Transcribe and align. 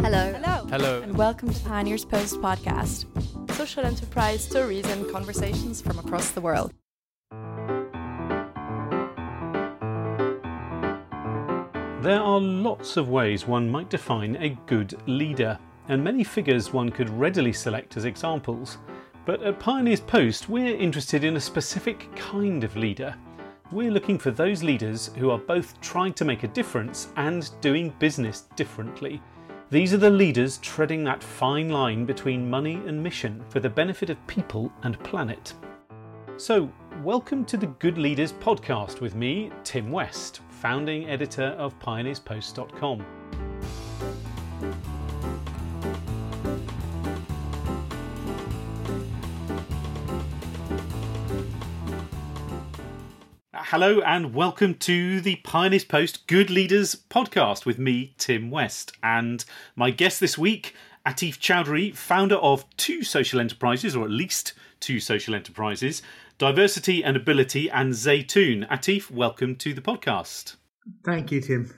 Hello. 0.00 0.32
Hello. 0.32 0.66
Hello. 0.70 1.02
And 1.02 1.18
welcome 1.18 1.52
to 1.52 1.60
Pioneers 1.64 2.04
Post 2.04 2.40
podcast. 2.40 3.04
Social 3.54 3.84
enterprise 3.84 4.42
stories 4.42 4.86
and 4.86 5.10
conversations 5.10 5.82
from 5.82 5.98
across 5.98 6.30
the 6.30 6.40
world. 6.40 6.72
There 12.00 12.20
are 12.20 12.40
lots 12.40 12.96
of 12.96 13.08
ways 13.08 13.46
one 13.46 13.68
might 13.68 13.90
define 13.90 14.36
a 14.36 14.50
good 14.66 14.96
leader, 15.06 15.58
and 15.88 16.02
many 16.02 16.22
figures 16.22 16.72
one 16.72 16.90
could 16.90 17.10
readily 17.10 17.52
select 17.52 17.96
as 17.96 18.04
examples. 18.04 18.78
But 19.26 19.42
at 19.42 19.58
Pioneers 19.58 20.00
Post, 20.00 20.48
we're 20.48 20.76
interested 20.76 21.24
in 21.24 21.36
a 21.36 21.40
specific 21.40 22.08
kind 22.14 22.62
of 22.62 22.76
leader. 22.76 23.16
We're 23.72 23.90
looking 23.90 24.18
for 24.18 24.30
those 24.30 24.62
leaders 24.62 25.10
who 25.18 25.30
are 25.30 25.38
both 25.38 25.78
trying 25.80 26.14
to 26.14 26.24
make 26.24 26.44
a 26.44 26.48
difference 26.48 27.08
and 27.16 27.50
doing 27.60 27.92
business 27.98 28.42
differently. 28.54 29.20
These 29.70 29.92
are 29.92 29.98
the 29.98 30.08
leaders 30.08 30.56
treading 30.62 31.04
that 31.04 31.22
fine 31.22 31.68
line 31.68 32.06
between 32.06 32.48
money 32.48 32.80
and 32.86 33.02
mission 33.02 33.44
for 33.50 33.60
the 33.60 33.68
benefit 33.68 34.08
of 34.08 34.26
people 34.26 34.72
and 34.82 34.98
planet. 35.00 35.52
So, 36.38 36.72
welcome 37.02 37.44
to 37.44 37.58
the 37.58 37.66
Good 37.66 37.98
Leaders 37.98 38.32
podcast 38.32 39.02
with 39.02 39.14
me, 39.14 39.50
Tim 39.64 39.90
West, 39.90 40.40
founding 40.48 41.10
editor 41.10 41.48
of 41.58 41.78
pioneerspost.com. 41.80 43.04
Hello 53.70 54.00
and 54.00 54.32
welcome 54.32 54.76
to 54.76 55.20
the 55.20 55.36
Pioneers 55.36 55.84
Post 55.84 56.26
Good 56.26 56.48
Leaders 56.48 56.94
podcast 56.94 57.66
with 57.66 57.78
me, 57.78 58.14
Tim 58.16 58.50
West, 58.50 58.92
and 59.02 59.44
my 59.76 59.90
guest 59.90 60.20
this 60.20 60.38
week, 60.38 60.74
Atif 61.04 61.38
Choudhury, 61.38 61.94
founder 61.94 62.36
of 62.36 62.64
two 62.78 63.02
social 63.02 63.38
enterprises, 63.38 63.94
or 63.94 64.06
at 64.06 64.10
least 64.10 64.54
two 64.80 64.98
social 65.00 65.34
enterprises, 65.34 66.00
Diversity 66.38 67.04
and 67.04 67.14
Ability 67.14 67.70
and 67.70 67.92
Zaytoun. 67.92 68.66
Atif, 68.70 69.10
welcome 69.10 69.54
to 69.56 69.74
the 69.74 69.82
podcast. 69.82 70.56
Thank 71.04 71.30
you, 71.30 71.42
Tim. 71.42 71.77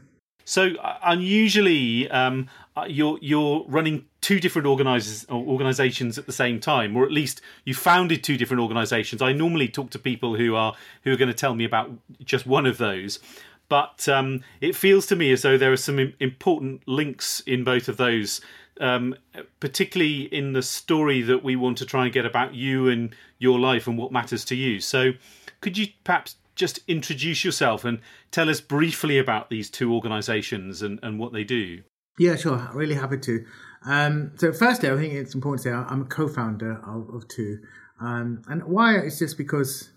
So 0.50 0.74
uh, 0.82 0.98
unusually, 1.04 2.10
um, 2.10 2.48
uh, 2.76 2.84
you're 2.88 3.20
you're 3.22 3.64
running 3.68 4.06
two 4.20 4.40
different 4.40 4.66
organizations 4.66 6.18
at 6.18 6.26
the 6.26 6.32
same 6.32 6.58
time, 6.58 6.96
or 6.96 7.04
at 7.04 7.12
least 7.12 7.40
you 7.64 7.72
founded 7.72 8.24
two 8.24 8.36
different 8.36 8.60
organizations. 8.60 9.22
I 9.22 9.32
normally 9.32 9.68
talk 9.68 9.90
to 9.90 9.98
people 10.00 10.34
who 10.34 10.56
are 10.56 10.74
who 11.04 11.12
are 11.12 11.16
going 11.16 11.28
to 11.28 11.34
tell 11.34 11.54
me 11.54 11.64
about 11.64 11.92
just 12.24 12.48
one 12.48 12.66
of 12.66 12.78
those, 12.78 13.20
but 13.68 14.08
um, 14.08 14.42
it 14.60 14.74
feels 14.74 15.06
to 15.06 15.14
me 15.14 15.30
as 15.30 15.42
though 15.42 15.56
there 15.56 15.70
are 15.70 15.76
some 15.76 16.14
important 16.18 16.82
links 16.88 17.38
in 17.46 17.62
both 17.62 17.88
of 17.88 17.96
those. 17.96 18.40
Um, 18.80 19.14
particularly 19.60 20.22
in 20.22 20.54
the 20.54 20.62
story 20.62 21.20
that 21.20 21.44
we 21.44 21.54
want 21.54 21.76
to 21.78 21.84
try 21.84 22.04
and 22.04 22.14
get 22.14 22.24
about 22.24 22.54
you 22.54 22.88
and 22.88 23.14
your 23.38 23.60
life 23.60 23.86
and 23.86 23.98
what 23.98 24.10
matters 24.10 24.42
to 24.46 24.56
you. 24.56 24.80
So, 24.80 25.12
could 25.60 25.76
you 25.76 25.88
perhaps 26.02 26.36
just 26.54 26.80
introduce 26.86 27.44
yourself 27.44 27.84
and 27.84 28.00
tell 28.30 28.48
us 28.48 28.60
briefly 28.60 29.18
about 29.18 29.50
these 29.50 29.70
two 29.70 29.92
organisations 29.92 30.82
and, 30.82 30.98
and 31.02 31.18
what 31.18 31.32
they 31.32 31.44
do? 31.44 31.82
Yeah, 32.18 32.36
sure. 32.36 32.68
Really 32.74 32.94
happy 32.94 33.18
to. 33.18 33.44
Um, 33.86 34.32
so, 34.36 34.52
firstly, 34.52 34.90
I 34.90 34.96
think 34.96 35.14
it's 35.14 35.34
important 35.34 35.62
to 35.62 35.70
say 35.70 35.72
I'm 35.72 36.02
a 36.02 36.04
co-founder 36.04 36.82
of, 36.86 37.14
of 37.14 37.28
two, 37.28 37.60
um, 38.00 38.42
and 38.46 38.62
why 38.64 38.96
it's 38.98 39.18
just 39.18 39.38
because 39.38 39.90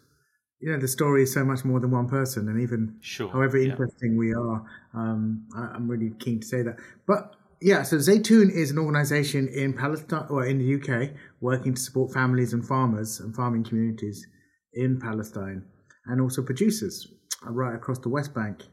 you 0.62 0.72
know 0.72 0.80
the 0.80 0.88
story 0.88 1.24
is 1.24 1.34
so 1.34 1.44
much 1.44 1.66
more 1.66 1.82
than 1.82 1.92
one 1.92 2.08
person, 2.08 2.48
and 2.48 2.62
even 2.62 2.96
sure, 3.02 3.30
however 3.30 3.58
interesting 3.58 4.14
yeah. 4.14 4.20
we 4.20 4.34
are, 4.34 4.64
um, 4.94 5.48
I, 5.54 5.76
am 5.76 5.90
really 5.90 6.14
keen 6.20 6.40
to 6.40 6.48
say 6.48 6.62
that. 6.62 6.78
But 7.06 7.36
yeah, 7.62 7.84
so 7.84 7.98
Zaytoun 7.98 8.52
is 8.52 8.72
an 8.72 8.78
organisation 8.78 9.50
in 9.50 9.74
Palestine 9.74 10.28
or 10.30 10.46
in 10.46 10.60
the 10.60 10.76
UK 10.76 11.12
working 11.42 11.74
to 11.74 11.82
support 11.82 12.14
families 12.14 12.54
and 12.54 12.66
farmers 12.66 13.20
and 13.20 13.36
farming 13.36 13.66
communities 13.66 14.26
in 14.74 15.00
Palestine 15.00 15.66
and 16.08 16.22
also 16.22 16.42
producers 16.42 17.08
right 17.44 17.76
across 17.76 18.00
the 18.00 18.10
West 18.10 18.34
Bank. 18.34 18.64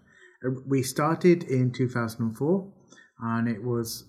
Uh, 0.45 0.51
we 0.67 0.83
started 0.83 1.45
in 1.45 1.73
2004 1.73 2.73
and 3.21 3.49
it 3.49 3.63
was 3.63 4.05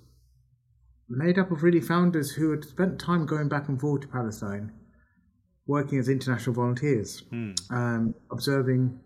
made 1.09 1.37
up 1.37 1.51
of 1.51 1.63
really 1.63 1.81
founders 1.81 2.31
who 2.31 2.51
had 2.51 2.63
spent 2.63 2.99
time 2.99 3.25
going 3.25 3.49
back 3.49 3.67
and 3.67 3.79
forth 3.79 4.01
to 4.01 4.07
Palestine, 4.07 4.71
working 5.67 5.99
as 5.99 6.07
international 6.07 6.55
volunteers, 6.55 7.23
mm. 7.33 7.53
um, 7.69 8.13
observing 8.31 8.97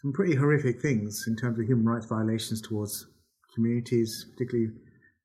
some 0.00 0.12
pretty 0.12 0.34
horrific 0.34 0.80
things 0.80 1.24
in 1.28 1.36
terms 1.36 1.58
of 1.58 1.66
human 1.66 1.84
rights 1.84 2.06
violations 2.06 2.60
towards 2.60 3.06
communities, 3.54 4.26
particularly 4.32 4.72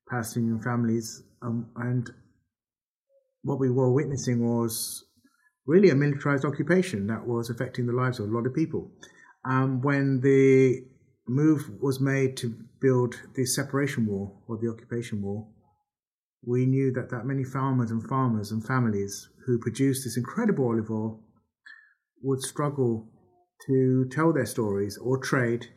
Palestinian 0.09 0.61
families. 0.61 1.23
Um, 1.41 1.69
and 1.77 2.09
what 3.43 3.59
we 3.59 3.69
were 3.69 3.91
witnessing 3.91 4.45
was 4.45 5.05
really 5.67 5.89
a 5.89 5.95
militarized 5.95 6.45
occupation 6.45 7.07
that 7.07 7.27
was 7.27 7.49
affecting 7.49 7.85
the 7.85 7.93
lives 7.93 8.19
of 8.19 8.29
a 8.29 8.33
lot 8.33 8.47
of 8.47 8.55
people. 8.55 8.89
Um, 9.45 9.81
when 9.81 10.21
the 10.21 10.81
move 11.27 11.69
was 11.81 11.99
made 11.99 12.37
to 12.37 12.55
build 12.81 13.15
the 13.35 13.45
separation 13.45 14.05
wall 14.07 14.43
or 14.47 14.57
the 14.57 14.69
occupation 14.69 15.21
wall, 15.21 15.53
we 16.45 16.65
knew 16.65 16.93
that 16.93 17.09
that 17.09 17.25
many 17.25 17.43
farmers 17.43 17.91
and 17.91 18.07
farmers 18.07 18.51
and 18.51 18.65
families 18.65 19.29
who 19.45 19.59
produced 19.59 20.05
this 20.05 20.17
incredible 20.17 20.65
olive 20.65 20.89
oil 20.89 21.21
would 22.23 22.41
struggle 22.41 23.09
to 23.67 24.07
tell 24.11 24.31
their 24.31 24.45
stories 24.45 24.97
or 24.97 25.17
trade 25.17 25.67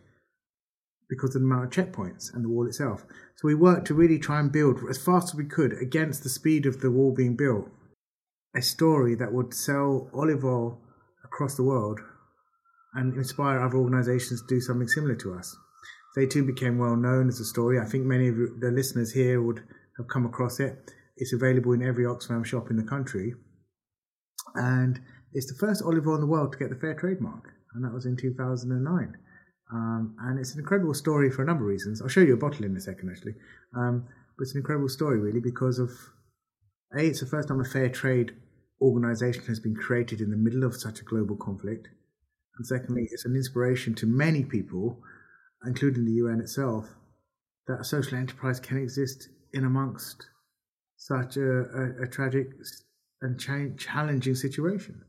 because 1.09 1.35
of 1.35 1.43
the 1.43 1.47
amount 1.47 1.65
of 1.65 1.71
checkpoints 1.71 2.33
and 2.33 2.45
the 2.45 2.49
wall 2.49 2.67
itself. 2.67 3.05
So 3.37 3.49
we 3.49 3.55
worked 3.57 3.89
to 3.89 3.95
really 3.95 4.19
try 4.19 4.39
and 4.39 4.53
build 4.53 4.79
as 4.89 5.03
fast 5.03 5.31
as 5.31 5.35
we 5.35 5.45
could 5.45 5.73
against 5.73 6.23
the 6.23 6.29
speed 6.29 6.67
of 6.67 6.81
the 6.81 6.91
wall 6.91 7.13
being 7.13 7.37
built 7.37 7.69
a 8.55 8.63
story 8.63 9.15
that 9.15 9.33
would 9.33 9.55
sell 9.55 10.11
olive 10.15 10.45
oil 10.45 10.81
across 11.25 11.55
the 11.57 11.63
world 11.63 12.01
and 12.95 13.15
inspire 13.15 13.61
other 13.61 13.77
organizations 13.77 14.43
to 14.43 14.55
do 14.55 14.61
something 14.61 14.89
similar 14.89 15.15
to 15.15 15.35
us. 15.35 15.57
Zaytoun 16.17 16.47
became 16.47 16.79
well 16.79 16.97
known 16.97 17.29
as 17.29 17.39
a 17.39 17.45
story. 17.45 17.79
I 17.79 17.85
think 17.85 18.05
many 18.05 18.29
of 18.29 18.37
the 18.61 18.73
listeners 18.73 19.13
here 19.13 19.41
would 19.41 19.63
have 19.97 20.09
come 20.09 20.27
across 20.27 20.59
it. 20.59 20.91
It's 21.17 21.33
available 21.33 21.73
in 21.73 21.83
every 21.83 22.05
Oxfam 22.05 22.45
shop 22.45 22.71
in 22.71 22.77
the 22.77 22.83
country. 22.83 23.35
And 24.55 25.01
it's 25.33 25.47
the 25.47 25.59
first 25.59 25.83
olive 25.83 26.07
oil 26.09 26.17
in 26.17 26.21
the 26.21 26.27
world 26.27 26.53
to 26.53 26.59
get 26.59 26.71
the 26.71 26.77
fair 26.77 26.95
trade 26.95 27.21
mark, 27.21 27.53
and 27.75 27.85
that 27.85 27.93
was 27.93 28.07
in 28.07 28.17
2009. 28.17 29.17
Um, 29.73 30.17
and 30.23 30.41
it's 30.41 30.55
an 30.55 30.61
incredible 30.61 30.95
story 30.95 31.31
for 31.31 31.43
a 31.43 31.47
number 31.47 31.63
of 31.63 31.69
reasons. 31.69 32.03
I'll 32.03 32.09
show 32.09 32.21
you 32.21 32.35
a 32.35 32.37
bottle 32.37 32.65
in 32.65 32.77
a 32.77 32.81
second, 32.81 33.11
actually. 33.11 33.35
Um, 33.77 34.09
but 34.37 34.43
it's 34.43 34.55
an 34.55 34.59
incredible 34.59 34.89
story, 34.89 35.21
really, 35.21 35.39
because 35.39 35.79
of 35.79 35.93
a, 36.95 37.07
it's 37.07 37.21
the 37.21 37.27
first 37.27 37.49
time 37.49 37.61
a 37.61 37.65
fair 37.65 37.89
trade 37.89 38.33
organization 38.81 39.45
has 39.45 39.61
been 39.61 39.77
created 39.77 40.21
in 40.21 40.31
the 40.31 40.37
middle 40.37 40.65
of 40.65 40.77
such 40.77 41.01
a 41.01 41.05
global 41.05 41.37
conflict. 41.37 41.89
And 42.57 42.67
secondly, 42.67 43.09
it's 43.11 43.25
an 43.25 43.37
inspiration 43.37 43.95
to 43.97 44.07
many 44.07 44.45
people, 44.45 45.01
including 45.65 46.05
the 46.05 46.13
UN 46.13 46.41
itself, 46.41 46.89
that 47.67 47.81
a 47.81 47.85
social 47.85 48.19
enterprise 48.19 48.59
can 48.61 48.79
exist 48.79 49.29
in 49.53 49.65
amongst 49.65 50.29
such 50.97 51.37
a, 51.37 51.41
a, 51.43 52.03
a 52.05 52.07
tragic 52.07 52.49
and 53.23 53.39
cha- 53.39 53.75
challenging 53.79 54.35
situation. 54.35 55.03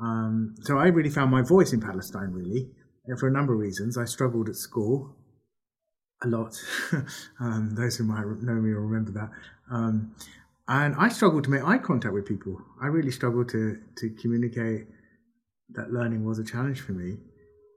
Um, 0.00 0.54
so 0.62 0.78
I 0.78 0.86
really 0.86 1.10
found 1.10 1.30
my 1.30 1.42
voice 1.42 1.72
in 1.72 1.80
Palestine, 1.80 2.30
really, 2.30 2.70
and 3.06 3.18
for 3.18 3.28
a 3.28 3.32
number 3.32 3.52
of 3.54 3.58
reasons. 3.58 3.98
I 3.98 4.04
struggled 4.04 4.48
at 4.48 4.56
school 4.56 5.16
a 6.22 6.28
lot. 6.28 6.54
um, 7.40 7.74
those 7.74 7.96
who 7.96 8.04
might 8.04 8.24
know 8.42 8.54
me 8.54 8.72
will 8.72 8.82
remember 8.82 9.12
that. 9.12 9.30
Um, 9.70 10.14
and 10.68 10.94
I 10.96 11.08
struggled 11.08 11.44
to 11.44 11.50
make 11.50 11.64
eye 11.64 11.78
contact 11.78 12.12
with 12.12 12.26
people. 12.26 12.60
I 12.80 12.86
really 12.86 13.10
struggled 13.10 13.48
to 13.50 13.78
to 13.96 14.10
communicate 14.10 14.86
that 15.70 15.90
learning 15.90 16.24
was 16.24 16.38
a 16.38 16.44
challenge 16.44 16.80
for 16.80 16.92
me. 16.92 17.16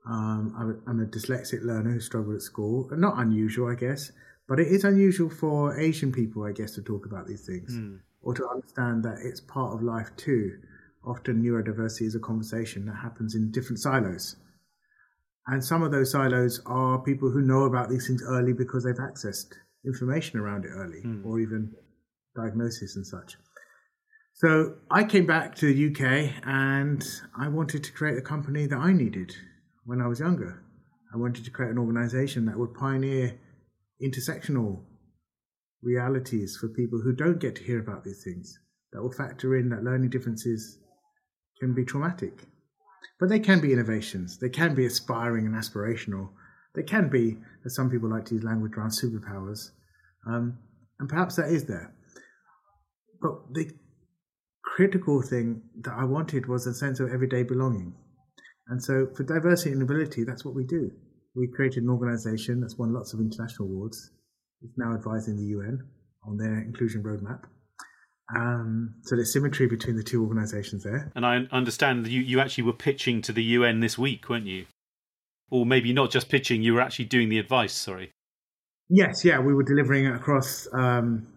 Um, 0.08 0.82
I'm 0.88 1.00
a 1.00 1.06
dyslexic 1.06 1.64
learner 1.64 1.92
who 1.92 2.00
struggled 2.00 2.36
at 2.36 2.42
school. 2.42 2.90
Not 2.92 3.18
unusual, 3.18 3.70
I 3.70 3.76
guess, 3.76 4.12
but 4.48 4.60
it 4.60 4.68
is 4.68 4.84
unusual 4.84 5.30
for 5.30 5.80
Asian 5.80 6.12
people, 6.12 6.44
I 6.44 6.52
guess, 6.52 6.72
to 6.76 6.82
talk 6.82 7.06
about 7.06 7.28
these 7.28 7.46
things 7.46 7.72
mm. 7.74 8.00
or 8.22 8.34
to 8.34 8.48
understand 8.50 9.04
that 9.04 9.20
it's 9.22 9.40
part 9.40 9.74
of 9.74 9.84
life 9.84 10.10
too. 10.18 10.58
Often, 11.06 11.44
neurodiversity 11.44 12.04
is 12.04 12.16
a 12.16 12.20
conversation 12.20 12.86
that 12.86 12.96
happens 12.96 13.36
in 13.36 13.52
different 13.52 13.80
silos. 13.80 14.36
And 15.48 15.64
some 15.64 15.82
of 15.82 15.92
those 15.92 16.12
silos 16.12 16.62
are 16.66 17.00
people 17.00 17.32
who 17.32 17.42
know 17.42 17.64
about 17.64 17.90
these 17.90 18.08
things 18.08 18.24
early 18.24 18.54
because 18.54 18.84
they've 18.84 18.96
accessed 18.96 19.54
information 19.86 20.40
around 20.40 20.66
it 20.66 20.70
early 20.70 21.02
mm. 21.04 21.26
or 21.26 21.40
even 21.40 21.74
diagnosis 22.36 22.96
and 22.96 23.06
such. 23.06 23.38
So 24.36 24.76
I 24.90 25.04
came 25.04 25.26
back 25.26 25.56
to 25.56 25.72
the 25.72 25.92
UK 25.92 26.44
and 26.46 27.06
I 27.38 27.48
wanted 27.48 27.84
to 27.84 27.92
create 27.92 28.18
a 28.18 28.22
company 28.22 28.66
that 28.66 28.78
I 28.78 28.92
needed 28.94 29.36
when 29.86 30.02
I 30.02 30.08
was 30.08 30.20
younger. 30.20 30.64
I 31.14 31.18
wanted 31.18 31.46
to 31.46 31.52
create 31.52 31.72
an 31.72 31.78
organization 31.78 32.46
that 32.46 32.58
would 32.58 32.74
pioneer 32.74 33.38
intersectional 34.02 34.84
realities 35.84 36.58
for 36.60 36.70
people 36.70 37.02
who 37.02 37.14
don't 37.14 37.40
get 37.40 37.56
to 37.58 37.64
hear 37.64 37.80
about 37.80 38.04
these 38.04 38.24
things, 38.24 38.58
that 38.94 39.02
will 39.02 39.12
factor 39.12 39.56
in 39.58 39.70
that 39.70 39.84
learning 39.84 40.10
differences 40.10 40.80
can 41.60 41.74
be 41.74 41.86
traumatic. 41.86 42.48
But 43.20 43.30
they 43.30 43.40
can 43.40 43.60
be 43.60 43.74
innovations, 43.74 44.40
they 44.40 44.50
can 44.50 44.74
be 44.74 44.86
aspiring 44.86 45.46
and 45.46 45.56
aspirational, 45.56 46.30
they 46.76 46.84
can 46.84 47.10
be, 47.10 47.38
as 47.66 47.76
some 47.76 47.90
people 47.90 48.10
like 48.10 48.26
to 48.26 48.36
use 48.36 48.44
language 48.44 48.74
around 48.78 48.90
superpowers. 48.90 49.72
Um, 50.26 50.58
and 51.00 51.10
perhaps 51.10 51.36
that 51.36 51.50
is 51.50 51.66
there. 51.66 51.94
But 53.22 53.54
the 53.54 53.72
critical 54.64 55.22
thing 55.22 55.62
that 55.82 55.94
I 55.94 56.06
wanted 56.06 56.48
was 56.48 56.66
a 56.66 56.74
sense 56.74 57.00
of 57.00 57.12
everyday 57.12 57.44
belonging. 57.44 57.94
And 58.68 58.82
so 58.82 59.08
for 59.16 59.24
diversity 59.24 59.72
and 59.72 59.82
ability, 59.82 60.24
that's 60.24 60.46
what 60.46 60.56
we 60.56 60.64
do. 60.64 60.92
We 61.36 61.48
created 61.48 61.84
an 61.84 61.90
organization 61.90 62.62
that's 62.62 62.78
won 62.78 62.94
lots 62.94 63.14
of 63.14 63.20
international 63.20 63.70
awards. 63.70 64.12
It's 64.62 64.78
now 64.78 64.94
advising 64.94 65.38
the 65.38 65.44
UN 65.44 65.80
on 66.26 66.38
their 66.38 66.60
inclusion 66.62 67.04
roadmap. 67.04 67.44
Um, 68.36 68.96
so 69.04 69.16
there's 69.16 69.34
symmetry 69.34 69.68
between 69.68 69.98
the 69.98 70.04
two 70.04 70.24
organizations 70.24 70.84
there. 70.84 71.12
And 71.16 71.26
I 71.26 71.48
understand 71.52 72.08
you, 72.08 72.22
you 72.22 72.40
actually 72.40 72.64
were 72.64 72.74
pitching 72.74 73.22
to 73.24 73.34
the 73.34 73.44
UN 73.44 73.82
this 73.82 73.98
week, 73.98 74.30
weren't 74.30 74.46
you? 74.46 74.66
Or 75.50 75.66
maybe 75.66 75.92
not 75.92 76.12
just 76.12 76.30
pitching, 76.30 76.64
you 76.64 76.74
were 76.74 76.82
actually 76.82 77.06
doing 77.06 77.28
the 77.28 77.40
advice, 77.40 77.74
sorry. 77.74 78.12
Yes, 78.90 79.26
yeah, 79.26 79.40
we 79.40 79.54
were 79.54 79.64
delivering 79.64 80.06
it 80.06 80.16
across 80.16 80.68
um, 80.74 81.28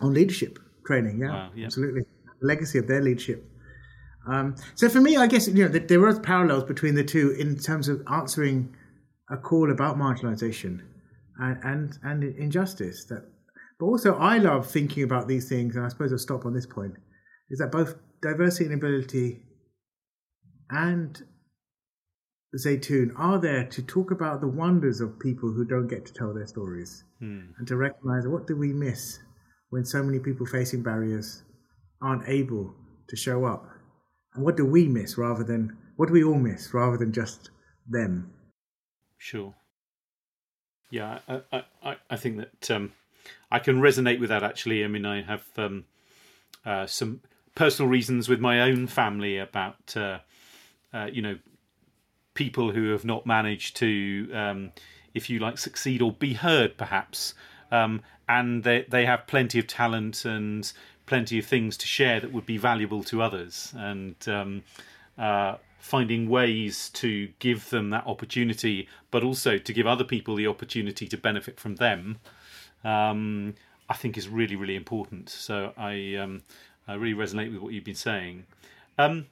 on 0.00 0.14
leadership 0.14 0.58
training. 0.90 1.20
Yeah, 1.20 1.28
wow, 1.28 1.50
yeah. 1.54 1.66
absolutely. 1.66 2.02
The 2.40 2.46
legacy 2.46 2.78
of 2.78 2.88
their 2.88 3.00
leadership. 3.00 3.44
Um, 4.26 4.56
so 4.74 4.88
for 4.88 5.00
me, 5.00 5.16
I 5.16 5.26
guess 5.26 5.46
you 5.48 5.68
know 5.68 5.68
there 5.68 6.04
are 6.04 6.20
parallels 6.20 6.64
between 6.64 6.94
the 6.94 7.04
two 7.04 7.30
in 7.38 7.56
terms 7.56 7.88
of 7.88 8.02
answering 8.12 8.74
a 9.30 9.36
call 9.36 9.70
about 9.70 9.96
marginalisation 9.96 10.80
and, 11.38 11.58
and 11.62 11.98
and 12.02 12.24
injustice. 12.24 13.04
That, 13.06 13.24
but 13.78 13.86
also 13.86 14.16
I 14.16 14.38
love 14.38 14.66
thinking 14.66 15.04
about 15.04 15.28
these 15.28 15.48
things, 15.48 15.76
and 15.76 15.86
I 15.86 15.88
suppose 15.88 16.12
I'll 16.12 16.18
stop 16.18 16.44
on 16.44 16.54
this 16.54 16.66
point. 16.66 16.94
Is 17.50 17.58
that 17.60 17.72
both 17.72 17.94
diversity 18.22 18.66
and 18.66 18.74
ability 18.74 19.42
and 20.70 21.22
Zaytoun 22.56 23.12
are 23.16 23.38
there 23.38 23.64
to 23.64 23.82
talk 23.82 24.10
about 24.10 24.40
the 24.40 24.48
wonders 24.48 25.00
of 25.00 25.18
people 25.18 25.52
who 25.52 25.64
don't 25.64 25.88
get 25.88 26.04
to 26.06 26.12
tell 26.12 26.34
their 26.34 26.46
stories 26.46 27.04
hmm. 27.20 27.40
and 27.58 27.66
to 27.68 27.76
recognize 27.76 28.26
what 28.26 28.46
do 28.46 28.56
we 28.56 28.72
miss 28.72 29.20
when 29.70 29.84
so 29.84 30.02
many 30.02 30.18
people 30.18 30.46
facing 30.46 30.82
barriers 30.82 31.42
aren't 32.02 32.28
able 32.28 32.74
to 33.08 33.16
show 33.16 33.44
up? 33.44 33.66
And 34.34 34.44
what 34.44 34.56
do 34.56 34.64
we 34.64 34.86
miss 34.86 35.18
rather 35.18 35.44
than 35.44 35.76
what 35.96 36.06
do 36.06 36.12
we 36.12 36.24
all 36.24 36.38
miss 36.38 36.72
rather 36.72 36.96
than 36.96 37.12
just 37.12 37.50
them? 37.88 38.32
Sure. 39.18 39.54
Yeah 40.90 41.20
i 41.28 41.64
i 41.82 41.96
i 42.10 42.16
think 42.16 42.38
that 42.38 42.70
um, 42.70 42.92
i 43.50 43.58
can 43.58 43.80
resonate 43.80 44.20
with 44.20 44.30
that 44.30 44.42
actually. 44.42 44.84
I 44.84 44.88
mean 44.88 45.06
i 45.06 45.22
have 45.22 45.44
um, 45.56 45.84
uh, 46.64 46.86
some 46.86 47.20
personal 47.54 47.88
reasons 47.88 48.28
with 48.28 48.40
my 48.40 48.60
own 48.60 48.86
family 48.86 49.38
about 49.38 49.96
uh, 49.96 50.18
uh, 50.92 51.08
you 51.12 51.22
know 51.22 51.38
people 52.34 52.72
who 52.72 52.90
have 52.90 53.04
not 53.04 53.26
managed 53.26 53.76
to, 53.76 54.30
um, 54.32 54.72
if 55.14 55.28
you 55.28 55.38
like, 55.38 55.58
succeed 55.58 56.00
or 56.00 56.12
be 56.12 56.34
heard, 56.34 56.76
perhaps. 56.76 57.34
Um, 57.70 58.02
and 58.28 58.62
they 58.64 58.86
they 58.88 59.06
have 59.06 59.26
plenty 59.26 59.58
of 59.58 59.66
talent 59.66 60.24
and 60.24 60.70
plenty 61.06 61.38
of 61.38 61.46
things 61.46 61.76
to 61.76 61.86
share 61.86 62.20
that 62.20 62.32
would 62.32 62.46
be 62.46 62.56
valuable 62.56 63.02
to 63.04 63.22
others, 63.22 63.74
and 63.76 64.16
um, 64.28 64.62
uh, 65.18 65.56
finding 65.78 66.28
ways 66.28 66.90
to 66.90 67.28
give 67.38 67.70
them 67.70 67.90
that 67.90 68.06
opportunity, 68.06 68.88
but 69.10 69.24
also 69.24 69.58
to 69.58 69.72
give 69.72 69.86
other 69.86 70.04
people 70.04 70.36
the 70.36 70.46
opportunity 70.46 71.08
to 71.08 71.16
benefit 71.16 71.58
from 71.58 71.76
them. 71.76 72.18
Um, 72.84 73.54
I 73.88 73.94
think 73.94 74.16
is 74.16 74.28
really 74.28 74.56
really 74.56 74.76
important. 74.76 75.28
So 75.28 75.72
I 75.76 76.14
um, 76.14 76.42
I 76.86 76.94
really 76.94 77.14
resonate 77.14 77.52
with 77.52 77.60
what 77.60 77.72
you've 77.72 77.84
been 77.84 77.94
saying. 77.94 78.46
Um, 78.98 79.26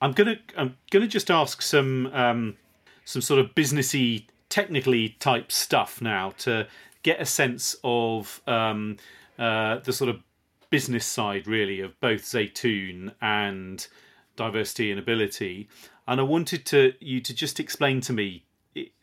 I'm 0.00 0.12
gonna 0.12 0.36
I'm 0.56 0.76
gonna 0.90 1.06
just 1.06 1.30
ask 1.30 1.60
some 1.62 2.06
um, 2.12 2.56
some 3.04 3.22
sort 3.22 3.40
of 3.40 3.54
businessy, 3.54 4.24
technically 4.48 5.10
type 5.20 5.50
stuff 5.50 6.00
now 6.00 6.32
to 6.38 6.66
get 7.02 7.20
a 7.20 7.26
sense 7.26 7.76
of 7.84 8.40
um, 8.46 8.96
uh, 9.38 9.78
the 9.78 9.92
sort 9.92 10.10
of 10.10 10.20
business 10.70 11.06
side, 11.06 11.46
really, 11.46 11.80
of 11.80 11.98
both 12.00 12.22
Zaytoun 12.22 13.14
and 13.20 13.86
diversity 14.36 14.90
and 14.90 14.98
ability. 15.00 15.68
And 16.06 16.20
I 16.20 16.24
wanted 16.24 16.64
to 16.66 16.92
you 17.00 17.20
to 17.20 17.34
just 17.34 17.60
explain 17.60 18.00
to 18.02 18.12
me 18.12 18.44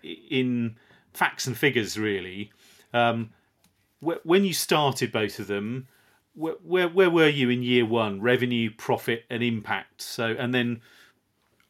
in 0.03 0.77
facts 1.13 1.47
and 1.47 1.57
figures, 1.57 1.97
really, 1.97 2.51
um, 2.93 3.31
when 3.99 4.43
you 4.43 4.53
started 4.53 5.11
both 5.11 5.39
of 5.39 5.47
them 5.47 5.87
where, 6.35 6.55
where 6.63 6.89
where 6.89 7.09
were 7.09 7.29
you 7.29 7.49
in 7.49 7.63
year 7.63 7.85
one? 7.85 8.21
Revenue, 8.21 8.69
profit, 8.75 9.23
and 9.29 9.41
impact. 9.41 10.01
So, 10.01 10.35
and 10.37 10.53
then 10.53 10.81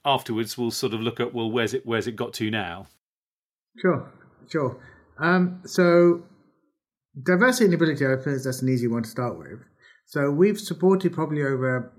afterwards, 0.04 0.58
we'll 0.58 0.72
sort 0.72 0.94
of 0.94 1.02
look 1.02 1.20
at 1.20 1.34
well, 1.34 1.50
where's 1.50 1.74
it 1.74 1.86
where's 1.86 2.08
it 2.08 2.16
got 2.16 2.34
to 2.36 2.50
now? 2.50 2.88
Sure, 3.78 4.12
sure. 4.50 4.78
Um, 5.20 5.62
so, 5.66 6.24
diversity 7.22 7.66
and 7.66 7.74
ability 7.74 8.06
opens. 8.06 8.44
That's 8.44 8.62
an 8.62 8.70
easy 8.70 8.88
one 8.88 9.04
to 9.04 9.10
start 9.10 9.38
with. 9.38 9.60
So, 10.06 10.32
we've 10.32 10.60
supported 10.60 11.14
probably 11.14 11.44
over 11.44 11.94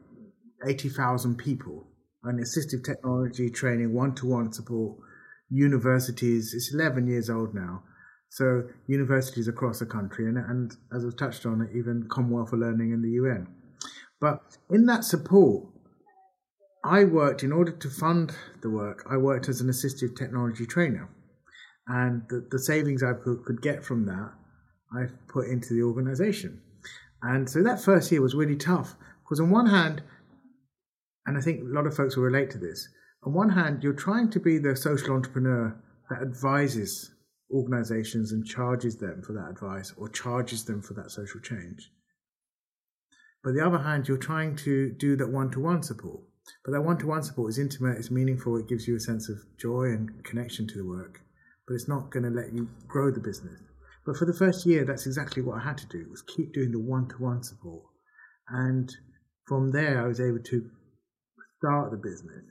eighty 0.66 0.88
thousand 0.88 1.36
people 1.36 1.86
on 2.24 2.38
assistive 2.38 2.84
technology 2.84 3.50
training, 3.50 3.94
one 3.94 4.14
to 4.16 4.26
one 4.26 4.52
support, 4.52 4.98
universities. 5.50 6.52
It's 6.54 6.74
eleven 6.74 7.06
years 7.06 7.30
old 7.30 7.54
now. 7.54 7.82
So 8.36 8.64
universities 8.86 9.48
across 9.48 9.78
the 9.78 9.86
country, 9.86 10.26
and, 10.26 10.36
and 10.36 10.76
as 10.94 11.04
was 11.04 11.14
touched 11.14 11.46
on, 11.46 11.68
even 11.74 12.06
Commonwealth 12.10 12.50
for 12.50 12.56
Learning 12.56 12.92
in 12.92 13.02
the 13.02 13.10
UN. 13.12 13.46
But 14.20 14.58
in 14.70 14.86
that 14.86 15.04
support, 15.04 15.68
I 16.84 17.04
worked 17.04 17.42
in 17.42 17.52
order 17.52 17.72
to 17.72 17.88
fund 17.88 18.34
the 18.62 18.70
work. 18.70 19.06
I 19.10 19.16
worked 19.16 19.48
as 19.48 19.60
an 19.60 19.68
assistive 19.68 20.16
technology 20.16 20.66
trainer, 20.66 21.08
and 21.86 22.22
the, 22.28 22.46
the 22.50 22.58
savings 22.58 23.02
I 23.02 23.12
could, 23.12 23.62
get 23.62 23.84
from 23.84 24.06
that, 24.06 24.32
I 24.92 25.06
put 25.28 25.48
into 25.48 25.74
the 25.74 25.82
organisation. 25.82 26.60
And 27.22 27.48
so 27.48 27.62
that 27.62 27.80
first 27.80 28.10
year 28.10 28.22
was 28.22 28.34
really 28.34 28.56
tough 28.56 28.94
because 29.24 29.40
on 29.40 29.50
one 29.50 29.66
hand, 29.66 30.02
and 31.26 31.36
I 31.36 31.40
think 31.40 31.60
a 31.60 31.74
lot 31.74 31.86
of 31.86 31.96
folks 31.96 32.16
will 32.16 32.24
relate 32.24 32.50
to 32.50 32.58
this. 32.58 32.88
On 33.24 33.32
one 33.32 33.50
hand, 33.50 33.82
you're 33.82 33.92
trying 33.92 34.30
to 34.30 34.40
be 34.40 34.58
the 34.58 34.76
social 34.76 35.14
entrepreneur 35.14 35.76
that 36.08 36.22
advises 36.22 37.12
organizations 37.50 38.32
and 38.32 38.44
charges 38.44 38.96
them 38.96 39.22
for 39.22 39.32
that 39.32 39.50
advice 39.50 39.92
or 39.96 40.08
charges 40.08 40.64
them 40.64 40.82
for 40.82 40.94
that 40.94 41.10
social 41.10 41.40
change. 41.40 41.90
But 43.42 43.54
the 43.54 43.64
other 43.64 43.78
hand, 43.78 44.08
you're 44.08 44.16
trying 44.16 44.56
to 44.56 44.90
do 44.90 45.16
that 45.16 45.30
one 45.30 45.50
to 45.52 45.60
one 45.60 45.82
support. 45.82 46.20
But 46.64 46.72
that 46.72 46.82
one 46.82 46.98
to 46.98 47.06
one 47.06 47.22
support 47.22 47.50
is 47.50 47.58
intimate, 47.58 47.96
it's 47.96 48.10
meaningful, 48.10 48.56
it 48.56 48.68
gives 48.68 48.86
you 48.86 48.96
a 48.96 49.00
sense 49.00 49.28
of 49.28 49.38
joy 49.58 49.84
and 49.84 50.24
connection 50.24 50.66
to 50.68 50.78
the 50.78 50.84
work, 50.84 51.20
but 51.66 51.74
it's 51.74 51.88
not 51.88 52.10
going 52.10 52.24
to 52.24 52.30
let 52.30 52.52
you 52.52 52.68
grow 52.86 53.10
the 53.10 53.20
business. 53.20 53.60
But 54.04 54.16
for 54.16 54.24
the 54.24 54.36
first 54.38 54.66
year, 54.66 54.84
that's 54.84 55.06
exactly 55.06 55.42
what 55.42 55.60
I 55.60 55.64
had 55.64 55.78
to 55.78 55.88
do 55.88 56.06
was 56.10 56.22
keep 56.22 56.52
doing 56.54 56.70
the 56.70 56.80
one 56.80 57.08
to 57.08 57.16
one 57.16 57.42
support. 57.42 57.82
And 58.48 58.88
from 59.48 59.72
there, 59.72 60.04
I 60.04 60.06
was 60.06 60.20
able 60.20 60.42
to 60.42 60.70
start 61.58 61.90
the 61.90 61.96
business. 61.96 62.44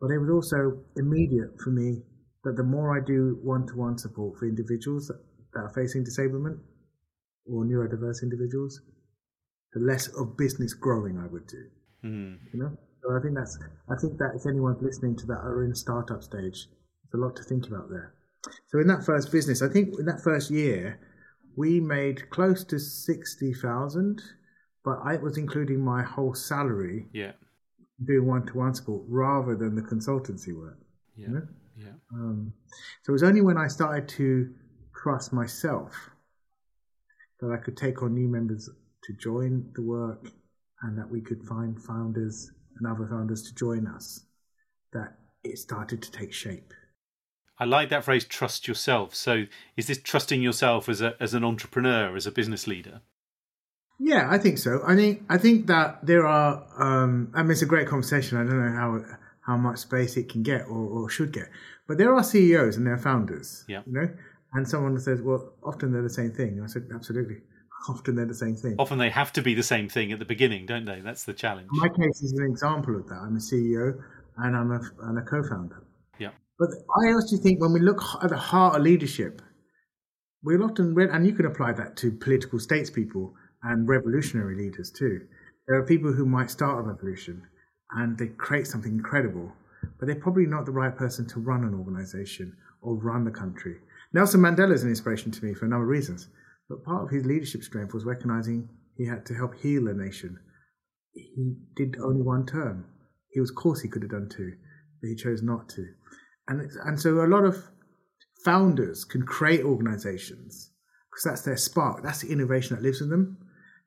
But 0.00 0.10
it 0.10 0.18
was 0.18 0.30
also 0.30 0.84
immediate 0.96 1.60
for 1.62 1.70
me 1.70 2.02
that 2.44 2.56
the 2.56 2.62
more 2.62 2.96
I 2.96 3.04
do 3.04 3.38
one-to-one 3.42 3.98
support 3.98 4.38
for 4.38 4.48
individuals 4.48 5.08
that, 5.08 5.20
that 5.52 5.60
are 5.60 5.72
facing 5.74 6.04
disablement 6.04 6.58
or 7.46 7.64
neurodiverse 7.64 8.22
individuals, 8.22 8.80
the 9.74 9.80
less 9.80 10.08
of 10.08 10.36
business 10.38 10.72
growing 10.72 11.18
I 11.18 11.26
would 11.26 11.46
do. 11.46 11.64
Mm. 12.04 12.38
You 12.52 12.60
know, 12.60 12.76
so 13.02 13.16
I 13.16 13.20
think 13.20 13.34
that's 13.36 13.58
I 13.90 13.96
think 14.00 14.16
that 14.18 14.32
if 14.36 14.46
anyone's 14.46 14.82
listening 14.82 15.16
to 15.18 15.26
that 15.26 15.44
are 15.44 15.64
in 15.64 15.74
startup 15.74 16.22
stage, 16.22 16.66
there's 16.66 17.14
a 17.14 17.18
lot 17.18 17.36
to 17.36 17.42
think 17.42 17.66
about 17.66 17.90
there. 17.90 18.14
So 18.68 18.78
in 18.78 18.86
that 18.86 19.04
first 19.04 19.30
business, 19.30 19.62
I 19.62 19.68
think 19.68 19.98
in 19.98 20.06
that 20.06 20.22
first 20.22 20.50
year, 20.50 20.98
we 21.56 21.80
made 21.80 22.30
close 22.30 22.64
to 22.64 22.78
sixty 22.78 23.52
thousand, 23.52 24.22
but 24.84 24.98
I 25.04 25.16
was 25.16 25.36
including 25.36 25.80
my 25.80 26.02
whole 26.02 26.34
salary. 26.34 27.08
Yeah. 27.12 27.32
Doing 28.02 28.26
one-to-one 28.26 28.74
support 28.74 29.02
rather 29.08 29.54
than 29.54 29.74
the 29.74 29.82
consultancy 29.82 30.56
work. 30.56 30.78
Yeah. 31.16 31.26
You 31.26 31.34
know? 31.34 31.46
Yeah. 31.76 31.92
Um, 32.14 32.54
so 33.02 33.10
it 33.10 33.12
was 33.12 33.22
only 33.22 33.42
when 33.42 33.58
I 33.58 33.68
started 33.68 34.08
to 34.16 34.54
trust 35.02 35.34
myself 35.34 35.92
that 37.40 37.50
I 37.52 37.58
could 37.58 37.76
take 37.76 38.02
on 38.02 38.14
new 38.14 38.26
members 38.26 38.70
to 39.04 39.12
join 39.14 39.70
the 39.74 39.82
work 39.82 40.30
and 40.82 40.96
that 40.98 41.10
we 41.10 41.20
could 41.20 41.42
find 41.42 41.78
founders 41.82 42.50
and 42.78 42.86
other 42.86 43.06
founders 43.06 43.42
to 43.42 43.54
join 43.54 43.86
us 43.86 44.24
that 44.94 45.18
it 45.44 45.58
started 45.58 46.00
to 46.02 46.10
take 46.10 46.32
shape. 46.32 46.72
I 47.60 47.66
like 47.66 47.90
that 47.90 48.04
phrase 48.04 48.24
trust 48.24 48.66
yourself. 48.66 49.14
So 49.14 49.44
is 49.76 49.86
this 49.86 50.00
trusting 50.02 50.42
yourself 50.42 50.88
as 50.88 51.00
a 51.00 51.14
as 51.20 51.34
an 51.34 51.44
entrepreneur, 51.44 52.16
as 52.16 52.26
a 52.26 52.32
business 52.32 52.66
leader? 52.66 53.02
Yeah, 53.98 54.28
I 54.30 54.38
think 54.38 54.58
so. 54.58 54.82
I 54.86 54.96
think 54.96 55.22
I 55.28 55.36
think 55.36 55.66
that 55.66 56.04
there 56.04 56.26
are 56.26 56.64
um, 56.78 57.30
I 57.34 57.42
mean 57.42 57.52
it's 57.52 57.62
a 57.62 57.66
great 57.66 57.86
conversation. 57.86 58.38
I 58.38 58.44
don't 58.44 58.58
know 58.58 58.72
how 58.72 59.04
how 59.42 59.56
much 59.56 59.78
space 59.78 60.16
it 60.16 60.28
can 60.28 60.42
get 60.42 60.62
or, 60.62 60.78
or 60.78 61.10
should 61.10 61.32
get. 61.32 61.48
But 61.86 61.98
there 61.98 62.14
are 62.14 62.22
CEOs 62.22 62.76
and 62.76 62.86
there 62.86 62.94
are 62.94 62.98
founders. 62.98 63.64
Yeah. 63.68 63.82
You 63.86 63.92
know? 63.92 64.08
And 64.52 64.68
someone 64.68 64.98
says, 65.00 65.20
well, 65.22 65.52
often 65.64 65.92
they're 65.92 66.02
the 66.02 66.08
same 66.10 66.30
thing. 66.30 66.50
And 66.50 66.64
I 66.64 66.66
said, 66.66 66.88
absolutely. 66.94 67.38
Often 67.88 68.16
they're 68.16 68.26
the 68.26 68.34
same 68.34 68.56
thing. 68.56 68.76
Often 68.78 68.98
they 68.98 69.10
have 69.10 69.32
to 69.32 69.42
be 69.42 69.54
the 69.54 69.62
same 69.62 69.88
thing 69.88 70.12
at 70.12 70.18
the 70.18 70.24
beginning, 70.24 70.66
don't 70.66 70.84
they? 70.84 71.00
That's 71.00 71.24
the 71.24 71.32
challenge. 71.32 71.68
My 71.72 71.88
case 71.88 72.22
is 72.22 72.32
an 72.32 72.46
example 72.46 72.96
of 72.96 73.08
that. 73.08 73.16
I'm 73.16 73.36
a 73.36 73.40
CEO 73.40 74.00
and 74.36 74.56
I'm 74.56 74.70
a, 74.70 74.80
and 75.02 75.18
a 75.18 75.22
co 75.22 75.42
founder. 75.42 75.82
Yeah. 75.82 75.89
But 76.60 76.68
I 77.02 77.08
actually 77.16 77.38
think 77.38 77.58
when 77.58 77.72
we 77.72 77.80
look 77.80 78.02
at 78.22 78.28
the 78.28 78.36
heart 78.36 78.76
of 78.76 78.82
leadership, 78.82 79.40
we'll 80.44 80.62
often 80.62 80.94
read, 80.94 81.08
and 81.08 81.26
you 81.26 81.32
can 81.32 81.46
apply 81.46 81.72
that 81.72 81.96
to 81.96 82.12
political 82.12 82.58
statespeople 82.58 83.32
and 83.62 83.88
revolutionary 83.88 84.56
leaders 84.56 84.90
too. 84.90 85.22
There 85.66 85.78
are 85.78 85.86
people 85.86 86.12
who 86.12 86.26
might 86.26 86.50
start 86.50 86.78
a 86.78 86.82
revolution 86.82 87.42
and 87.92 88.18
they 88.18 88.26
create 88.26 88.66
something 88.66 88.92
incredible, 88.92 89.50
but 89.98 90.04
they're 90.04 90.16
probably 90.16 90.44
not 90.44 90.66
the 90.66 90.72
right 90.72 90.94
person 90.94 91.26
to 91.28 91.40
run 91.40 91.64
an 91.64 91.74
organization 91.74 92.54
or 92.82 92.94
run 92.96 93.24
the 93.24 93.30
country. 93.30 93.76
Nelson 94.12 94.42
Mandela 94.42 94.74
is 94.74 94.82
an 94.82 94.90
inspiration 94.90 95.32
to 95.32 95.42
me 95.42 95.54
for 95.54 95.64
a 95.64 95.68
number 95.68 95.84
of 95.84 95.88
reasons, 95.88 96.28
but 96.68 96.84
part 96.84 97.04
of 97.04 97.10
his 97.10 97.24
leadership 97.24 97.62
strength 97.62 97.94
was 97.94 98.04
recognizing 98.04 98.68
he 98.98 99.06
had 99.06 99.24
to 99.26 99.34
help 99.34 99.54
heal 99.54 99.88
a 99.88 99.94
nation. 99.94 100.38
He 101.12 101.54
did 101.74 101.96
only 102.02 102.20
one 102.20 102.44
term. 102.44 102.84
He 103.30 103.40
was, 103.40 103.48
of 103.48 103.56
course, 103.56 103.80
he 103.80 103.88
could 103.88 104.02
have 104.02 104.10
done 104.10 104.28
two, 104.28 104.52
but 105.00 105.08
he 105.08 105.16
chose 105.16 105.42
not 105.42 105.70
to. 105.70 105.86
And, 106.50 106.68
and 106.84 107.00
so 107.00 107.24
a 107.24 107.30
lot 107.30 107.44
of 107.44 107.64
founders 108.44 109.04
can 109.04 109.22
create 109.22 109.64
organizations 109.64 110.72
because 111.08 111.22
that's 111.24 111.42
their 111.42 111.56
spark, 111.56 112.02
that's 112.02 112.22
the 112.22 112.32
innovation 112.32 112.74
that 112.74 112.82
lives 112.82 113.00
in 113.00 113.08
them. 113.08 113.38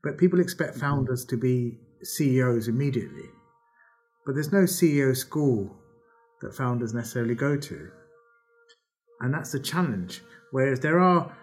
But 0.02 0.18
people 0.18 0.40
expect 0.40 0.72
mm-hmm. 0.72 0.80
founders 0.80 1.26
to 1.26 1.38
be 1.38 1.78
CEOs 2.04 2.70
immediately. 2.70 3.30
But 4.26 4.36
there's 4.36 4.54
no 4.54 4.64
CEO 4.64 5.16
school 5.16 5.76
that 6.42 6.56
founders 6.56 6.94
necessarily 6.94 7.36
go 7.36 7.58
to. 7.58 7.90
And 9.20 9.34
that's 9.34 9.52
the 9.52 9.60
challenge. 9.60 10.22
Whereas 10.52 10.80
there 10.80 11.00
are 11.00 11.36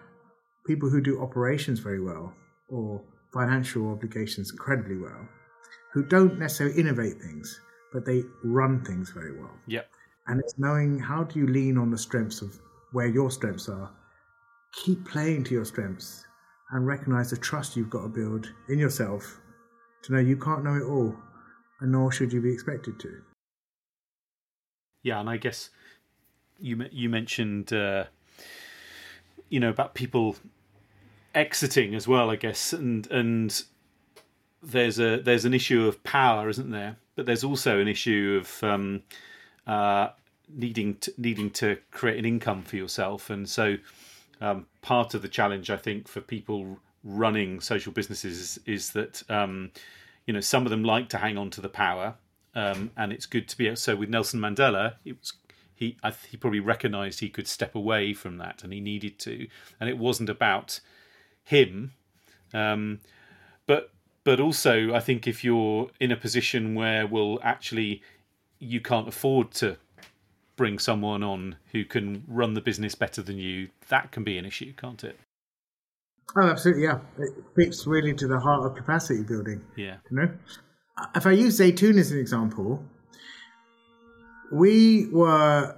people 0.65 0.89
who 0.89 1.01
do 1.01 1.21
operations 1.21 1.79
very 1.79 2.01
well 2.01 2.33
or 2.67 2.99
financial 3.31 3.91
obligations 3.91 4.51
incredibly 4.51 4.97
well 4.97 5.27
who 5.93 6.03
don't 6.03 6.39
necessarily 6.39 6.79
innovate 6.79 7.21
things, 7.21 7.59
but 7.93 8.05
they 8.05 8.23
run 8.43 8.83
things 8.83 9.11
very 9.11 9.37
well. 9.37 9.53
Yep. 9.67 9.87
And 10.27 10.39
it's 10.39 10.57
knowing 10.57 10.99
how 10.99 11.23
do 11.23 11.39
you 11.39 11.47
lean 11.47 11.77
on 11.77 11.91
the 11.91 11.97
strengths 11.97 12.41
of 12.41 12.59
where 12.91 13.07
your 13.07 13.31
strengths 13.31 13.69
are, 13.69 13.91
keep 14.73 15.05
playing 15.05 15.43
to 15.45 15.53
your 15.53 15.65
strengths, 15.65 16.25
and 16.71 16.85
recognize 16.85 17.29
the 17.29 17.37
trust 17.37 17.75
you've 17.75 17.89
got 17.89 18.03
to 18.03 18.07
build 18.07 18.51
in 18.69 18.79
yourself 18.79 19.39
to 20.03 20.13
know 20.13 20.19
you 20.19 20.37
can't 20.37 20.63
know 20.63 20.75
it 20.75 20.83
all, 20.83 21.15
and 21.81 21.91
nor 21.91 22.11
should 22.11 22.31
you 22.31 22.41
be 22.41 22.51
expected 22.51 22.99
to. 22.99 23.21
Yeah, 25.03 25.19
and 25.19 25.29
I 25.29 25.37
guess 25.37 25.69
you 26.59 26.85
you 26.91 27.09
mentioned 27.09 27.73
uh, 27.73 28.05
you 29.49 29.59
know 29.59 29.69
about 29.69 29.95
people 29.95 30.35
exiting 31.33 31.95
as 31.95 32.07
well. 32.07 32.29
I 32.29 32.35
guess 32.35 32.73
and 32.73 33.09
and 33.11 33.63
there's 34.61 34.99
a 34.99 35.17
there's 35.17 35.45
an 35.45 35.53
issue 35.53 35.87
of 35.87 36.03
power, 36.03 36.49
isn't 36.49 36.71
there? 36.71 36.97
But 37.15 37.25
there's 37.25 37.43
also 37.43 37.79
an 37.79 37.87
issue 37.87 38.39
of 38.41 38.63
um, 38.63 39.03
uh, 39.71 40.11
needing 40.53 40.95
to, 40.97 41.13
needing 41.17 41.49
to 41.49 41.77
create 41.91 42.19
an 42.19 42.25
income 42.25 42.61
for 42.61 42.75
yourself, 42.75 43.29
and 43.29 43.47
so 43.47 43.77
um, 44.41 44.65
part 44.81 45.13
of 45.13 45.21
the 45.21 45.29
challenge 45.29 45.69
I 45.69 45.77
think 45.77 46.09
for 46.09 46.19
people 46.19 46.77
running 47.05 47.61
social 47.61 47.93
businesses 47.93 48.39
is, 48.39 48.59
is 48.65 48.91
that 48.91 49.23
um, 49.31 49.71
you 50.25 50.33
know 50.33 50.41
some 50.41 50.65
of 50.65 50.71
them 50.71 50.83
like 50.83 51.07
to 51.09 51.17
hang 51.17 51.37
on 51.37 51.49
to 51.51 51.61
the 51.61 51.69
power, 51.69 52.15
um, 52.53 52.91
and 52.97 53.13
it's 53.13 53.25
good 53.25 53.47
to 53.47 53.57
be 53.57 53.73
so. 53.77 53.95
With 53.95 54.09
Nelson 54.09 54.41
Mandela, 54.41 54.95
it 55.05 55.17
was 55.17 55.31
he 55.73 55.95
I, 56.03 56.11
he 56.29 56.35
probably 56.35 56.59
recognised 56.59 57.21
he 57.21 57.29
could 57.29 57.47
step 57.47 57.73
away 57.73 58.13
from 58.13 58.37
that, 58.39 58.65
and 58.65 58.73
he 58.73 58.81
needed 58.81 59.19
to, 59.19 59.47
and 59.79 59.89
it 59.89 59.97
wasn't 59.97 60.29
about 60.29 60.81
him, 61.45 61.93
um, 62.53 62.99
but 63.67 63.93
but 64.25 64.41
also 64.41 64.93
I 64.93 64.99
think 64.99 65.27
if 65.27 65.45
you're 65.45 65.89
in 66.01 66.11
a 66.11 66.17
position 66.17 66.75
where 66.75 67.07
will 67.07 67.39
actually 67.41 68.01
you 68.61 68.79
can't 68.79 69.07
afford 69.07 69.51
to 69.51 69.77
bring 70.55 70.77
someone 70.77 71.23
on 71.23 71.55
who 71.71 71.83
can 71.83 72.23
run 72.27 72.53
the 72.53 72.61
business 72.61 72.93
better 72.93 73.21
than 73.21 73.37
you, 73.37 73.69
that 73.89 74.11
can 74.11 74.23
be 74.23 74.37
an 74.37 74.45
issue, 74.45 74.71
can't 74.73 75.03
it? 75.03 75.19
Oh, 76.37 76.47
absolutely, 76.47 76.83
yeah. 76.83 76.99
It 77.17 77.31
fits 77.55 77.87
really 77.87 78.13
to 78.13 78.27
the 78.27 78.39
heart 78.39 78.65
of 78.65 78.75
capacity 78.75 79.23
building. 79.23 79.61
Yeah. 79.75 79.97
You 80.09 80.17
know, 80.17 80.31
if 81.15 81.25
I 81.25 81.31
use 81.31 81.59
Zaytoun 81.59 81.97
as 81.97 82.11
an 82.11 82.19
example, 82.19 82.83
we 84.51 85.07
were 85.07 85.75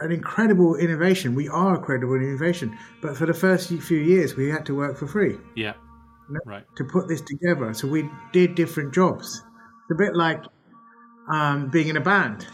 an 0.00 0.12
incredible 0.12 0.76
innovation. 0.76 1.34
We 1.34 1.48
are 1.48 1.74
a 1.74 1.78
credible 1.78 2.16
innovation, 2.16 2.76
but 3.02 3.16
for 3.16 3.26
the 3.26 3.34
first 3.34 3.68
few 3.68 3.98
years, 3.98 4.34
we 4.34 4.48
had 4.48 4.64
to 4.66 4.74
work 4.74 4.96
for 4.96 5.06
free. 5.06 5.36
Yeah. 5.54 5.74
you 6.28 6.34
know, 6.34 6.40
Right. 6.46 6.64
To 6.76 6.84
put 6.84 7.06
this 7.06 7.20
together, 7.20 7.74
so 7.74 7.86
we 7.86 8.08
did 8.32 8.54
different 8.54 8.94
jobs. 8.94 9.42
It's 9.82 9.92
a 9.92 9.94
bit 9.94 10.16
like 10.16 10.42
um, 11.28 11.68
being 11.68 11.88
in 11.88 11.96
a 11.96 12.00
band 12.00 12.46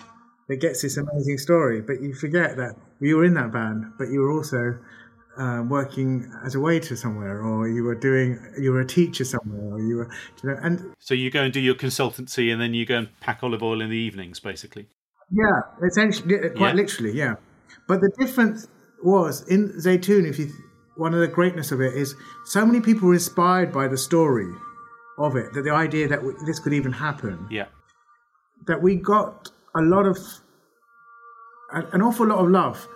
that 0.49 0.57
gets 0.57 0.83
this 0.83 0.97
amazing 0.97 1.39
story, 1.39 1.81
but 1.81 2.01
you 2.03 2.15
forget 2.15 2.57
that 2.57 2.77
you 3.01 3.17
were 3.17 3.25
in 3.25 3.35
that 3.35 3.53
band, 3.53 3.93
but 3.99 4.09
you 4.09 4.21
were 4.21 4.31
also 4.33 4.79
uh, 5.39 5.63
working 5.67 6.31
as 6.45 6.55
a 6.55 6.61
waiter 6.61 6.95
somewhere, 6.97 7.43
or 7.43 7.69
you 7.69 7.85
were 7.85 7.95
doing, 7.95 8.39
you 8.59 8.73
were 8.73 8.81
a 8.81 8.87
teacher 8.87 9.25
somewhere, 9.25 9.75
or 9.75 9.81
you 9.81 9.97
were, 9.97 10.11
you 10.43 10.51
know, 10.51 10.59
and 10.63 10.95
So 10.99 11.15
you 11.15 11.31
go 11.31 11.43
and 11.43 11.53
do 11.53 11.61
your 11.61 11.75
consultancy, 11.75 12.53
and 12.53 12.61
then 12.61 12.75
you 12.75 12.85
go 12.85 12.99
and 12.99 13.21
pack 13.21 13.41
olive 13.43 13.63
oil 13.63 13.81
in 13.81 13.91
the 13.91 13.97
evenings, 13.97 14.41
basically. 14.41 14.89
Yeah, 15.31 15.61
essentially, 15.87 16.51
quite 16.51 16.71
Yeah. 16.71 16.73
literally, 16.75 17.13
yeah. 17.13 17.35
But 17.89 18.01
the 18.01 18.11
difference 18.19 18.69
was 19.03 19.47
in 19.49 19.71
Zaytoun. 19.81 20.29
If 20.29 20.39
you, 20.39 20.51
one 20.97 21.15
of 21.15 21.21
the 21.21 21.29
greatness 21.29 21.73
of 21.73 21.81
it 21.81 21.95
is 21.95 22.15
so 22.45 22.67
many 22.67 22.81
people 22.81 23.09
were 23.09 23.15
inspired 23.15 23.73
by 23.73 23.89
the 23.89 23.97
story 23.97 24.53
of 25.19 25.37
it, 25.37 25.55
that 25.55 25.63
the 25.63 25.71
idea 25.73 26.09
that 26.09 26.21
this 26.47 26.59
could 26.59 26.75
even 26.75 26.93
happen, 26.93 27.47
Yeah. 27.51 27.67
That 28.67 28.83
we 28.83 28.97
got 28.97 29.51
a 29.75 29.83
lot 29.83 30.07
of, 30.07 30.19
an 31.73 32.03
awful 32.03 32.27
lot 32.27 32.39
of 32.39 32.51
love, 32.51 32.87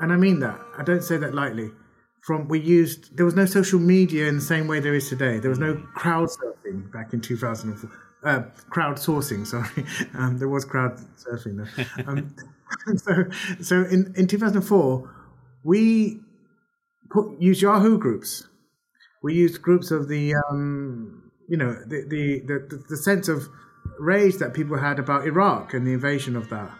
and 0.00 0.12
I 0.12 0.16
mean 0.16 0.40
that. 0.40 0.60
I 0.76 0.82
don't 0.82 1.02
say 1.02 1.16
that 1.16 1.34
lightly. 1.34 1.70
From 2.22 2.48
we 2.48 2.60
used, 2.60 3.16
there 3.16 3.24
was 3.24 3.36
no 3.36 3.46
social 3.46 3.78
media 3.78 4.26
in 4.26 4.36
the 4.36 4.42
same 4.42 4.66
way 4.66 4.80
there 4.80 4.94
is 4.94 5.08
today. 5.08 5.38
There 5.38 5.50
was 5.50 5.60
no 5.60 5.76
crowd 5.94 6.28
surfing 6.28 6.92
back 6.92 7.12
in 7.12 7.20
2004. 7.20 7.90
Uh, 8.24 8.42
crowdsourcing, 8.70 9.46
sorry. 9.46 9.86
Um, 10.14 10.38
there 10.38 10.48
was 10.48 10.64
crowd 10.64 10.98
surfing 11.16 11.58
though. 11.58 11.84
Um, 12.06 12.34
so, 12.96 13.24
so 13.60 13.84
in, 13.84 14.12
in 14.16 14.26
2004, 14.26 15.08
we 15.62 16.20
put 17.10 17.40
used 17.40 17.62
Yahoo 17.62 17.98
groups. 17.98 18.48
We 19.22 19.34
used 19.34 19.62
groups 19.62 19.90
of 19.90 20.08
the, 20.08 20.34
um, 20.34 21.30
you 21.48 21.56
know, 21.56 21.74
the, 21.86 22.04
the, 22.08 22.40
the, 22.46 22.84
the 22.88 22.96
sense 22.96 23.28
of 23.28 23.48
rage 23.98 24.36
that 24.36 24.54
people 24.54 24.78
had 24.78 24.98
about 24.98 25.26
Iraq 25.26 25.74
and 25.74 25.86
the 25.86 25.92
invasion 25.92 26.36
of 26.36 26.48
that. 26.50 26.70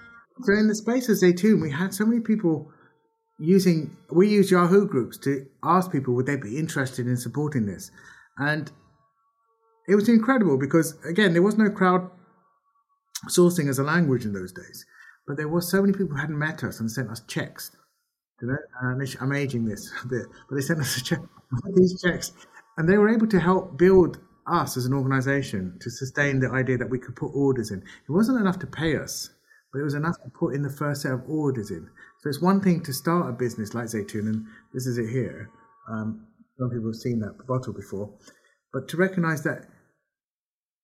So 0.42 0.52
in 0.52 0.68
the 0.68 0.74
space 0.74 1.08
of 1.08 1.16
Zaytoun, 1.16 1.62
we 1.62 1.70
had 1.70 1.94
so 1.94 2.04
many 2.04 2.20
people 2.20 2.70
using, 3.38 3.96
we 4.10 4.28
used 4.28 4.50
Yahoo 4.50 4.86
groups 4.86 5.18
to 5.18 5.46
ask 5.62 5.90
people 5.90 6.14
would 6.14 6.26
they 6.26 6.36
be 6.36 6.58
interested 6.58 7.06
in 7.06 7.16
supporting 7.16 7.66
this. 7.66 7.90
And 8.38 8.70
it 9.88 9.94
was 9.94 10.08
incredible 10.08 10.58
because, 10.58 10.94
again, 11.04 11.32
there 11.32 11.42
was 11.42 11.56
no 11.56 11.70
crowd 11.70 12.10
sourcing 13.28 13.68
as 13.68 13.78
a 13.78 13.82
language 13.82 14.24
in 14.24 14.32
those 14.32 14.52
days. 14.52 14.84
But 15.26 15.36
there 15.36 15.48
was 15.48 15.70
so 15.70 15.80
many 15.80 15.92
people 15.92 16.14
who 16.14 16.20
hadn't 16.20 16.38
met 16.38 16.62
us 16.64 16.80
and 16.80 16.90
sent 16.90 17.10
us 17.10 17.20
checks. 17.26 17.70
You 18.40 18.48
know, 18.48 18.56
I'm 19.20 19.32
aging 19.32 19.64
this 19.64 19.90
a 20.04 20.08
bit, 20.08 20.26
but 20.48 20.56
they 20.56 20.62
sent 20.62 20.80
us 20.80 20.96
a 20.96 21.02
check, 21.02 21.20
these 21.74 22.00
checks, 22.00 22.32
and 22.76 22.88
they 22.88 22.98
were 22.98 23.08
able 23.08 23.26
to 23.28 23.40
help 23.40 23.78
build 23.78 24.18
us 24.50 24.76
as 24.76 24.86
an 24.86 24.92
organisation 24.92 25.78
to 25.80 25.90
sustain 25.90 26.40
the 26.40 26.50
idea 26.50 26.78
that 26.78 26.90
we 26.90 26.98
could 26.98 27.16
put 27.16 27.34
orders 27.34 27.70
in. 27.70 27.78
It 27.78 28.12
wasn't 28.12 28.40
enough 28.40 28.58
to 28.60 28.66
pay 28.66 28.96
us, 28.96 29.30
but 29.72 29.80
it 29.80 29.84
was 29.84 29.94
enough 29.94 30.16
to 30.22 30.30
put 30.30 30.54
in 30.54 30.62
the 30.62 30.70
first 30.70 31.02
set 31.02 31.12
of 31.12 31.28
orders 31.28 31.70
in. 31.70 31.88
So 32.20 32.28
it's 32.28 32.42
one 32.42 32.60
thing 32.60 32.82
to 32.84 32.92
start 32.92 33.28
a 33.28 33.32
business 33.32 33.74
like 33.74 33.86
Zaytoun, 33.86 34.26
and 34.26 34.46
this 34.72 34.86
is 34.86 34.98
it 34.98 35.10
here. 35.10 35.50
Um, 35.90 36.26
some 36.58 36.70
people 36.70 36.88
have 36.88 36.96
seen 36.96 37.20
that 37.20 37.46
bottle 37.46 37.72
before, 37.72 38.14
but 38.72 38.88
to 38.88 38.96
recognise 38.96 39.42
that 39.42 39.66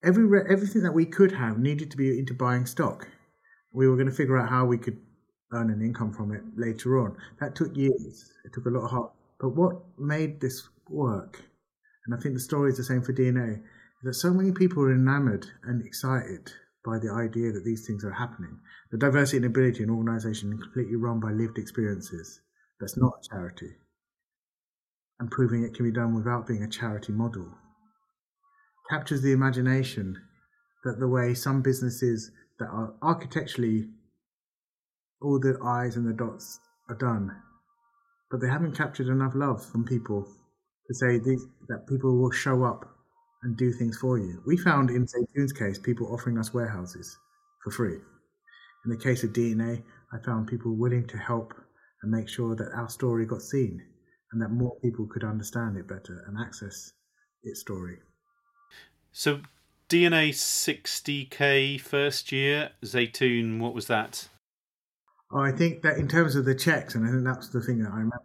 every 0.04 0.25
everything 0.50 0.83
that 0.83 0.92
we 0.92 1.07
could 1.07 1.33
have 1.33 1.59
needed 1.59 1.90
to 1.90 1.97
be 1.97 2.19
into 2.19 2.35
buying 2.35 2.66
stock. 2.66 3.09
We 3.73 3.88
were 3.88 3.97
going 3.97 4.09
to 4.09 4.14
figure 4.14 4.37
out 4.38 4.50
how 4.50 4.66
we 4.66 4.76
could 4.76 4.99
earn 5.52 5.71
an 5.71 5.81
income 5.83 6.12
from 6.12 6.33
it 6.33 6.42
later 6.57 7.00
on. 7.00 7.16
That 7.40 7.54
took 7.54 7.75
years. 7.76 8.31
It 8.45 8.52
took 8.52 8.66
a 8.66 8.71
lot 8.71 8.85
of 8.85 8.90
heart. 8.90 9.12
But 9.40 9.50
what 9.50 9.76
made 9.99 10.40
this 10.40 10.69
work, 10.88 11.42
and 12.07 12.15
I 12.15 12.19
think 12.19 12.35
the 12.35 12.41
story 12.41 12.71
is 12.71 12.77
the 12.77 12.85
same 12.85 13.03
for 13.03 13.13
DNA, 13.13 13.63
that 14.03 14.15
so 14.15 14.33
many 14.33 14.53
people 14.53 14.83
are 14.83 14.93
enamored 14.93 15.47
and 15.65 15.85
excited 15.85 16.53
by 16.85 16.99
the 16.99 17.13
idea 17.13 17.53
that 17.53 17.65
these 17.65 17.87
things 17.87 18.05
are 18.05 18.13
happening. 18.13 18.59
The 18.91 18.99
diversity 18.99 19.37
and 19.37 19.47
ability 19.47 19.85
in 19.85 19.89
an 19.89 19.95
organization 19.95 20.59
completely 20.59 20.97
run 20.97 21.21
by 21.21 21.31
lived 21.31 21.59
experiences. 21.59 22.41
That's 22.81 22.97
not 22.97 23.13
a 23.23 23.29
charity. 23.29 23.77
And 25.21 25.31
proving 25.31 25.63
it 25.63 25.75
can 25.75 25.85
be 25.85 25.93
done 25.93 26.15
without 26.15 26.49
being 26.49 26.65
a 26.65 26.69
charity 26.69 27.13
model 27.13 27.55
captures 28.91 29.23
the 29.23 29.33
imagination 29.33 30.21
that 30.85 30.99
the 30.99 31.09
way 31.09 31.33
some 31.33 31.63
businesses 31.63 32.31
that 32.59 32.67
are 32.67 32.93
architecturally 33.01 33.89
all 35.23 35.39
the 35.39 35.57
I's 35.65 35.97
and 35.97 36.07
the 36.07 36.13
dots 36.13 36.61
are 36.89 36.97
done, 36.97 37.31
but 38.31 38.41
they 38.41 38.49
haven't 38.49 38.77
captured 38.77 39.07
enough 39.07 39.35
love 39.35 39.65
from 39.65 39.85
people 39.85 40.29
to 40.87 40.95
say 40.95 41.19
these, 41.19 41.47
that 41.69 41.87
people 41.89 42.17
will 42.19 42.31
show 42.31 42.65
up 42.65 42.89
and 43.43 43.57
do 43.57 43.73
things 43.73 43.99
for 43.99 44.19
you. 44.19 44.43
We 44.47 44.57
found 44.57 44.91
in 44.91 45.07
Zaytoun's 45.07 45.53
case 45.53 45.79
people 45.79 46.12
offering 46.12 46.39
us 46.39 46.55
warehouses 46.55 47.19
for 47.62 47.71
free. 47.71 47.99
In 48.85 48.91
the 48.91 48.97
case 48.97 49.25
of 49.25 49.33
DNA, 49.33 49.83
I 50.12 50.19
found 50.25 50.49
people 50.49 50.75
willing 50.77 51.07
to 51.09 51.19
help 51.19 51.55
and 52.03 52.11
make 52.11 52.29
sure 52.29 52.57
that 52.57 52.73
our 52.75 52.89
story 52.89 53.27
got 53.27 53.43
seen. 53.43 53.83
and 54.33 54.41
that 54.41 54.51
more 54.51 54.75
people 54.81 55.07
could 55.07 55.25
understand 55.25 55.77
it 55.77 55.87
better 55.87 56.25
and 56.27 56.39
access 56.39 56.93
its 57.43 57.61
story. 57.61 57.99
So, 59.12 59.41
DNA 59.89 60.31
60k 60.31 61.79
first 61.81 62.33
year, 62.33 62.71
Zaytoun, 62.83 63.61
what 63.61 63.75
was 63.75 63.87
that? 63.89 64.29
Oh, 65.31 65.41
I 65.41 65.53
think 65.53 65.83
that 65.83 65.99
in 65.99 66.09
terms 66.09 66.35
of 66.35 66.45
the 66.45 66.55
checks, 66.55 66.95
and 66.95 67.07
I 67.07 67.11
think 67.11 67.25
that's 67.25 67.49
the 67.49 67.61
thing 67.61 67.83
that 67.83 67.91
I 67.91 67.97
remember 67.97 68.23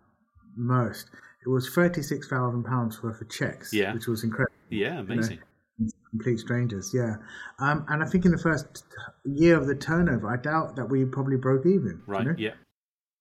most, 0.55 1.09
it 1.47 1.49
was 1.49 1.69
£36,000 1.69 3.01
worth 3.03 3.21
of 3.21 3.29
checks, 3.29 3.73
Yeah. 3.73 3.93
which 3.93 4.07
was 4.07 4.23
incredible. 4.25 4.53
Yeah, 4.69 4.99
amazing. 4.99 5.39
Complete 6.09 6.39
strangers, 6.39 6.91
yeah. 6.93 7.15
Um, 7.59 7.85
and 7.87 8.03
I 8.03 8.05
think 8.05 8.25
in 8.25 8.31
the 8.31 8.37
first 8.37 8.83
year 9.23 9.55
of 9.57 9.65
the 9.67 9.75
turnover, 9.75 10.27
I 10.27 10.35
doubt 10.35 10.75
that 10.75 10.89
we 10.89 11.05
probably 11.05 11.37
broke 11.37 11.65
even. 11.65 12.01
you 12.05 12.13
Right, 12.13 12.25
know? 12.25 12.35
yeah. 12.37 12.55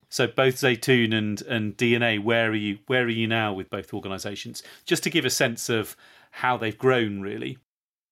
So 0.08 0.26
both 0.26 0.56
Zaytoun 0.56 1.14
and, 1.14 1.40
and 1.42 1.76
DNA, 1.76 2.22
where 2.22 2.50
are 2.50 2.54
you 2.54 2.78
where 2.86 3.04
are 3.04 3.08
you 3.08 3.26
now 3.26 3.52
with 3.52 3.68
both 3.70 3.92
organisations? 3.92 4.62
Just 4.86 5.02
to 5.02 5.10
give 5.10 5.24
a 5.24 5.30
sense 5.30 5.68
of 5.68 5.96
how 6.30 6.56
they've 6.56 6.78
grown 6.78 7.20
really. 7.20 7.58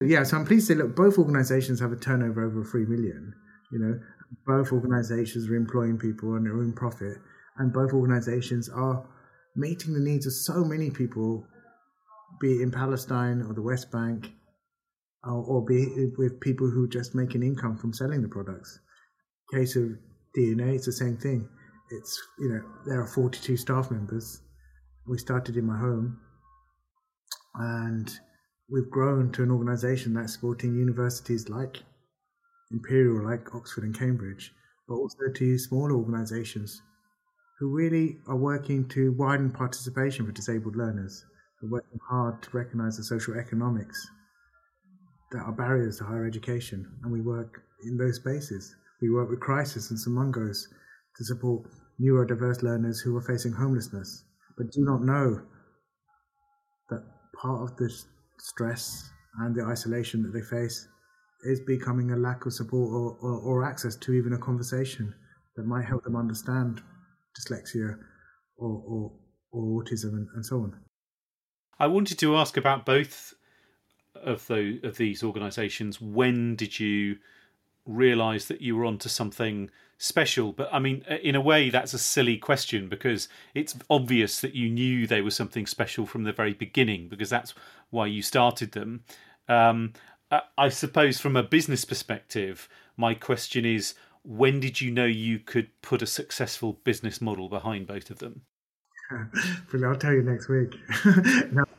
Yeah, 0.00 0.24
so 0.24 0.36
I'm 0.36 0.44
pleased 0.44 0.66
to 0.68 0.74
say, 0.74 0.78
look, 0.78 0.94
both 0.96 1.18
organisations 1.18 1.80
have 1.80 1.92
a 1.92 1.96
turnover 1.96 2.44
over 2.44 2.64
three 2.64 2.84
million. 2.84 3.32
You 3.72 3.78
know, 3.78 4.00
both 4.46 4.72
organisations 4.72 5.48
are 5.48 5.54
employing 5.54 5.96
people 5.98 6.34
and 6.34 6.44
their 6.44 6.54
own 6.56 6.72
profit, 6.72 7.16
and 7.58 7.72
both 7.72 7.92
organisations 7.92 8.68
are 8.68 9.06
meeting 9.56 9.94
the 9.94 10.00
needs 10.00 10.26
of 10.26 10.32
so 10.32 10.64
many 10.64 10.90
people, 10.90 11.46
be 12.40 12.54
it 12.54 12.62
in 12.62 12.70
Palestine 12.70 13.42
or 13.42 13.54
the 13.54 13.62
West 13.62 13.90
Bank, 13.90 14.32
or, 15.24 15.44
or 15.44 15.64
be 15.64 15.82
it 15.82 16.12
with 16.18 16.40
people 16.40 16.68
who 16.68 16.88
just 16.88 17.14
make 17.14 17.34
an 17.34 17.42
income 17.42 17.76
from 17.76 17.92
selling 17.92 18.22
the 18.22 18.28
products. 18.28 18.78
Case 19.52 19.76
of 19.76 19.90
DNA, 20.36 20.74
it's 20.74 20.86
the 20.86 20.92
same 20.92 21.16
thing. 21.16 21.48
It's 21.90 22.20
you 22.40 22.48
know 22.48 22.62
there 22.86 23.00
are 23.00 23.06
42 23.06 23.56
staff 23.56 23.90
members. 23.90 24.40
We 25.06 25.18
started 25.18 25.56
in 25.56 25.66
my 25.66 25.78
home, 25.78 26.18
and 27.54 28.10
we've 28.70 28.90
grown 28.90 29.30
to 29.32 29.42
an 29.42 29.50
organisation 29.50 30.14
that's 30.14 30.32
supporting 30.32 30.74
universities 30.74 31.48
like 31.48 31.82
Imperial, 32.72 33.24
like 33.24 33.54
Oxford 33.54 33.84
and 33.84 33.96
Cambridge, 33.96 34.52
but 34.88 34.94
also 34.94 35.30
to 35.34 35.58
smaller 35.58 35.92
organisations 35.92 36.80
who 37.58 37.68
really 37.68 38.18
are 38.26 38.36
working 38.36 38.88
to 38.88 39.12
widen 39.12 39.50
participation 39.50 40.26
for 40.26 40.32
disabled 40.32 40.76
learners, 40.76 41.24
who 41.60 41.68
are 41.68 41.70
working 41.70 41.98
hard 42.08 42.42
to 42.42 42.56
recognise 42.56 42.96
the 42.96 43.04
social 43.04 43.34
economics 43.34 44.06
that 45.32 45.42
are 45.42 45.52
barriers 45.52 45.98
to 45.98 46.04
higher 46.04 46.26
education, 46.26 46.86
and 47.02 47.12
we 47.12 47.20
work 47.20 47.62
in 47.84 47.96
those 47.96 48.16
spaces. 48.16 48.74
We 49.00 49.10
work 49.10 49.30
with 49.30 49.40
Crisis 49.40 49.90
and 49.90 49.98
St 49.98 50.14
Mungo's 50.14 50.68
to 51.16 51.24
support 51.24 51.70
neurodiverse 52.00 52.62
learners 52.62 53.00
who 53.00 53.16
are 53.16 53.22
facing 53.22 53.52
homelessness, 53.52 54.24
but 54.56 54.70
do 54.70 54.84
not 54.84 55.02
know 55.02 55.40
that 56.90 57.02
part 57.40 57.62
of 57.62 57.76
the 57.76 57.92
stress 58.38 59.10
and 59.40 59.54
the 59.54 59.64
isolation 59.64 60.22
that 60.22 60.32
they 60.32 60.44
face 60.44 60.88
is 61.44 61.60
becoming 61.60 62.12
a 62.12 62.16
lack 62.16 62.46
of 62.46 62.52
support 62.52 62.90
or, 62.92 63.16
or, 63.20 63.40
or 63.40 63.64
access 63.64 63.96
to 63.96 64.12
even 64.12 64.32
a 64.32 64.38
conversation 64.38 65.14
that 65.56 65.66
might 65.66 65.84
help 65.84 66.02
them 66.04 66.16
understand 66.16 66.82
dyslexia 67.38 67.98
or, 68.56 68.82
or, 68.86 69.12
or 69.52 69.82
autism 69.82 70.14
and, 70.14 70.28
and 70.34 70.44
so 70.44 70.56
on. 70.56 70.74
I 71.78 71.86
wanted 71.86 72.18
to 72.20 72.36
ask 72.36 72.56
about 72.56 72.86
both 72.86 73.34
of 74.14 74.46
those 74.46 74.78
of 74.84 74.96
these 74.96 75.22
organisations. 75.22 76.00
When 76.00 76.56
did 76.56 76.78
you 76.78 77.18
realise 77.84 78.46
that 78.46 78.60
you 78.60 78.76
were 78.76 78.84
onto 78.84 79.08
something 79.08 79.70
special? 79.98 80.52
But 80.52 80.68
I 80.72 80.78
mean, 80.78 81.04
in 81.22 81.34
a 81.34 81.40
way, 81.40 81.70
that's 81.70 81.92
a 81.92 81.98
silly 81.98 82.36
question 82.36 82.88
because 82.88 83.28
it's 83.54 83.74
obvious 83.90 84.40
that 84.40 84.54
you 84.54 84.70
knew 84.70 85.06
they 85.06 85.20
were 85.20 85.30
something 85.30 85.66
special 85.66 86.06
from 86.06 86.24
the 86.24 86.32
very 86.32 86.54
beginning 86.54 87.08
because 87.08 87.30
that's 87.30 87.54
why 87.90 88.06
you 88.06 88.22
started 88.22 88.72
them. 88.72 89.02
Um, 89.48 89.92
I 90.56 90.68
suppose, 90.68 91.20
from 91.20 91.36
a 91.36 91.42
business 91.42 91.84
perspective, 91.84 92.68
my 92.96 93.14
question 93.14 93.64
is. 93.64 93.94
When 94.24 94.58
did 94.58 94.80
you 94.80 94.90
know 94.90 95.04
you 95.04 95.38
could 95.38 95.68
put 95.82 96.02
a 96.02 96.06
successful 96.06 96.80
business 96.84 97.20
model 97.20 97.48
behind 97.48 97.86
both 97.86 98.10
of 98.10 98.18
them? 98.18 98.42
but 99.70 99.84
I'll 99.84 99.96
tell 99.96 100.12
you 100.12 100.22
next 100.22 100.48
week. 100.48 100.74
no. 101.52 101.64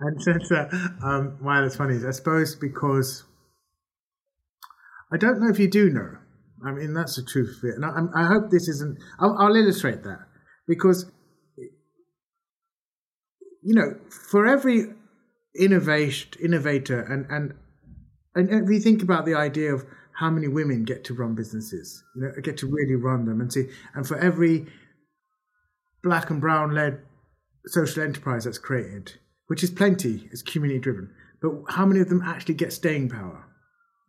And 0.00 0.22
since 0.22 0.48
that, 0.50 0.72
um, 1.02 1.36
why 1.40 1.60
that's 1.60 1.74
funny 1.74 1.96
is 1.96 2.04
I 2.04 2.12
suppose 2.12 2.54
because 2.54 3.24
I 5.12 5.16
don't 5.16 5.40
know 5.40 5.48
if 5.48 5.58
you 5.58 5.68
do 5.68 5.90
know. 5.90 6.16
I 6.64 6.70
mean, 6.72 6.94
that's 6.94 7.16
the 7.16 7.22
truth 7.22 7.58
of 7.58 7.70
it. 7.70 7.74
And 7.76 7.84
I, 7.84 8.22
I 8.22 8.26
hope 8.26 8.50
this 8.50 8.68
isn't. 8.68 8.98
I'll, 9.18 9.36
I'll 9.38 9.56
illustrate 9.56 10.04
that 10.04 10.20
because, 10.66 11.10
you 13.62 13.74
know, 13.74 13.96
for 14.30 14.46
every 14.46 14.94
innovation, 15.54 16.30
innovator, 16.42 17.00
and 17.00 17.26
and 17.28 17.54
and 18.34 18.64
if 18.64 18.70
you 18.70 18.80
think 18.80 19.02
about 19.02 19.26
the 19.26 19.34
idea 19.34 19.74
of 19.74 19.84
how 20.14 20.30
many 20.30 20.48
women 20.48 20.84
get 20.84 21.04
to 21.04 21.14
run 21.14 21.34
businesses, 21.34 22.02
you 22.14 22.22
know, 22.22 22.32
get 22.42 22.56
to 22.58 22.66
really 22.66 22.94
run 22.94 23.24
them, 23.24 23.40
and 23.40 23.52
see, 23.52 23.68
and 23.94 24.06
for 24.06 24.18
every 24.18 24.66
black 26.02 26.30
and 26.30 26.40
brown 26.40 26.74
led 26.74 27.00
social 27.66 28.02
enterprise 28.02 28.44
that's 28.44 28.58
created, 28.58 29.14
which 29.46 29.62
is 29.62 29.70
plenty, 29.70 30.28
it's 30.32 30.42
community 30.42 30.80
driven. 30.80 31.10
But 31.40 31.52
how 31.68 31.86
many 31.86 32.00
of 32.00 32.08
them 32.08 32.22
actually 32.22 32.54
get 32.54 32.72
staying 32.72 33.08
power 33.08 33.44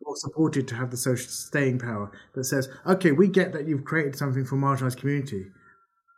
or 0.06 0.16
supported 0.16 0.68
to 0.68 0.76
have 0.76 0.92
the 0.92 0.98
social 0.98 1.30
staying 1.30 1.80
power 1.80 2.12
that 2.36 2.44
says, 2.44 2.70
okay, 2.86 3.12
we 3.12 3.28
get 3.28 3.54
that 3.54 3.68
you've 3.68 3.86
created 3.86 4.16
something 4.16 4.46
for 4.46 4.56
marginalized 4.56 4.98
community, 4.98 5.46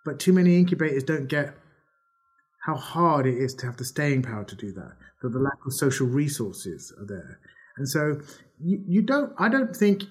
but 0.04 0.20
too 0.20 0.34
many 0.34 0.58
incubators 0.58 1.04
don't 1.04 1.28
get 1.28 1.56
how 2.66 2.76
hard 2.76 3.28
it 3.28 3.38
is 3.38 3.54
to 3.54 3.66
have 3.66 3.78
the 3.78 3.86
staying 3.86 4.24
power 4.24 4.44
to 4.44 4.56
do 4.56 4.72
that, 4.72 4.94
that 5.22 5.30
the 5.30 5.40
lack 5.40 5.58
of 5.66 5.74
social 5.74 6.08
resources 6.08 6.92
are 7.00 7.06
there. 7.06 7.40
And 7.78 7.88
so 7.88 8.20
you, 8.60 8.84
you 8.88 9.02
don't, 9.02 9.34
I 9.38 9.50
don't 9.50 9.76
think 9.76 10.04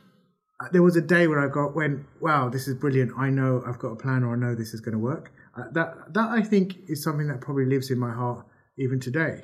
uh, 0.61 0.69
there 0.73 0.83
was 0.83 0.97
a 0.97 1.01
day 1.01 1.27
where 1.27 1.41
I 1.41 1.49
got 1.49 1.75
when, 1.75 2.07
wow, 2.21 2.49
this 2.49 2.69
is 2.69 2.75
brilliant. 2.75 3.13
I 3.19 3.31
know 3.31 3.63
I've 3.67 3.79
got 3.79 3.89
a 3.89 3.97
plan 3.97 4.23
or 4.23 4.35
I 4.35 4.37
know 4.37 4.55
this 4.55 4.75
is 4.75 4.81
going 4.81 4.93
to 4.93 4.99
work. 4.99 5.33
Uh, 5.57 5.65
that, 5.73 6.15
that 6.15 6.31
I 6.31 6.43
think 6.43 6.77
is 6.89 7.03
something 7.03 7.29
that 7.29 7.41
probably 7.41 7.67
lives 7.67 7.91
in 7.91 7.99
my 7.99 8.13
heart 8.13 8.47
even 8.79 9.01
today. 9.01 9.43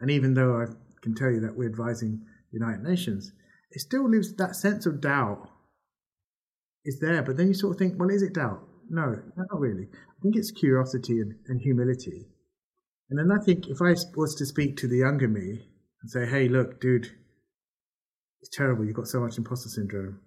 And 0.00 0.10
even 0.10 0.34
though 0.34 0.60
I 0.60 0.66
can 1.02 1.14
tell 1.14 1.30
you 1.30 1.40
that 1.40 1.56
we're 1.56 1.68
advising 1.68 2.24
United 2.52 2.82
Nations, 2.82 3.32
it 3.70 3.80
still 3.80 4.08
lives 4.08 4.34
that 4.36 4.56
sense 4.56 4.86
of 4.86 5.00
doubt 5.00 5.48
is 6.84 7.00
there. 7.00 7.22
But 7.22 7.36
then 7.36 7.48
you 7.48 7.54
sort 7.54 7.72
of 7.74 7.78
think, 7.78 7.98
well, 7.98 8.10
is 8.10 8.22
it 8.22 8.34
doubt? 8.34 8.62
No, 8.88 9.20
not 9.36 9.60
really. 9.60 9.88
I 9.92 10.22
think 10.22 10.36
it's 10.36 10.50
curiosity 10.50 11.20
and, 11.20 11.34
and 11.48 11.60
humility. 11.60 12.28
And 13.10 13.18
then 13.18 13.36
I 13.36 13.42
think 13.44 13.68
if 13.68 13.80
I 13.80 13.94
was 14.16 14.34
to 14.36 14.46
speak 14.46 14.76
to 14.78 14.88
the 14.88 14.98
younger 14.98 15.28
me 15.28 15.68
and 16.02 16.10
say, 16.10 16.26
hey, 16.26 16.48
look, 16.48 16.80
dude, 16.80 17.10
it's 18.46 18.56
terrible. 18.56 18.84
You've 18.84 18.96
got 18.96 19.08
so 19.08 19.20
much 19.20 19.38
imposter 19.38 19.68
syndrome. 19.68 20.20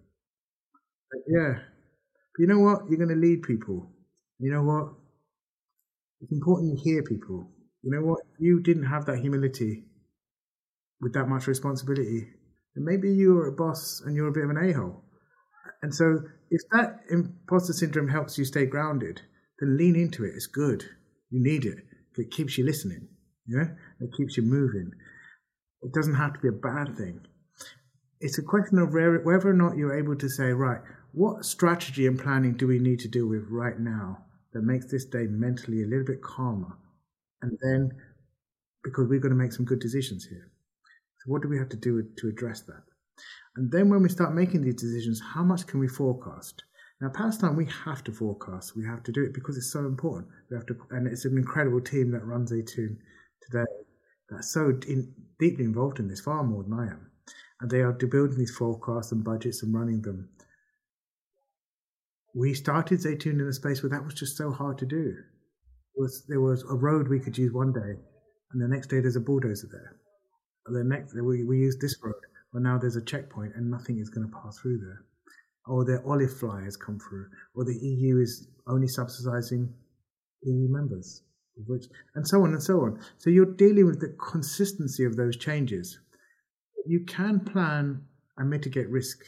Like, 1.14 1.24
yeah. 1.28 1.54
But 1.56 2.40
you 2.40 2.48
know 2.48 2.60
what? 2.60 2.82
You're 2.90 2.98
going 2.98 3.10
to 3.10 3.28
lead 3.28 3.44
people. 3.44 3.92
You 4.40 4.52
know 4.52 4.64
what? 4.64 4.94
It's 6.22 6.32
important 6.32 6.78
you 6.78 6.82
hear 6.84 7.04
people. 7.04 7.50
You 7.82 7.92
know 7.92 8.02
what? 8.02 8.20
You 8.40 8.62
didn't 8.62 8.86
have 8.86 9.06
that 9.06 9.20
humility 9.20 9.86
with 11.02 11.14
that 11.14 11.28
much 11.28 11.48
responsibility, 11.48 12.28
then 12.76 12.84
maybe 12.84 13.10
you're 13.10 13.48
a 13.48 13.52
boss 13.54 14.02
and 14.06 14.16
you're 14.16 14.28
a 14.28 14.32
bit 14.34 14.44
of 14.44 14.50
an 14.50 14.58
a 14.58 14.74
hole. 14.74 15.04
And 15.82 15.96
so, 15.96 16.20
if 16.52 16.62
that 16.72 17.00
imposter 17.10 17.72
syndrome 17.72 18.10
helps 18.10 18.38
you 18.38 18.44
stay 18.44 18.66
grounded, 18.66 19.22
then 19.60 19.78
lean 19.78 19.96
into 19.96 20.26
it. 20.26 20.34
It's 20.36 20.48
good. 20.48 20.84
You 21.30 21.42
need 21.42 21.66
it. 21.66 21.78
It 22.18 22.32
keeps 22.32 22.58
you 22.58 22.66
listening. 22.66 23.08
Yeah, 23.48 23.76
it 24.02 24.10
keeps 24.18 24.36
you 24.36 24.44
moving. 24.44 24.92
It 25.82 25.94
doesn't 25.94 26.16
have 26.16 26.34
to 26.34 26.40
be 26.40 26.50
a 26.50 26.52
bad 26.52 26.98
thing. 26.98 27.22
It's 28.22 28.38
a 28.38 28.44
question 28.44 28.80
of 28.80 28.92
whether 28.92 29.50
or 29.50 29.54
not 29.54 29.78
you're 29.78 29.98
able 29.98 30.16
to 30.18 30.28
say, 30.28 30.52
right, 30.52 30.82
what 31.14 31.46
strategy 31.46 32.06
and 32.06 32.20
planning 32.20 32.54
do 32.54 32.68
we 32.68 32.78
need 32.78 33.00
to 33.00 33.08
deal 33.08 33.28
with 33.28 33.48
right 33.50 33.80
now 33.80 34.26
that 34.54 34.62
makes 34.62 34.92
this 34.92 35.06
day 35.06 35.26
mentally 35.28 35.84
a 35.84 35.88
little 35.88 36.06
bit 36.06 36.22
calmer? 36.22 36.78
And 37.42 37.58
then, 37.62 37.92
because 38.84 39.08
we're 39.08 39.22
going 39.22 39.32
to 39.32 39.42
make 39.42 39.54
some 39.54 39.66
good 39.66 39.80
decisions 39.80 40.26
here. 40.26 40.52
So, 41.20 41.32
what 41.32 41.42
do 41.42 41.48
we 41.48 41.58
have 41.58 41.70
to 41.70 41.78
do 41.78 42.04
to 42.18 42.28
address 42.28 42.62
that? 42.64 42.84
And 43.56 43.72
then, 43.72 43.90
when 43.90 44.04
we 44.04 44.10
start 44.10 44.36
making 44.36 44.64
these 44.64 44.76
decisions, 44.76 45.22
how 45.22 45.44
much 45.44 45.66
can 45.66 45.80
we 45.80 45.88
forecast? 45.88 46.64
Now, 47.02 47.10
Palestine, 47.10 47.56
we 47.56 47.68
have 47.86 48.04
to 48.04 48.12
forecast. 48.12 48.76
We 48.76 48.86
have 48.86 49.04
to 49.04 49.14
do 49.14 49.24
it 49.24 49.34
because 49.34 49.56
it's 49.56 49.72
so 49.72 49.86
important. 49.86 50.28
We 50.52 50.58
have 50.58 50.66
to, 50.66 50.76
and 50.92 51.08
it's 51.08 51.24
an 51.24 51.38
incredible 51.38 51.80
team 51.80 52.12
that 52.12 52.26
runs 52.26 52.52
Zaytoun 52.52 52.98
today 53.42 53.66
that's 54.30 54.54
so 54.54 54.78
in, 54.88 55.14
deeply 55.40 55.64
involved 55.64 56.00
in 56.00 56.10
this, 56.10 56.20
far 56.20 56.44
more 56.44 56.64
than 56.64 56.74
I 56.74 56.88
am. 56.88 57.09
And 57.62 57.70
they 57.70 57.82
are 57.82 57.92
building 57.92 58.38
these 58.38 58.56
forecasts 58.56 59.12
and 59.12 59.24
budgets 59.24 59.64
and 59.64 59.74
running 59.74 60.02
them. 60.02 60.30
We 62.34 62.54
started 62.54 63.00
Zaytoun 63.00 63.40
in 63.40 63.48
a 63.48 63.54
space 63.54 63.84
where 63.84 63.90
that 63.90 64.06
was 64.06 64.14
just 64.14 64.38
so 64.38 64.52
hard 64.52 64.78
to 64.78 64.86
do. 64.86 65.16
Was, 65.98 66.24
there 66.28 66.40
was 66.40 66.64
a 66.64 66.76
road 66.76 67.08
we 67.08 67.20
could 67.20 67.38
use 67.38 67.52
one 67.52 67.74
day, 67.74 68.00
and 68.52 68.62
the 68.62 68.68
next 68.68 68.88
day 68.88 69.02
there's 69.02 69.18
a 69.18 69.22
bulldozer 69.22 69.68
there. 69.72 69.96
And 70.68 70.76
the 70.76 70.84
next 70.84 71.14
we, 71.16 71.44
we 71.44 71.58
used 71.58 71.82
this 71.82 71.96
road, 72.04 72.14
but 72.54 72.62
now 72.62 72.78
there's 72.78 72.96
a 72.96 73.04
checkpoint 73.04 73.56
and 73.56 73.70
nothing 73.70 74.00
is 74.00 74.10
going 74.10 74.30
to 74.30 74.38
pass 74.38 74.60
through 74.60 74.78
there. 74.80 75.04
Or 75.66 75.84
the 75.84 76.02
olive 76.06 76.38
fly 76.38 76.64
has 76.64 76.78
come 76.78 77.00
through, 77.00 77.28
or 77.56 77.66
the 77.66 77.76
EU 77.76 78.20
is 78.20 78.48
only 78.68 78.88
subsidizing 78.88 79.74
EU 80.44 80.70
members, 80.70 81.24
which, 81.68 81.86
and 82.16 82.28
so 82.28 82.44
on 82.44 82.54
and 82.54 82.64
so 82.64 82.82
on. 82.82 83.00
So 83.18 83.30
you're 83.30 83.46
dealing 83.46 83.86
with 83.86 84.00
the 84.00 84.16
consistency 84.32 85.04
of 85.04 85.16
those 85.16 85.38
changes. 85.38 86.00
You 86.90 87.02
can 87.02 87.42
plan 87.42 88.02
and 88.40 88.50
mitigate 88.50 88.90
risk, 88.90 89.20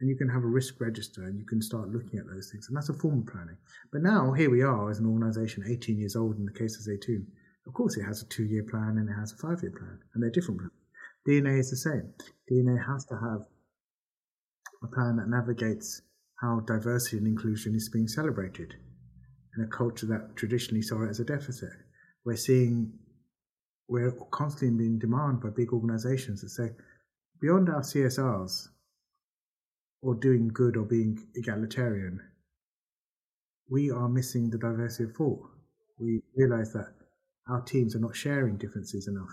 and 0.00 0.10
you 0.10 0.16
can 0.16 0.28
have 0.28 0.42
a 0.42 0.48
risk 0.48 0.80
register, 0.80 1.22
and 1.22 1.38
you 1.38 1.46
can 1.46 1.62
start 1.62 1.88
looking 1.90 2.18
at 2.18 2.26
those 2.26 2.50
things, 2.50 2.66
and 2.66 2.76
that's 2.76 2.88
a 2.88 2.94
form 2.94 3.20
of 3.20 3.32
planning. 3.32 3.56
But 3.92 4.02
now 4.02 4.32
here 4.32 4.50
we 4.50 4.62
are 4.62 4.90
as 4.90 4.98
an 4.98 5.06
organisation, 5.06 5.62
18 5.68 6.00
years 6.00 6.16
old 6.16 6.36
in 6.36 6.44
the 6.44 6.58
case 6.58 6.76
of 6.76 6.82
Zaytoun. 6.82 7.24
Of 7.64 7.74
course, 7.74 7.96
it 7.96 8.02
has 8.02 8.22
a 8.22 8.26
two-year 8.26 8.64
plan 8.64 8.98
and 8.98 9.08
it 9.08 9.12
has 9.12 9.30
a 9.30 9.36
five-year 9.36 9.70
plan, 9.70 10.00
and 10.14 10.20
they're 10.20 10.30
different 10.30 10.58
plans. 10.58 10.72
DNA 11.28 11.60
is 11.60 11.70
the 11.70 11.76
same. 11.76 12.12
DNA 12.50 12.84
has 12.84 13.04
to 13.04 13.14
have 13.14 13.46
a 14.82 14.88
plan 14.92 15.14
that 15.18 15.28
navigates 15.28 16.02
how 16.40 16.58
diversity 16.66 17.18
and 17.18 17.28
inclusion 17.28 17.76
is 17.76 17.88
being 17.88 18.08
celebrated 18.08 18.74
in 19.56 19.62
a 19.62 19.68
culture 19.68 20.06
that 20.06 20.34
traditionally 20.34 20.82
saw 20.82 21.04
it 21.04 21.10
as 21.10 21.20
a 21.20 21.24
deficit. 21.24 21.70
We're 22.24 22.34
seeing, 22.34 22.98
we're 23.86 24.10
constantly 24.32 24.76
being 24.76 24.98
demanded 24.98 25.40
by 25.40 25.50
big 25.50 25.72
organizations 25.72 26.40
that 26.40 26.50
say, 26.50 26.72
beyond 27.40 27.68
our 27.68 27.80
CSRs 27.80 28.68
or 30.02 30.14
doing 30.14 30.48
good 30.48 30.76
or 30.76 30.84
being 30.84 31.26
egalitarian, 31.34 32.20
we 33.68 33.90
are 33.90 34.08
missing 34.08 34.50
the 34.50 34.58
diversity 34.58 35.04
of 35.04 35.16
thought. 35.16 35.40
We 35.98 36.22
realize 36.36 36.72
that 36.72 36.92
our 37.48 37.62
teams 37.62 37.96
are 37.96 38.00
not 38.00 38.14
sharing 38.14 38.56
differences 38.56 39.08
enough. 39.08 39.32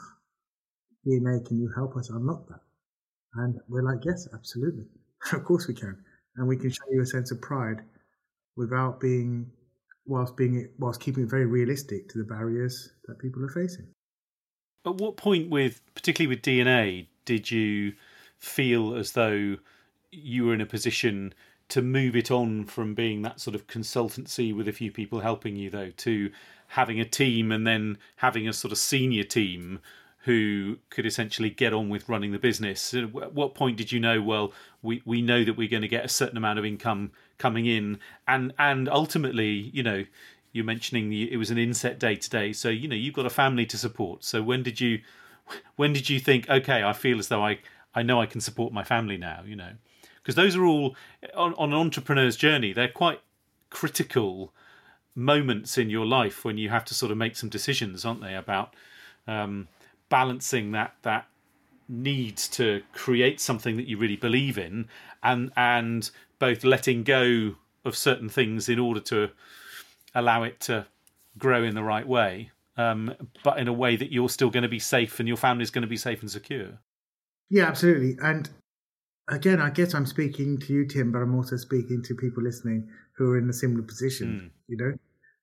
DNA, 1.05 1.45
can 1.45 1.59
you 1.59 1.71
help 1.75 1.97
us 1.97 2.09
unlock 2.09 2.47
that? 2.47 2.61
And 3.35 3.59
we're 3.67 3.83
like, 3.83 4.05
yes, 4.05 4.27
absolutely. 4.33 4.85
of 5.33 5.43
course 5.43 5.67
we 5.67 5.73
can. 5.73 5.97
And 6.37 6.47
we 6.47 6.57
can 6.57 6.69
show 6.69 6.85
you 6.91 7.01
a 7.01 7.05
sense 7.05 7.31
of 7.31 7.41
pride 7.41 7.81
without 8.55 8.99
being, 8.99 9.51
whilst 10.05 10.35
being, 10.37 10.69
whilst 10.79 11.01
keeping 11.01 11.23
it 11.23 11.29
very 11.29 11.45
realistic 11.45 12.09
to 12.09 12.17
the 12.17 12.23
barriers 12.23 12.91
that 13.07 13.19
people 13.19 13.43
are 13.43 13.49
facing. 13.49 13.87
At 14.85 14.95
what 14.95 15.17
point 15.17 15.49
with, 15.49 15.81
particularly 15.95 16.35
with 16.35 16.43
DNA, 16.43 17.07
did 17.25 17.51
you 17.51 17.93
feel 18.37 18.95
as 18.95 19.11
though 19.13 19.57
you 20.11 20.45
were 20.45 20.53
in 20.53 20.61
a 20.61 20.65
position 20.65 21.33
to 21.69 21.81
move 21.81 22.15
it 22.15 22.29
on 22.29 22.65
from 22.65 22.93
being 22.93 23.21
that 23.21 23.39
sort 23.39 23.55
of 23.55 23.67
consultancy 23.67 24.55
with 24.55 24.67
a 24.67 24.73
few 24.73 24.91
people 24.91 25.21
helping 25.21 25.55
you 25.55 25.69
though 25.69 25.91
to 25.97 26.29
having 26.67 26.99
a 26.99 27.05
team 27.05 27.51
and 27.51 27.65
then 27.65 27.97
having 28.17 28.47
a 28.47 28.53
sort 28.53 28.71
of 28.71 28.77
senior 28.77 29.23
team 29.23 29.79
who 30.23 30.77
could 30.89 31.05
essentially 31.05 31.49
get 31.49 31.73
on 31.73 31.89
with 31.89 32.07
running 32.07 32.31
the 32.31 32.39
business. 32.39 32.93
Uh, 32.93 33.07
At 33.21 33.33
what 33.33 33.55
point 33.55 33.77
did 33.77 33.91
you 33.91 33.99
know? 33.99 34.21
Well, 34.21 34.53
we, 34.81 35.01
we 35.05 35.21
know 35.21 35.43
that 35.43 35.57
we're 35.57 35.69
going 35.69 35.81
to 35.81 35.87
get 35.87 36.05
a 36.05 36.09
certain 36.09 36.37
amount 36.37 36.59
of 36.59 36.65
income 36.65 37.11
coming 37.37 37.65
in, 37.65 37.99
and 38.27 38.53
and 38.57 38.87
ultimately, 38.87 39.69
you 39.73 39.83
know, 39.83 40.05
you're 40.53 40.63
mentioning 40.63 41.11
it 41.11 41.35
was 41.35 41.51
an 41.51 41.57
inset 41.57 41.99
day 41.99 42.15
today, 42.15 42.53
so 42.53 42.69
you 42.69 42.87
know 42.87 42.95
you've 42.95 43.13
got 43.13 43.25
a 43.25 43.29
family 43.29 43.65
to 43.65 43.77
support. 43.77 44.23
So 44.23 44.41
when 44.41 44.63
did 44.63 44.79
you 44.79 45.01
when 45.75 45.93
did 45.93 46.09
you 46.09 46.19
think, 46.19 46.49
okay, 46.49 46.83
I 46.83 46.93
feel 46.93 47.19
as 47.19 47.27
though 47.27 47.43
I 47.43 47.59
I 47.95 48.03
know 48.03 48.21
I 48.21 48.25
can 48.25 48.41
support 48.41 48.73
my 48.73 48.83
family 48.83 49.17
now? 49.17 49.41
You 49.45 49.55
know, 49.55 49.71
because 50.21 50.35
those 50.35 50.55
are 50.55 50.65
all 50.65 50.95
on, 51.35 51.53
on 51.55 51.73
an 51.73 51.79
entrepreneur's 51.79 52.35
journey. 52.35 52.73
They're 52.73 52.87
quite 52.87 53.21
critical 53.69 54.53
moments 55.15 55.77
in 55.77 55.89
your 55.89 56.05
life 56.05 56.43
when 56.43 56.57
you 56.57 56.69
have 56.69 56.85
to 56.85 56.93
sort 56.93 57.11
of 57.11 57.17
make 57.17 57.35
some 57.35 57.49
decisions, 57.49 58.05
aren't 58.05 58.21
they, 58.21 58.35
about 58.35 58.75
um, 59.27 59.67
balancing 60.09 60.71
that 60.71 60.95
that 61.03 61.27
need 61.89 62.37
to 62.37 62.81
create 62.93 63.39
something 63.39 63.77
that 63.77 63.87
you 63.87 63.97
really 63.97 64.15
believe 64.15 64.57
in 64.57 64.87
and 65.21 65.51
and 65.57 66.11
both 66.39 66.63
letting 66.63 67.03
go 67.03 67.55
of 67.85 67.95
certain 67.95 68.29
things 68.29 68.69
in 68.69 68.79
order 68.79 68.99
to 68.99 69.29
allow 70.15 70.43
it 70.43 70.59
to 70.59 70.85
grow 71.37 71.63
in 71.63 71.75
the 71.75 71.83
right 71.83 72.07
way 72.07 72.49
um, 72.77 73.13
but 73.43 73.59
in 73.59 73.67
a 73.67 73.73
way 73.73 73.95
that 73.95 74.11
you're 74.11 74.29
still 74.29 74.49
going 74.49 74.63
to 74.63 74.69
be 74.69 74.79
safe 74.79 75.19
and 75.19 75.27
your 75.27 75.37
family 75.37 75.63
is 75.63 75.71
going 75.71 75.83
to 75.83 75.87
be 75.87 75.97
safe 75.97 76.21
and 76.21 76.31
secure 76.31 76.79
yeah 77.49 77.65
absolutely 77.65 78.17
and 78.21 78.49
again 79.29 79.61
i 79.61 79.69
guess 79.69 79.93
i'm 79.93 80.05
speaking 80.05 80.57
to 80.57 80.73
you 80.73 80.85
tim 80.85 81.11
but 81.11 81.19
i'm 81.19 81.35
also 81.35 81.55
speaking 81.55 82.01
to 82.03 82.15
people 82.15 82.43
listening 82.43 82.87
who 83.17 83.31
are 83.31 83.37
in 83.37 83.49
a 83.49 83.53
similar 83.53 83.83
position 83.83 84.27
mm. 84.27 84.49
you 84.67 84.77
know 84.77 84.93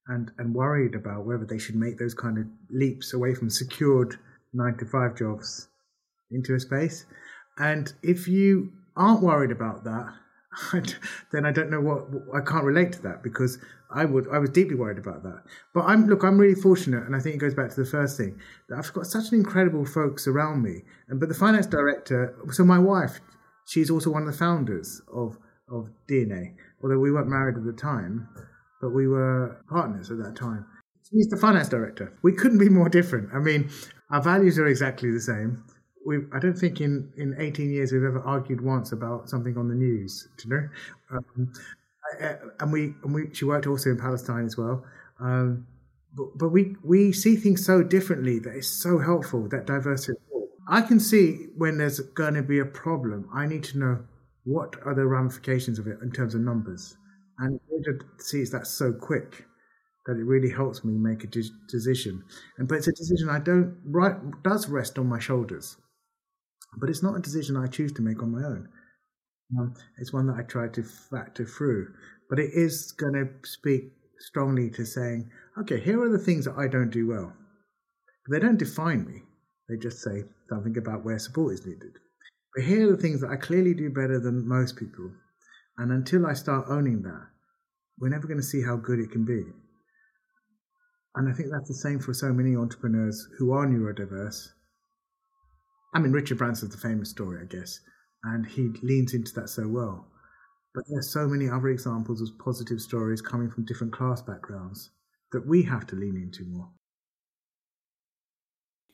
and 0.09 0.33
and 0.38 0.55
worried 0.55 0.95
about 0.95 1.25
whether 1.25 1.45
they 1.45 1.59
should 1.59 1.77
make 1.77 1.99
those 1.99 2.14
kind 2.14 2.38
of 2.38 2.47
leaps 2.71 3.14
away 3.14 3.35
from 3.35 3.49
secured 3.49 4.16
nine 4.53 4.77
to 4.79 4.85
five 4.85 5.16
jobs 5.16 5.69
into 6.31 6.55
a 6.55 6.61
space. 6.61 7.07
And 7.59 7.93
if 8.03 8.29
you 8.29 8.73
aren't 8.97 9.23
worried 9.23 9.51
about 9.51 9.85
that, 9.85 10.12
then 11.32 11.46
I 11.46 11.52
don't 11.52 11.70
know 11.70 11.80
what 11.80 12.06
I 12.34 12.40
can't 12.40 12.64
relate 12.64 12.92
to 12.92 13.02
that 13.02 13.22
because 13.22 13.58
I 13.90 14.04
would 14.04 14.26
I 14.32 14.38
was 14.38 14.50
deeply 14.50 14.74
worried 14.74 14.98
about 14.98 15.22
that. 15.22 15.42
But 15.72 15.82
I'm 15.82 16.06
look 16.06 16.24
I'm 16.24 16.38
really 16.38 16.60
fortunate, 16.60 17.04
and 17.04 17.14
I 17.14 17.20
think 17.20 17.36
it 17.36 17.38
goes 17.38 17.54
back 17.54 17.70
to 17.70 17.76
the 17.76 17.88
first 17.88 18.16
thing 18.16 18.38
that 18.68 18.78
I've 18.78 18.92
got 18.92 19.06
such 19.06 19.30
an 19.32 19.38
incredible 19.38 19.84
folks 19.84 20.26
around 20.26 20.62
me. 20.62 20.82
And 21.08 21.20
but 21.20 21.28
the 21.28 21.34
finance 21.34 21.66
director, 21.66 22.34
so 22.50 22.64
my 22.64 22.78
wife, 22.78 23.20
she's 23.68 23.90
also 23.90 24.10
one 24.10 24.22
of 24.22 24.32
the 24.32 24.38
founders 24.38 25.00
of 25.12 25.38
of 25.70 25.90
DNA. 26.08 26.54
Although 26.82 26.98
we 26.98 27.12
weren't 27.12 27.28
married 27.28 27.56
at 27.56 27.64
the 27.64 27.72
time, 27.72 28.28
but 28.80 28.90
we 28.90 29.06
were 29.06 29.62
partners 29.68 30.10
at 30.10 30.18
that 30.18 30.34
time. 30.34 30.66
He's 31.12 31.28
the 31.28 31.36
finance 31.36 31.68
director. 31.68 32.16
We 32.22 32.32
couldn't 32.32 32.58
be 32.58 32.68
more 32.68 32.88
different. 32.88 33.30
I 33.34 33.38
mean, 33.38 33.68
our 34.10 34.22
values 34.22 34.58
are 34.58 34.66
exactly 34.66 35.10
the 35.10 35.20
same. 35.20 35.64
We, 36.06 36.18
I 36.32 36.38
don't 36.38 36.56
think 36.56 36.80
in, 36.80 37.12
in 37.16 37.34
18 37.38 37.70
years 37.70 37.92
we've 37.92 38.04
ever 38.04 38.20
argued 38.20 38.60
once 38.60 38.92
about 38.92 39.28
something 39.28 39.56
on 39.58 39.68
the 39.68 39.74
news, 39.74 40.28
you 40.42 40.50
know. 40.50 40.68
Um, 41.10 41.52
and 42.60 42.72
we 42.72 42.94
and 43.02 43.14
we 43.14 43.28
she 43.32 43.44
worked 43.44 43.66
also 43.66 43.90
in 43.90 43.98
Palestine 43.98 44.44
as 44.44 44.56
well. 44.56 44.84
Um, 45.20 45.66
but, 46.14 46.26
but 46.36 46.48
we 46.48 46.76
we 46.82 47.12
see 47.12 47.36
things 47.36 47.64
so 47.64 47.82
differently 47.82 48.38
that 48.40 48.54
it's 48.54 48.68
so 48.68 48.98
helpful 48.98 49.48
that 49.48 49.66
diversity. 49.66 50.18
I 50.68 50.82
can 50.82 51.00
see 51.00 51.48
when 51.56 51.78
there's 51.78 52.00
going 52.00 52.34
to 52.34 52.42
be 52.42 52.60
a 52.60 52.64
problem. 52.64 53.28
I 53.34 53.46
need 53.46 53.64
to 53.64 53.78
know 53.78 54.04
what 54.44 54.76
are 54.84 54.94
the 54.94 55.06
ramifications 55.06 55.78
of 55.78 55.86
it 55.86 55.98
in 56.02 56.12
terms 56.12 56.34
of 56.34 56.40
numbers, 56.40 56.96
and 57.38 57.60
it 57.70 58.02
sees 58.18 58.50
that 58.50 58.66
so 58.66 58.92
quick 58.92 59.44
that 60.06 60.16
it 60.16 60.24
really 60.24 60.50
helps 60.50 60.84
me 60.84 60.94
make 60.94 61.24
a 61.24 61.26
de- 61.26 61.50
decision. 61.68 62.22
And 62.58 62.68
but 62.68 62.76
it's 62.78 62.88
a 62.88 62.92
decision 62.92 63.28
I 63.28 63.38
don't 63.38 63.76
right 63.84 64.16
does 64.42 64.68
rest 64.68 64.98
on 64.98 65.06
my 65.06 65.18
shoulders, 65.18 65.76
but 66.78 66.88
it's 66.88 67.02
not 67.02 67.16
a 67.16 67.20
decision 67.20 67.56
I 67.56 67.66
choose 67.66 67.92
to 67.92 68.02
make 68.02 68.22
on 68.22 68.33
my 68.33 68.44
own. 68.44 68.68
Um, 69.59 69.74
it's 69.98 70.12
one 70.12 70.26
that 70.28 70.37
I 70.37 70.42
try 70.42 70.68
to 70.68 70.83
factor 70.83 71.44
through, 71.44 71.92
but 72.28 72.38
it 72.38 72.50
is 72.52 72.92
going 72.92 73.14
to 73.14 73.28
speak 73.48 73.92
strongly 74.20 74.70
to 74.70 74.85
saying, 74.85 75.30
okay, 75.59 75.80
here 75.80 76.00
are 76.02 76.09
the 76.09 76.18
things 76.18 76.44
that 76.44 76.56
I 76.56 76.68
don't 76.68 76.90
do 76.90 77.09
well. 77.09 77.33
They 78.30 78.38
don't 78.38 78.59
define 78.59 79.06
me. 79.06 79.22
They 79.68 79.76
just 79.76 80.02
say 80.02 80.24
something 80.48 80.76
about 80.76 81.04
where 81.04 81.18
support 81.18 81.54
is 81.54 81.66
needed. 81.66 81.98
But 82.54 82.64
here 82.64 82.88
are 82.88 82.96
the 82.96 83.02
things 83.02 83.20
that 83.20 83.30
I 83.30 83.37
clearly 83.37 83.74
do 83.74 83.90
better 83.90 84.20
than 84.20 84.46
most 84.46 84.76
people. 84.76 85.11
And 85.78 85.90
until 85.92 86.26
I 86.26 86.35
start 86.35 86.66
owning 86.68 87.02
that, 87.02 87.26
we're 87.98 88.09
never 88.09 88.26
going 88.26 88.40
to 88.40 88.46
see 88.46 88.62
how 88.62 88.76
good 88.76 88.98
it 88.98 89.11
can 89.11 89.24
be. 89.24 89.42
And 91.16 91.28
I 91.28 91.33
think 91.33 91.48
that's 91.50 91.68
the 91.68 91.74
same 91.74 91.98
for 91.98 92.14
so 92.14 92.33
many 92.33 92.54
entrepreneurs 92.54 93.26
who 93.38 93.52
are 93.52 93.66
neurodiverse. 93.66 94.48
I 95.92 95.98
mean, 95.98 96.12
Richard 96.12 96.38
Branson's 96.38 96.74
the 96.74 96.81
famous 96.81 97.11
story, 97.11 97.40
I 97.42 97.46
guess, 97.46 97.81
and 98.24 98.46
he 98.46 98.70
leans 98.83 99.14
into 99.14 99.33
that 99.35 99.48
so 99.48 99.66
well. 99.66 100.07
But 100.74 100.85
there's 100.88 101.12
so 101.12 101.26
many 101.26 101.48
other 101.48 101.68
examples 101.68 102.20
of 102.20 102.38
positive 102.38 102.81
stories 102.81 103.20
coming 103.20 103.50
from 103.50 103.64
different 103.64 103.92
class 103.92 104.22
backgrounds 104.22 104.90
that 105.33 105.46
we 105.46 105.62
have 105.64 105.87
to 105.88 105.96
lean 105.96 106.16
into 106.16 106.44
more. 106.44 106.68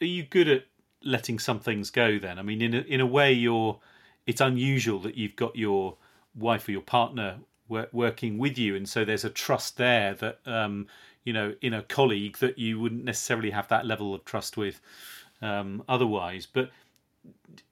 Are 0.01 0.07
you 0.07 0.25
good 0.25 0.49
at 0.49 0.65
letting 1.03 1.39
some 1.39 1.61
things 1.61 1.91
go 1.91 2.19
then? 2.19 2.39
I 2.39 2.43
mean, 2.43 2.63
in 2.63 2.75
a, 2.75 2.81
in 2.81 3.01
a 3.01 3.07
way, 3.07 3.33
you're. 3.33 3.81
It's 4.27 4.41
unusual 4.41 4.99
that 5.01 5.15
you've 5.15 5.37
got 5.37 5.55
your 5.55 5.99
wife 6.35 6.67
or 6.67 6.73
your 6.73 6.81
partner 6.81 7.39
working 7.69 8.39
with 8.39 8.59
you, 8.59 8.75
and 8.75 8.89
so 8.89 9.05
there's 9.05 9.25
a 9.25 9.31
trust 9.31 9.77
there 9.77 10.15
that 10.15 10.41
um, 10.47 10.89
you 11.25 11.33
know 11.33 11.55
in 11.61 11.73
a 11.73 11.83
colleague 11.83 12.39
that 12.39 12.59
you 12.59 12.81
wouldn't 12.81 13.05
necessarily 13.05 13.51
have 13.51 13.69
that 13.69 13.87
level 13.87 14.15
of 14.15 14.25
trust 14.25 14.57
with 14.57 14.81
um, 15.43 15.85
otherwise. 15.89 16.47
But 16.47 16.71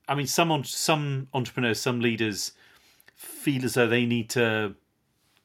I 0.09 0.15
mean, 0.15 0.27
some 0.27 0.65
some 0.65 1.29
entrepreneurs, 1.33 1.81
some 1.81 2.01
leaders 2.01 2.53
feel 3.15 3.65
as 3.65 3.75
though 3.75 3.87
they 3.87 4.07
need 4.07 4.31
to 4.31 4.75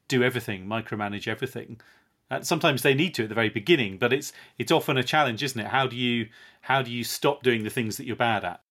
do 0.08 0.24
everything, 0.24 0.66
micromanage 0.66 1.28
everything. 1.28 1.80
And 2.32 2.46
sometimes 2.46 2.84
they 2.84 2.94
need 2.94 3.16
to 3.16 3.24
at 3.24 3.30
the 3.30 3.36
very 3.36 3.50
beginning, 3.50 3.98
but 3.98 4.14
it's 4.14 4.34
it's 4.58 4.72
often 4.72 4.98
a 4.98 5.04
challenge, 5.04 5.42
isn't 5.44 5.60
it? 5.60 5.68
How 5.68 5.88
do 5.88 5.96
you 5.96 6.28
how 6.62 6.82
do 6.82 6.92
you 6.92 7.04
stop 7.04 7.44
doing 7.44 7.64
the 7.64 7.70
things 7.70 7.98
that 7.98 8.06
you're 8.06 8.16
bad 8.16 8.44
at? 8.44 8.62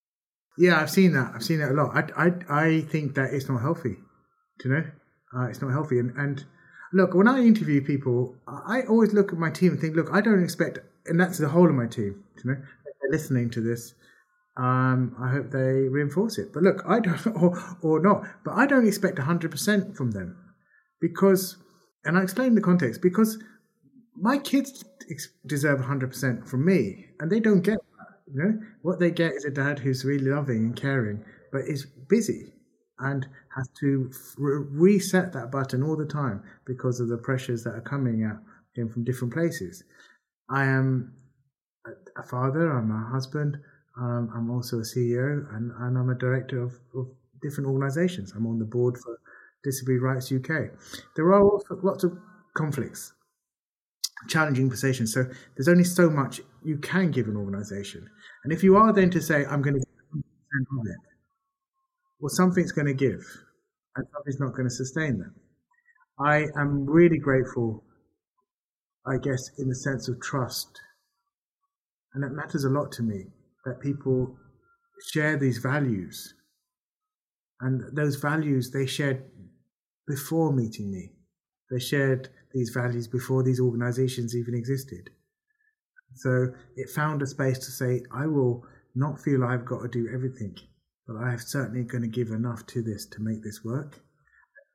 Yeah, 0.56 0.80
I've 0.80 0.90
seen 0.90 1.12
that. 1.12 1.32
I've 1.34 1.44
seen 1.44 1.60
it 1.60 1.70
a 1.70 1.74
lot. 1.74 1.96
I 1.96 2.26
I 2.26 2.66
I 2.66 2.80
think 2.82 3.14
that 3.14 3.32
it's 3.32 3.48
not 3.48 3.62
healthy. 3.62 3.96
Do 4.58 4.68
you 4.68 4.74
know? 4.74 4.84
Uh, 5.34 5.46
it's 5.46 5.60
not 5.60 5.70
healthy, 5.70 5.98
and 5.98 6.12
and 6.16 6.44
look, 6.92 7.14
when 7.14 7.28
I 7.28 7.40
interview 7.40 7.82
people, 7.82 8.34
I 8.46 8.82
always 8.82 9.12
look 9.12 9.32
at 9.32 9.38
my 9.38 9.50
team 9.50 9.72
and 9.72 9.80
think, 9.80 9.96
look, 9.96 10.08
I 10.12 10.20
don't 10.20 10.42
expect, 10.42 10.78
and 11.06 11.20
that's 11.20 11.38
the 11.38 11.48
whole 11.48 11.68
of 11.68 11.74
my 11.74 11.86
team. 11.86 12.24
You 12.42 12.50
know, 12.50 12.56
they're 12.56 13.10
listening 13.10 13.50
to 13.50 13.60
this. 13.60 13.94
Um, 14.58 15.14
I 15.22 15.30
hope 15.30 15.52
they 15.52 15.88
reinforce 15.88 16.36
it. 16.36 16.52
But 16.52 16.64
look, 16.64 16.82
I 16.86 17.00
don't, 17.00 17.26
or, 17.42 17.76
or 17.82 18.00
not, 18.00 18.24
but 18.44 18.54
I 18.54 18.66
don't 18.66 18.86
expect 18.86 19.18
100% 19.18 19.96
from 19.96 20.10
them 20.10 20.36
because, 21.00 21.56
and 22.04 22.18
I 22.18 22.22
explain 22.22 22.54
the 22.54 22.60
context, 22.60 23.00
because 23.00 23.38
my 24.16 24.36
kids 24.36 24.84
deserve 25.46 25.78
100% 25.78 26.48
from 26.48 26.64
me, 26.64 27.06
and 27.20 27.30
they 27.30 27.40
don't 27.40 27.62
get 27.62 27.78
that. 27.78 28.32
You 28.34 28.42
know, 28.42 28.60
what 28.82 28.98
they 28.98 29.10
get 29.10 29.32
is 29.32 29.44
a 29.44 29.50
dad 29.50 29.78
who's 29.78 30.04
really 30.04 30.26
loving 30.26 30.58
and 30.58 30.76
caring, 30.76 31.24
but 31.52 31.62
is 31.62 31.86
busy 32.08 32.52
and 32.98 33.26
has 33.56 33.68
to 33.80 34.10
re- 34.36 34.66
reset 34.70 35.32
that 35.32 35.52
button 35.52 35.82
all 35.82 35.96
the 35.96 36.04
time 36.04 36.42
because 36.66 37.00
of 37.00 37.08
the 37.08 37.16
pressures 37.16 37.62
that 37.64 37.74
are 37.74 37.80
coming 37.80 38.24
at 38.24 38.36
him 38.78 38.88
from 38.88 39.04
different 39.04 39.32
places. 39.32 39.84
I 40.50 40.64
am 40.64 41.14
a 42.16 42.22
father, 42.22 42.70
I'm 42.70 42.90
a 42.90 43.10
husband, 43.10 43.56
um, 44.00 44.30
I'm 44.34 44.50
also 44.50 44.78
a 44.78 44.82
CEO, 44.82 45.44
and, 45.54 45.72
and 45.80 45.98
I'm 45.98 46.10
a 46.10 46.14
director 46.14 46.62
of, 46.62 46.72
of 46.94 47.08
different 47.42 47.68
organisations. 47.68 48.32
I'm 48.32 48.46
on 48.46 48.58
the 48.58 48.64
board 48.64 48.96
for 48.96 49.18
Disability 49.64 49.98
Rights 49.98 50.30
UK. 50.30 50.70
There 51.16 51.32
are 51.32 51.42
lots 51.82 52.04
of 52.04 52.16
conflicts, 52.56 53.12
challenging 54.28 54.70
positions. 54.70 55.12
So 55.12 55.24
there's 55.56 55.68
only 55.68 55.84
so 55.84 56.08
much 56.08 56.40
you 56.64 56.78
can 56.78 57.10
give 57.10 57.26
an 57.26 57.36
organisation. 57.36 58.08
And 58.44 58.52
if 58.52 58.62
you 58.62 58.76
are 58.76 58.92
then 58.92 59.10
to 59.10 59.20
say, 59.20 59.44
I'm 59.46 59.62
going 59.62 59.74
to 59.74 59.80
give 59.80 59.88
100% 60.14 60.80
of 60.80 60.86
it, 60.86 60.96
well, 62.20 62.28
something's 62.28 62.72
going 62.72 62.86
to 62.86 62.94
give, 62.94 63.24
and 63.96 64.06
something's 64.12 64.38
not 64.38 64.54
going 64.54 64.68
to 64.68 64.74
sustain 64.74 65.18
them. 65.18 65.34
I 66.20 66.46
am 66.56 66.86
really 66.86 67.18
grateful, 67.18 67.82
I 69.04 69.18
guess, 69.18 69.50
in 69.58 69.68
the 69.68 69.74
sense 69.74 70.08
of 70.08 70.20
trust. 70.20 70.80
And 72.14 72.22
that 72.22 72.30
matters 72.30 72.64
a 72.64 72.70
lot 72.70 72.92
to 72.92 73.02
me 73.02 73.26
that 73.64 73.80
people 73.80 74.36
share 75.12 75.36
these 75.36 75.58
values. 75.58 76.34
And 77.60 77.82
those 77.96 78.16
values 78.16 78.70
they 78.70 78.86
shared 78.86 79.24
before 80.06 80.52
meeting 80.52 80.90
me. 80.90 81.12
They 81.70 81.78
shared 81.78 82.28
these 82.52 82.70
values 82.70 83.06
before 83.06 83.42
these 83.42 83.60
organizations 83.60 84.34
even 84.34 84.54
existed. 84.54 85.10
So 86.14 86.48
it 86.76 86.88
found 86.88 87.22
a 87.22 87.26
space 87.26 87.58
to 87.58 87.70
say, 87.70 88.02
I 88.12 88.26
will 88.26 88.64
not 88.94 89.20
feel 89.20 89.44
I've 89.44 89.66
got 89.66 89.82
to 89.82 89.88
do 89.88 90.08
everything, 90.12 90.56
but 91.06 91.16
I'm 91.16 91.38
certainly 91.38 91.84
going 91.84 92.02
to 92.02 92.08
give 92.08 92.30
enough 92.30 92.66
to 92.68 92.82
this 92.82 93.06
to 93.06 93.20
make 93.20 93.42
this 93.42 93.62
work. 93.64 94.00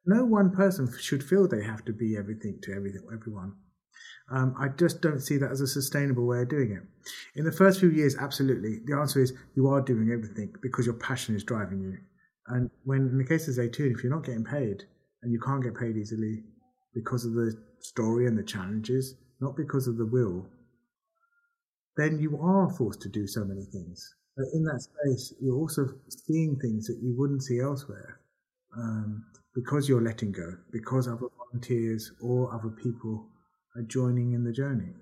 No 0.06 0.26
one 0.26 0.52
person 0.52 0.88
should 1.00 1.24
feel 1.24 1.48
they 1.48 1.64
have 1.64 1.84
to 1.86 1.94
be 1.94 2.16
everything 2.18 2.60
to 2.64 2.74
everything, 2.74 3.08
everyone. 3.14 3.54
Um, 4.32 4.56
I 4.58 4.70
just 4.70 5.02
don't 5.02 5.20
see 5.20 5.38
that 5.38 5.52
as 5.52 5.62
a 5.62 5.68
sustainable 5.68 6.26
way 6.26 6.42
of 6.42 6.50
doing 6.50 6.72
it. 6.72 6.84
In 7.36 7.46
the 7.46 7.52
first 7.52 7.80
few 7.80 7.92
years, 7.92 8.16
absolutely. 8.18 8.80
The 8.86 8.98
answer 8.98 9.22
is 9.22 9.34
you 9.56 9.68
are 9.68 9.82
doing 9.82 10.12
everything 10.12 10.54
because 10.62 10.86
your 10.86 10.96
passion 10.96 11.36
is 11.36 11.44
driving 11.44 11.82
you. 11.82 11.98
And 12.48 12.70
when, 12.84 13.10
in 13.10 13.18
the 13.18 13.26
case 13.26 13.48
of 13.48 13.56
Zaytoun, 13.56 13.94
if 13.94 14.04
you're 14.04 14.14
not 14.14 14.26
getting 14.26 14.44
paid 14.44 14.84
and 15.22 15.32
you 15.32 15.40
can't 15.40 15.64
get 15.64 15.78
paid 15.78 15.98
easily 15.98 16.44
because 16.94 17.26
of 17.26 17.34
the 17.34 17.54
story 17.80 18.28
and 18.28 18.38
the 18.38 18.44
challenges, 18.44 19.16
not 19.40 19.56
because 19.56 19.88
of 19.88 19.98
the 19.98 20.06
will, 20.06 20.48
then 21.98 22.20
you 22.20 22.40
are 22.42 22.70
forced 22.70 23.02
to 23.02 23.10
do 23.10 23.28
so 23.28 23.44
many 23.44 23.66
things. 23.66 24.16
But 24.36 24.48
in 24.54 24.64
that 24.64 24.82
space, 24.82 25.34
you're 25.40 25.58
also 25.58 25.88
seeing 26.10 26.58
things 26.58 26.88
that 26.88 27.00
you 27.02 27.14
wouldn't 27.18 27.44
see 27.44 27.60
elsewhere 27.60 28.20
um, 28.76 29.24
because 29.54 29.88
you're 29.88 30.02
letting 30.02 30.32
go, 30.32 30.58
because 30.72 31.08
other 31.08 31.28
volunteers 31.38 32.12
or 32.22 32.54
other 32.54 32.70
people 32.70 33.28
are 33.76 33.82
joining 33.82 34.34
in 34.34 34.44
the 34.44 34.52
journey. 34.52 34.94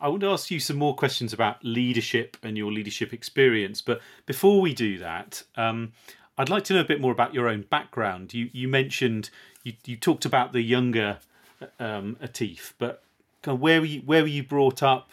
I 0.00 0.08
want 0.08 0.20
to 0.20 0.28
ask 0.28 0.50
you 0.50 0.60
some 0.60 0.76
more 0.76 0.94
questions 0.94 1.32
about 1.32 1.64
leadership 1.64 2.36
and 2.42 2.56
your 2.56 2.70
leadership 2.70 3.12
experience. 3.12 3.80
But 3.80 4.00
before 4.26 4.60
we 4.60 4.72
do 4.72 4.98
that, 4.98 5.42
um, 5.56 5.92
I'd 6.36 6.48
like 6.48 6.62
to 6.64 6.74
know 6.74 6.80
a 6.80 6.84
bit 6.84 7.00
more 7.00 7.10
about 7.10 7.34
your 7.34 7.48
own 7.48 7.62
background. 7.62 8.32
You 8.32 8.48
you 8.52 8.68
mentioned 8.68 9.30
you, 9.64 9.72
you 9.84 9.96
talked 9.96 10.24
about 10.24 10.52
the 10.52 10.62
younger 10.62 11.18
um, 11.80 12.16
Atif, 12.22 12.74
but 12.78 13.02
where 13.44 13.80
were 13.80 13.86
you 13.86 14.00
where 14.02 14.22
were 14.22 14.28
you 14.28 14.44
brought 14.44 14.82
up? 14.82 15.10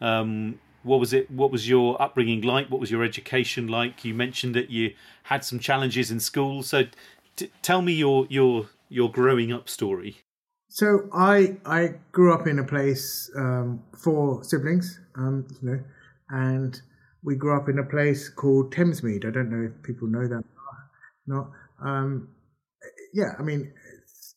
Um, 0.00 0.58
what 0.82 0.98
was 0.98 1.12
it? 1.12 1.30
What 1.30 1.50
was 1.50 1.68
your 1.68 2.00
upbringing 2.00 2.40
like? 2.40 2.70
What 2.70 2.80
was 2.80 2.90
your 2.90 3.04
education 3.04 3.68
like? 3.68 4.02
You 4.02 4.14
mentioned 4.14 4.54
that 4.54 4.70
you 4.70 4.94
had 5.24 5.44
some 5.44 5.58
challenges 5.58 6.10
in 6.10 6.20
school. 6.20 6.62
So 6.62 6.84
t- 7.36 7.50
tell 7.60 7.82
me 7.82 7.92
your 7.92 8.26
your 8.30 8.68
your 8.88 9.10
growing 9.10 9.52
up 9.52 9.68
story. 9.68 10.22
So 10.72 11.06
I 11.12 11.58
I 11.66 11.96
grew 12.12 12.32
up 12.32 12.46
in 12.46 12.58
a 12.58 12.64
place 12.64 13.30
um, 13.36 13.82
for 13.94 14.42
siblings, 14.42 14.98
um, 15.16 15.46
you 15.60 15.70
know, 15.70 15.80
and 16.30 16.80
we 17.22 17.36
grew 17.36 17.54
up 17.54 17.68
in 17.68 17.78
a 17.78 17.84
place 17.84 18.30
called 18.30 18.74
Thamesmead. 18.74 19.26
I 19.26 19.30
don't 19.30 19.50
know 19.50 19.68
if 19.68 19.82
people 19.82 20.08
know 20.08 20.26
that. 20.26 20.42
Not, 21.26 21.50
um, 21.84 22.28
yeah. 23.12 23.32
I 23.38 23.42
mean, 23.42 23.70
it's, 24.06 24.34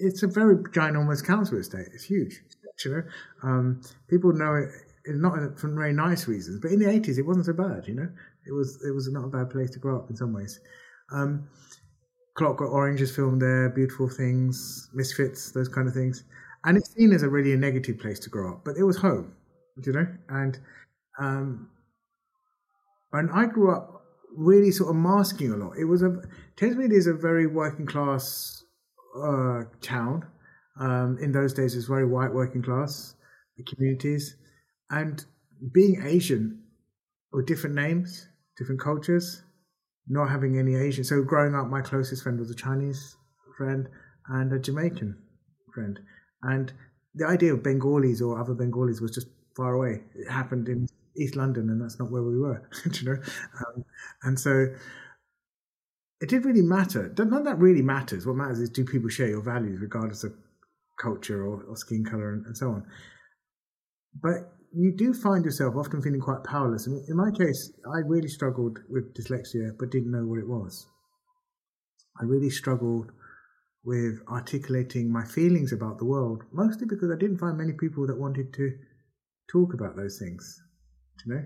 it's, 0.00 0.22
a 0.22 0.28
very 0.28 0.58
ginormous 0.58 1.26
council 1.26 1.58
estate. 1.58 1.88
It's 1.92 2.04
huge. 2.04 2.40
You 2.84 2.92
know, 2.92 3.02
um, 3.42 3.80
people 4.08 4.32
know 4.32 4.54
it 4.54 5.16
not 5.16 5.58
for 5.58 5.74
very 5.74 5.92
nice 5.92 6.28
reasons, 6.28 6.60
but 6.62 6.70
in 6.70 6.78
the 6.78 6.88
eighties 6.88 7.18
it 7.18 7.26
wasn't 7.26 7.46
so 7.46 7.52
bad. 7.52 7.88
You 7.88 7.94
know, 7.94 8.08
it 8.46 8.52
was 8.52 8.80
it 8.86 8.94
was 8.94 9.10
not 9.10 9.24
a 9.24 9.28
bad 9.28 9.50
place 9.50 9.70
to 9.72 9.80
grow 9.80 9.98
up 9.98 10.08
in 10.08 10.14
some 10.14 10.32
ways. 10.32 10.60
Um, 11.12 11.48
Clockwork 12.34 12.72
Orange 12.72 13.00
is 13.00 13.14
filmed 13.14 13.40
there, 13.40 13.68
Beautiful 13.68 14.08
Things, 14.08 14.90
Misfits, 14.92 15.52
those 15.52 15.68
kind 15.68 15.86
of 15.86 15.94
things. 15.94 16.24
And 16.64 16.76
it's 16.76 16.92
seen 16.94 17.12
as 17.12 17.22
a 17.22 17.28
really 17.28 17.54
negative 17.56 17.98
place 17.98 18.18
to 18.20 18.30
grow 18.30 18.54
up, 18.54 18.64
but 18.64 18.76
it 18.76 18.82
was 18.82 18.96
home, 18.96 19.34
you 19.84 19.92
know? 19.92 20.06
And 20.28 20.58
um, 21.18 21.70
and 23.12 23.30
I 23.32 23.46
grew 23.46 23.72
up 23.72 24.02
really 24.36 24.72
sort 24.72 24.90
of 24.90 24.96
masking 24.96 25.52
a 25.52 25.56
lot. 25.56 25.78
It 25.78 25.84
was 25.84 26.02
a 26.02 26.20
Thamesmead 26.56 26.92
is 26.92 27.06
a 27.06 27.14
very 27.14 27.46
working 27.46 27.86
class 27.86 28.64
uh, 29.16 29.62
town. 29.80 30.26
Um, 30.80 31.18
in 31.20 31.30
those 31.30 31.52
days, 31.52 31.74
it 31.74 31.78
was 31.78 31.86
very 31.86 32.06
white 32.06 32.32
working 32.32 32.62
class 32.62 33.14
communities, 33.68 34.34
and 34.90 35.24
being 35.72 36.02
Asian 36.04 36.60
with 37.32 37.46
different 37.46 37.76
names, 37.76 38.28
different 38.58 38.80
cultures, 38.80 39.44
not 40.08 40.30
having 40.30 40.58
any 40.58 40.74
Asian. 40.74 41.04
So 41.04 41.22
growing 41.22 41.54
up, 41.54 41.68
my 41.68 41.80
closest 41.80 42.22
friend 42.22 42.38
was 42.38 42.50
a 42.50 42.54
Chinese 42.54 43.16
friend 43.56 43.88
and 44.28 44.52
a 44.52 44.58
Jamaican 44.58 45.16
friend, 45.72 46.00
and 46.42 46.72
the 47.14 47.26
idea 47.26 47.52
of 47.52 47.62
Bengalis 47.62 48.20
or 48.20 48.38
other 48.38 48.54
Bengalis 48.54 49.00
was 49.00 49.12
just 49.12 49.28
far 49.56 49.74
away. 49.74 50.02
It 50.14 50.30
happened 50.30 50.68
in 50.68 50.88
East 51.16 51.36
London, 51.36 51.70
and 51.70 51.80
that's 51.80 51.98
not 51.98 52.10
where 52.10 52.22
we 52.22 52.38
were, 52.38 52.68
you 52.92 53.04
know. 53.04 53.22
Um, 53.66 53.84
and 54.22 54.38
so 54.38 54.66
it 56.20 56.28
did 56.28 56.44
really 56.44 56.62
matter. 56.62 57.12
None 57.18 57.32
of 57.32 57.44
that 57.44 57.58
really 57.58 57.82
matters. 57.82 58.26
What 58.26 58.36
matters 58.36 58.58
is 58.60 58.70
do 58.70 58.84
people 58.84 59.08
share 59.08 59.28
your 59.28 59.42
values, 59.42 59.80
regardless 59.80 60.24
of 60.24 60.34
culture 61.00 61.44
or, 61.44 61.62
or 61.64 61.76
skin 61.76 62.04
color 62.04 62.32
and, 62.32 62.46
and 62.46 62.56
so 62.56 62.70
on. 62.70 62.86
But 64.22 64.52
you 64.76 64.92
do 64.92 65.14
find 65.14 65.44
yourself 65.44 65.76
often 65.76 66.02
feeling 66.02 66.20
quite 66.20 66.42
powerless. 66.44 66.86
In 66.86 67.16
my 67.16 67.30
case, 67.30 67.72
I 67.86 67.98
really 68.06 68.28
struggled 68.28 68.80
with 68.88 69.14
dyslexia, 69.14 69.70
but 69.78 69.90
didn't 69.90 70.10
know 70.10 70.26
what 70.26 70.38
it 70.38 70.48
was. 70.48 70.86
I 72.20 72.24
really 72.24 72.50
struggled 72.50 73.12
with 73.84 74.20
articulating 74.28 75.12
my 75.12 75.24
feelings 75.24 75.72
about 75.72 75.98
the 75.98 76.04
world, 76.04 76.42
mostly 76.52 76.86
because 76.86 77.10
I 77.10 77.18
didn't 77.18 77.38
find 77.38 77.56
many 77.56 77.72
people 77.72 78.06
that 78.06 78.18
wanted 78.18 78.52
to 78.54 78.72
talk 79.48 79.74
about 79.74 79.96
those 79.96 80.18
things. 80.18 80.62
You 81.24 81.34
know, 81.34 81.44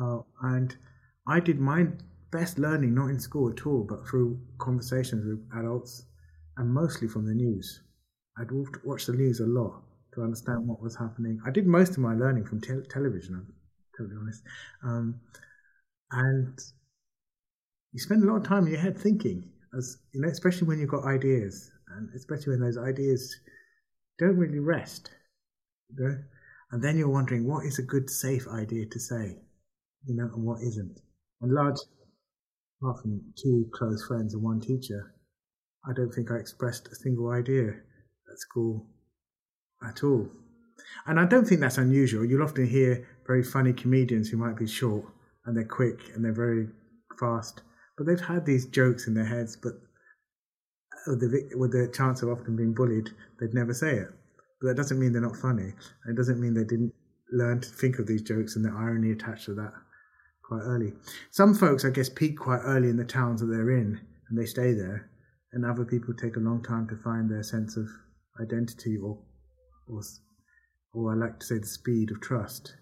uh, 0.00 0.46
and 0.46 0.76
I 1.28 1.40
did 1.40 1.60
my 1.60 1.86
best 2.30 2.58
learning 2.58 2.94
not 2.94 3.10
in 3.10 3.20
school 3.20 3.50
at 3.50 3.66
all, 3.66 3.84
but 3.88 4.06
through 4.08 4.40
conversations 4.58 5.26
with 5.26 5.58
adults, 5.58 6.06
and 6.56 6.72
mostly 6.72 7.08
from 7.08 7.26
the 7.26 7.34
news. 7.34 7.82
I'd 8.38 8.50
watch 8.84 9.06
the 9.06 9.14
news 9.14 9.40
a 9.40 9.46
lot 9.46 9.82
to 10.16 10.22
understand 10.22 10.66
what 10.66 10.82
was 10.82 10.96
happening. 10.96 11.40
I 11.46 11.50
did 11.50 11.66
most 11.66 11.92
of 11.92 11.98
my 11.98 12.14
learning 12.14 12.46
from 12.46 12.60
te- 12.60 12.88
television, 12.90 13.34
I'm 13.34 13.54
totally 13.96 14.16
honest. 14.20 14.42
Um, 14.82 15.20
and 16.10 16.58
you 17.92 18.00
spend 18.00 18.24
a 18.24 18.26
lot 18.26 18.36
of 18.36 18.44
time 18.44 18.64
in 18.64 18.72
your 18.72 18.80
head 18.80 18.98
thinking, 18.98 19.48
as 19.76 19.98
you 20.12 20.20
know, 20.20 20.28
especially 20.28 20.66
when 20.66 20.78
you've 20.78 20.90
got 20.90 21.04
ideas, 21.04 21.70
and 21.96 22.08
especially 22.14 22.52
when 22.52 22.60
those 22.60 22.78
ideas 22.78 23.36
don't 24.18 24.36
really 24.36 24.58
rest. 24.58 25.10
You 25.90 26.04
know? 26.04 26.18
And 26.72 26.82
then 26.82 26.98
you're 26.98 27.08
wondering 27.08 27.46
what 27.46 27.64
is 27.64 27.78
a 27.78 27.82
good, 27.82 28.10
safe 28.10 28.48
idea 28.48 28.86
to 28.86 28.98
say, 28.98 29.36
you 30.04 30.16
know, 30.16 30.30
and 30.34 30.42
what 30.42 30.62
isn't. 30.62 31.00
And 31.42 31.52
large, 31.52 31.78
apart 32.80 33.02
from 33.02 33.20
two 33.40 33.68
close 33.72 34.04
friends 34.06 34.34
and 34.34 34.42
one 34.42 34.60
teacher, 34.60 35.14
I 35.88 35.92
don't 35.92 36.10
think 36.10 36.30
I 36.30 36.36
expressed 36.36 36.88
a 36.88 36.94
single 36.96 37.30
idea 37.30 37.68
at 37.68 38.38
school 38.38 38.86
at 39.86 40.04
all. 40.04 40.28
And 41.06 41.18
I 41.18 41.24
don't 41.24 41.46
think 41.46 41.60
that's 41.60 41.78
unusual. 41.78 42.24
You'll 42.24 42.42
often 42.42 42.66
hear 42.66 43.06
very 43.26 43.42
funny 43.42 43.72
comedians 43.72 44.28
who 44.28 44.36
might 44.36 44.56
be 44.56 44.66
short 44.66 45.04
and 45.44 45.56
they're 45.56 45.64
quick 45.64 46.00
and 46.14 46.24
they're 46.24 46.32
very 46.32 46.68
fast, 47.18 47.62
but 47.96 48.06
they've 48.06 48.20
had 48.20 48.44
these 48.44 48.66
jokes 48.66 49.06
in 49.06 49.14
their 49.14 49.24
heads, 49.24 49.56
but 49.56 49.72
uh, 51.06 51.12
with 51.12 51.20
the, 51.20 51.56
with 51.56 51.72
the 51.72 51.90
chance 51.94 52.22
of 52.22 52.28
often 52.28 52.56
being 52.56 52.74
bullied, 52.74 53.10
they'd 53.40 53.54
never 53.54 53.72
say 53.72 53.94
it. 53.94 54.08
But 54.60 54.68
that 54.68 54.76
doesn't 54.76 54.98
mean 54.98 55.12
they're 55.12 55.22
not 55.22 55.36
funny. 55.36 55.72
It 56.08 56.16
doesn't 56.16 56.40
mean 56.40 56.54
they 56.54 56.64
didn't 56.64 56.92
learn 57.32 57.60
to 57.60 57.68
think 57.68 57.98
of 57.98 58.06
these 58.06 58.22
jokes 58.22 58.56
and 58.56 58.64
the 58.64 58.70
irony 58.70 59.12
attached 59.12 59.46
to 59.46 59.54
that 59.54 59.72
quite 60.46 60.62
early. 60.62 60.92
Some 61.30 61.54
folks, 61.54 61.84
I 61.84 61.90
guess, 61.90 62.08
peak 62.08 62.38
quite 62.38 62.60
early 62.64 62.88
in 62.88 62.96
the 62.96 63.04
towns 63.04 63.40
that 63.40 63.46
they're 63.46 63.76
in 63.76 64.00
and 64.28 64.38
they 64.38 64.46
stay 64.46 64.72
there, 64.72 65.10
and 65.52 65.64
other 65.64 65.84
people 65.84 66.14
take 66.14 66.36
a 66.36 66.40
long 66.40 66.62
time 66.62 66.88
to 66.88 66.96
find 66.96 67.30
their 67.30 67.42
sense 67.42 67.76
of 67.76 67.88
identity 68.40 68.96
or 68.96 69.18
or, 69.88 70.00
or 70.92 71.12
I 71.12 71.16
like 71.16 71.40
to 71.40 71.46
say 71.46 71.58
the 71.58 71.66
speed 71.66 72.10
of 72.10 72.20
trust, 72.20 72.74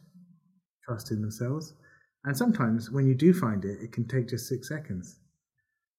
trust 0.84 1.10
in 1.10 1.20
themselves. 1.20 1.74
And 2.24 2.36
sometimes 2.36 2.90
when 2.90 3.06
you 3.06 3.14
do 3.14 3.34
find 3.34 3.64
it, 3.64 3.78
it 3.82 3.92
can 3.92 4.08
take 4.08 4.28
just 4.28 4.48
six 4.48 4.68
seconds. 4.68 5.18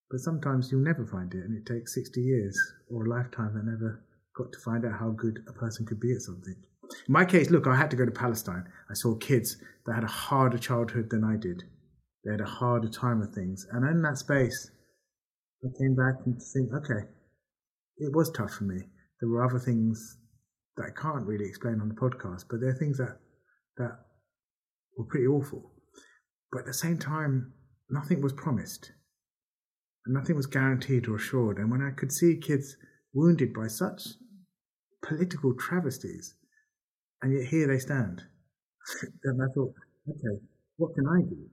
But 0.09 0.19
sometimes 0.19 0.71
you'll 0.71 0.81
never 0.81 1.05
find 1.05 1.33
it, 1.33 1.43
and 1.43 1.57
it 1.57 1.65
takes 1.65 1.95
60 1.95 2.21
years 2.21 2.57
or 2.89 3.05
a 3.05 3.09
lifetime 3.09 3.53
that 3.55 3.65
never 3.65 4.03
got 4.35 4.51
to 4.51 4.59
find 4.59 4.85
out 4.85 4.99
how 4.99 5.11
good 5.11 5.39
a 5.47 5.53
person 5.53 5.85
could 5.85 5.99
be 5.99 6.13
at 6.13 6.21
something. 6.21 6.55
In 7.07 7.13
my 7.13 7.25
case, 7.25 7.49
look, 7.49 7.67
I 7.67 7.75
had 7.75 7.89
to 7.91 7.97
go 7.97 8.05
to 8.05 8.11
Palestine. 8.11 8.65
I 8.89 8.93
saw 8.93 9.15
kids 9.15 9.57
that 9.85 9.95
had 9.95 10.03
a 10.03 10.07
harder 10.07 10.57
childhood 10.57 11.09
than 11.09 11.23
I 11.23 11.35
did. 11.35 11.63
They 12.23 12.31
had 12.31 12.41
a 12.41 12.45
harder 12.45 12.89
time 12.89 13.21
of 13.21 13.33
things. 13.33 13.65
And 13.71 13.87
in 13.87 14.01
that 14.03 14.17
space, 14.17 14.71
I 15.63 15.67
came 15.79 15.95
back 15.95 16.15
and 16.25 16.39
think, 16.41 16.73
okay, 16.73 17.07
it 17.97 18.13
was 18.13 18.31
tough 18.31 18.53
for 18.53 18.65
me. 18.65 18.81
There 19.19 19.29
were 19.29 19.43
other 19.43 19.59
things 19.59 20.17
that 20.77 20.85
I 20.85 21.01
can't 21.01 21.25
really 21.25 21.45
explain 21.45 21.79
on 21.81 21.89
the 21.89 21.95
podcast, 21.95 22.45
but 22.49 22.59
there 22.59 22.69
are 22.69 22.75
things 22.75 22.97
that 22.97 23.17
that 23.77 23.99
were 24.97 25.05
pretty 25.05 25.27
awful. 25.27 25.71
But 26.51 26.59
at 26.59 26.65
the 26.65 26.73
same 26.73 26.97
time, 26.97 27.53
nothing 27.89 28.21
was 28.21 28.33
promised. 28.33 28.91
And 30.05 30.13
nothing 30.13 30.35
was 30.35 30.45
guaranteed 30.45 31.07
or 31.07 31.15
assured. 31.15 31.57
And 31.57 31.71
when 31.71 31.81
I 31.81 31.91
could 31.91 32.11
see 32.11 32.37
kids 32.37 32.77
wounded 33.13 33.53
by 33.53 33.67
such 33.67 34.03
political 35.03 35.53
travesties, 35.55 36.35
and 37.21 37.33
yet 37.33 37.47
here 37.47 37.67
they 37.67 37.79
stand, 37.79 38.23
then 39.23 39.39
I 39.41 39.51
thought, 39.53 39.73
okay, 40.09 40.41
what 40.77 40.93
can 40.95 41.07
I 41.07 41.21
do? 41.21 41.49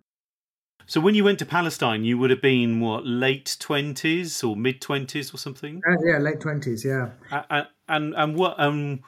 So 0.87 1.01
when 1.01 1.15
you 1.15 1.25
went 1.25 1.39
to 1.39 1.47
Palestine, 1.47 2.05
you 2.05 2.19
would 2.19 2.31
have 2.31 2.43
been 2.43 2.81
what 2.81 3.07
late 3.07 3.57
twenties 3.59 4.43
or 4.43 4.57
mid 4.57 4.81
twenties 4.81 5.33
or 5.33 5.39
something? 5.39 5.81
Uh, 5.89 5.97
yeah, 6.05 6.19
late 6.19 6.41
twenties. 6.41 6.85
Yeah. 6.85 7.11
And, 7.31 7.67
and 7.89 8.15
and 8.15 8.37
what 8.37 8.59
um 8.59 9.01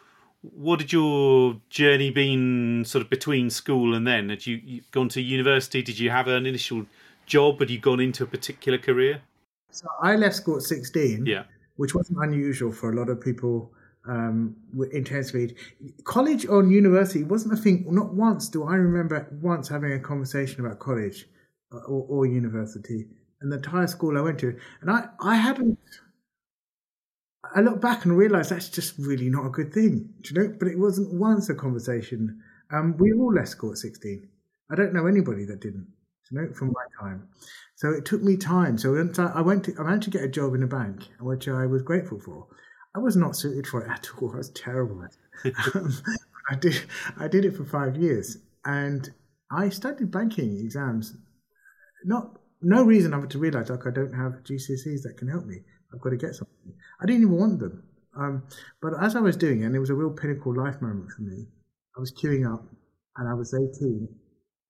what 0.43 0.79
did 0.79 0.93
your 0.93 1.61
journey 1.71 2.11
been 2.11 2.85
sort 2.87 3.03
of 3.03 3.11
between 3.11 3.51
school 3.51 3.95
and 3.95 4.07
then? 4.07 4.29
Had 4.29 4.47
you, 4.47 4.61
you 4.65 4.83
gone 4.91 5.09
to 5.11 5.21
university? 5.21 5.83
Did 5.83 5.99
you 5.99 6.11
have 6.11 6.29
an 6.29 6.47
initial 6.47 6.87
job? 7.27 7.61
Had 7.61 7.71
you 7.71 7.79
gone 7.79 8.01
into 8.01 8.25
a 8.25 8.27
particular 8.27 8.79
career? 8.79 9.23
So 9.71 9.87
I 10.03 10.17
left 10.17 10.37
school 10.37 10.57
at 10.57 10.63
sixteen. 10.63 11.27
Yeah. 11.27 11.45
Which 11.77 11.95
wasn't 11.95 12.19
unusual 12.23 12.71
for 12.73 12.93
a 12.93 12.95
lot 12.95 13.09
of 13.09 13.21
people 13.21 13.73
um, 14.07 14.55
intensely. 14.93 15.57
College 16.05 16.47
or 16.47 16.65
university 16.65 17.25
wasn't 17.25 17.55
a 17.55 17.57
thing. 17.57 17.85
Not 17.89 18.15
once 18.15 18.49
do 18.49 18.65
I 18.65 18.77
remember 18.77 19.27
once 19.43 19.69
having 19.69 19.93
a 19.93 19.99
conversation 19.99 20.65
about 20.65 20.79
college 20.79 21.25
uh, 21.25 21.27
or, 21.89 22.07
or 22.09 22.27
university. 22.27 23.07
And 23.41 23.53
the 23.53 23.57
entire 23.57 23.87
school 23.87 24.17
I 24.17 24.23
went 24.23 24.39
to, 24.41 24.57
and 24.81 24.91
I, 24.91 25.09
I 25.21 25.37
hadn't. 25.37 25.79
I 27.55 27.61
look 27.61 27.81
back 27.81 28.05
and 28.05 28.17
realised 28.17 28.51
that's 28.51 28.71
just 28.71 28.95
really 28.99 29.29
not 29.29 29.47
a 29.47 29.51
good 29.51 29.73
thing, 29.73 30.15
you 30.25 30.35
know. 30.35 30.55
But 30.59 30.69
it 30.69 30.79
wasn't 30.79 31.13
once 31.15 31.51
a 31.51 31.55
conversation. 31.55 32.41
Um, 32.73 32.97
we 32.97 33.13
all 33.13 33.33
left 33.35 33.49
school 33.49 33.73
at 33.73 33.79
sixteen. 33.79 34.29
I 34.71 34.77
don't 34.77 34.95
know 34.95 35.07
anybody 35.07 35.45
that 35.45 35.61
didn't, 35.61 35.87
you 36.31 36.41
know, 36.41 36.53
from 36.55 36.69
my 36.69 36.85
time. 36.99 37.29
So 37.77 37.91
it 37.91 38.05
took 38.05 38.23
me 38.23 38.37
time. 38.37 38.79
So 38.79 38.97
I 39.19 39.43
went 39.43 39.65
to, 39.65 39.75
I 39.79 39.83
managed 39.83 40.05
to 40.05 40.11
get 40.11 40.23
a 40.23 40.29
job 40.29 40.55
in 40.55 40.63
a 40.63 40.67
bank, 40.67 41.09
which 41.21 41.49
I 41.49 41.67
was 41.67 41.83
grateful 41.83 42.19
for. 42.19 42.47
I 42.95 43.01
was 43.01 43.17
not 43.17 43.37
suited 43.37 43.67
for 43.67 43.85
it 43.85 43.91
at 43.91 44.09
all. 44.21 44.33
I 44.33 44.37
was 44.39 44.51
terrible 44.51 45.03
at 45.03 45.17
it. 45.45 45.55
um, 45.75 45.93
I 46.51 46.55
did 46.55 46.81
I 47.19 47.29
did 47.29 47.45
it 47.45 47.57
for 47.57 47.65
five 47.65 47.97
years, 47.97 48.39
and 48.65 49.11
I 49.51 49.69
studied 49.69 50.11
banking 50.11 50.59
exams. 50.59 51.17
Not 52.05 52.39
no 52.63 52.83
reason 52.83 53.13
other 53.13 53.27
to 53.27 53.39
realise 53.39 53.71
like 53.71 53.87
I 53.87 53.91
don't 53.91 54.13
have 54.13 54.45
GCSEs 54.45 55.03
that 55.03 55.17
can 55.19 55.29
help 55.29 55.47
me. 55.47 55.59
I've 55.93 56.01
got 56.01 56.11
to 56.11 56.17
get 56.17 56.35
something. 56.35 56.75
I 57.01 57.07
didn't 57.07 57.23
even 57.23 57.39
want 57.39 57.59
them. 57.61 57.83
Um, 58.17 58.45
but 58.81 58.93
as 59.03 59.17
I 59.17 59.21
was 59.21 59.37
doing 59.37 59.63
it, 59.63 59.67
and 59.67 59.75
it 59.75 59.81
was 59.81 59.91
a 59.91 59.95
real 59.95 60.11
pinnacle 60.11 60.57
life 60.57 60.81
moment 60.81 61.11
for 61.11 61.23
me. 61.23 61.47
I 61.97 62.01
was 62.01 62.13
queuing 62.13 62.53
up, 62.53 62.65
and 63.17 63.29
I 63.29 63.35
was 63.35 63.55
18, 63.55 64.09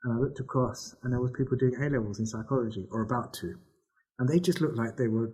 and 0.05 0.13
I 0.13 0.17
looked 0.17 0.41
across, 0.41 0.95
and 1.03 1.13
there 1.13 1.21
was 1.21 1.33
people 1.37 1.57
doing 1.57 1.75
A 1.81 1.89
levels 1.89 2.21
in 2.21 2.27
psychology 2.27 2.87
or 2.91 3.03
about 3.03 3.33
to, 3.35 3.55
and 4.19 4.29
they 4.29 4.39
just 4.39 4.61
looked 4.61 4.77
like 4.77 4.97
they 4.97 5.09
were 5.09 5.33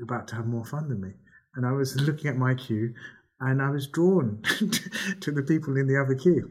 about 0.00 0.28
to 0.28 0.36
have 0.36 0.46
more 0.46 0.64
fun 0.64 0.88
than 0.88 1.00
me 1.00 1.12
and 1.54 1.66
I 1.66 1.72
was 1.72 1.96
looking 2.00 2.28
at 2.28 2.36
my 2.36 2.54
queue, 2.54 2.94
and 3.40 3.60
I 3.60 3.70
was 3.70 3.88
drawn 3.88 4.42
to 5.20 5.32
the 5.32 5.42
people 5.42 5.76
in 5.76 5.86
the 5.86 6.00
other 6.00 6.14
queue. 6.14 6.50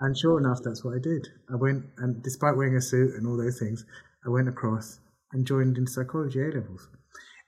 And 0.00 0.16
sure 0.16 0.38
enough, 0.38 0.58
that's 0.62 0.84
what 0.84 0.94
I 0.94 0.98
did. 1.00 1.26
I 1.50 1.56
went, 1.56 1.86
and 1.98 2.22
despite 2.22 2.56
wearing 2.56 2.76
a 2.76 2.82
suit 2.82 3.14
and 3.14 3.26
all 3.26 3.36
those 3.36 3.58
things, 3.58 3.84
I 4.26 4.30
went 4.30 4.48
across 4.48 5.00
and 5.32 5.46
joined 5.46 5.78
in 5.78 5.86
psychology 5.86 6.40
A 6.40 6.46
levels. 6.46 6.88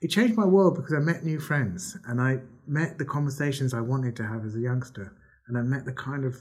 It 0.00 0.08
changed 0.08 0.36
my 0.36 0.46
world 0.46 0.76
because 0.76 0.92
I 0.92 1.00
met 1.00 1.24
new 1.24 1.40
friends 1.40 1.96
and 2.06 2.20
I 2.20 2.38
met 2.66 2.98
the 2.98 3.04
conversations 3.04 3.74
I 3.74 3.80
wanted 3.80 4.14
to 4.16 4.26
have 4.26 4.44
as 4.44 4.54
a 4.54 4.60
youngster, 4.60 5.12
and 5.48 5.58
I 5.58 5.62
met 5.62 5.84
the 5.84 5.92
kind 5.92 6.24
of 6.24 6.36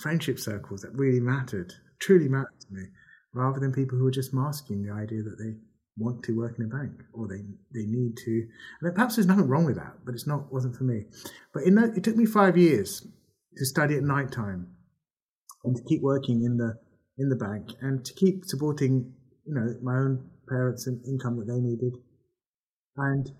friendship 0.00 0.38
circles 0.38 0.80
that 0.80 0.94
really 0.94 1.20
mattered, 1.20 1.74
truly 2.00 2.28
mattered 2.28 2.60
to 2.60 2.74
me, 2.74 2.84
rather 3.34 3.60
than 3.60 3.72
people 3.72 3.98
who 3.98 4.04
were 4.04 4.10
just 4.10 4.32
masking 4.32 4.82
the 4.82 4.92
idea 4.92 5.22
that 5.22 5.36
they 5.38 5.56
want 5.98 6.22
to 6.24 6.36
work 6.36 6.58
in 6.58 6.64
a 6.64 6.68
bank 6.68 6.92
or 7.12 7.28
they 7.28 7.42
they 7.74 7.84
need 7.84 8.16
to 8.16 8.46
and 8.80 8.94
perhaps 8.94 9.16
there's 9.16 9.26
nothing 9.26 9.46
wrong 9.46 9.66
with 9.66 9.76
that 9.76 9.92
but 10.06 10.14
it's 10.14 10.26
not 10.26 10.50
wasn't 10.50 10.74
for 10.74 10.84
me 10.84 11.04
but 11.52 11.64
in 11.64 11.74
that, 11.74 11.94
it 11.94 12.02
took 12.02 12.16
me 12.16 12.24
five 12.24 12.56
years 12.56 13.06
to 13.58 13.66
study 13.66 13.94
at 13.94 14.02
night 14.02 14.32
time 14.32 14.66
and 15.64 15.76
to 15.76 15.82
keep 15.82 16.00
working 16.00 16.44
in 16.44 16.56
the 16.56 16.74
in 17.18 17.28
the 17.28 17.36
bank 17.36 17.72
and 17.82 18.06
to 18.06 18.14
keep 18.14 18.42
supporting 18.46 19.12
you 19.46 19.54
know 19.54 19.74
my 19.82 19.94
own 19.94 20.28
parents 20.48 20.86
and 20.86 21.04
income 21.06 21.38
that 21.38 21.46
they 21.46 21.60
needed 21.60 21.94
and 22.96 23.30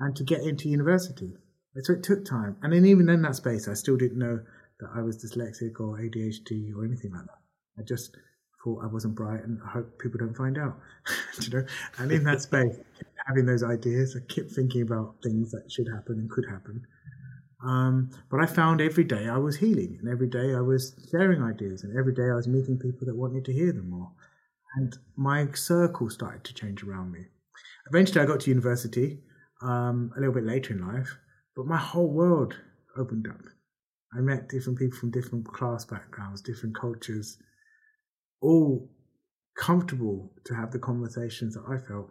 and 0.00 0.16
to 0.16 0.24
get 0.24 0.42
into 0.42 0.68
university 0.68 1.32
so 1.82 1.92
it 1.94 2.02
took 2.02 2.24
time 2.24 2.56
and 2.62 2.72
then 2.72 2.84
even 2.84 3.08
in 3.08 3.22
that 3.22 3.36
space 3.36 3.68
i 3.68 3.74
still 3.74 3.96
didn't 3.96 4.18
know 4.18 4.40
that 4.80 4.88
i 4.94 5.00
was 5.00 5.24
dyslexic 5.24 5.80
or 5.80 5.98
adhd 5.98 6.74
or 6.74 6.84
anything 6.84 7.12
like 7.12 7.24
that 7.24 7.40
i 7.78 7.82
just 7.82 8.16
thought 8.62 8.82
I 8.82 8.86
wasn't 8.86 9.14
bright, 9.14 9.44
and 9.44 9.58
I 9.66 9.70
hope 9.70 9.98
people 9.98 10.18
don't 10.18 10.36
find 10.36 10.58
out. 10.58 10.78
you 11.40 11.50
know, 11.50 11.66
and 11.98 12.12
in 12.12 12.24
that 12.24 12.42
space, 12.42 12.76
having 13.26 13.46
those 13.46 13.62
ideas, 13.62 14.16
I 14.16 14.32
kept 14.32 14.52
thinking 14.52 14.82
about 14.82 15.16
things 15.22 15.50
that 15.50 15.70
should 15.70 15.88
happen 15.92 16.18
and 16.18 16.30
could 16.30 16.44
happen. 16.48 16.82
Um, 17.64 18.10
but 18.30 18.40
I 18.40 18.46
found 18.46 18.80
every 18.80 19.04
day 19.04 19.28
I 19.28 19.38
was 19.38 19.56
healing, 19.56 19.98
and 20.00 20.08
every 20.08 20.28
day 20.28 20.54
I 20.54 20.60
was 20.60 20.94
sharing 21.10 21.42
ideas, 21.42 21.84
and 21.84 21.96
every 21.96 22.14
day 22.14 22.28
I 22.30 22.34
was 22.34 22.48
meeting 22.48 22.78
people 22.78 23.06
that 23.06 23.16
wanted 23.16 23.44
to 23.46 23.52
hear 23.52 23.72
them 23.72 23.90
more. 23.90 24.10
And 24.76 24.96
my 25.16 25.48
circle 25.52 26.08
started 26.10 26.44
to 26.44 26.54
change 26.54 26.82
around 26.82 27.12
me. 27.12 27.26
Eventually, 27.88 28.20
I 28.20 28.26
got 28.26 28.40
to 28.40 28.50
university 28.50 29.20
um, 29.62 30.12
a 30.16 30.20
little 30.20 30.34
bit 30.34 30.44
later 30.44 30.74
in 30.74 30.86
life, 30.86 31.16
but 31.54 31.66
my 31.66 31.76
whole 31.76 32.12
world 32.12 32.56
opened 32.96 33.26
up. 33.28 33.40
I 34.16 34.20
met 34.20 34.48
different 34.48 34.78
people 34.78 34.98
from 34.98 35.10
different 35.10 35.46
class 35.46 35.84
backgrounds, 35.84 36.42
different 36.42 36.78
cultures, 36.78 37.38
all 38.40 38.90
comfortable 39.58 40.32
to 40.44 40.54
have 40.54 40.70
the 40.70 40.78
conversations 40.78 41.54
that 41.54 41.64
I 41.68 41.78
felt 41.78 42.10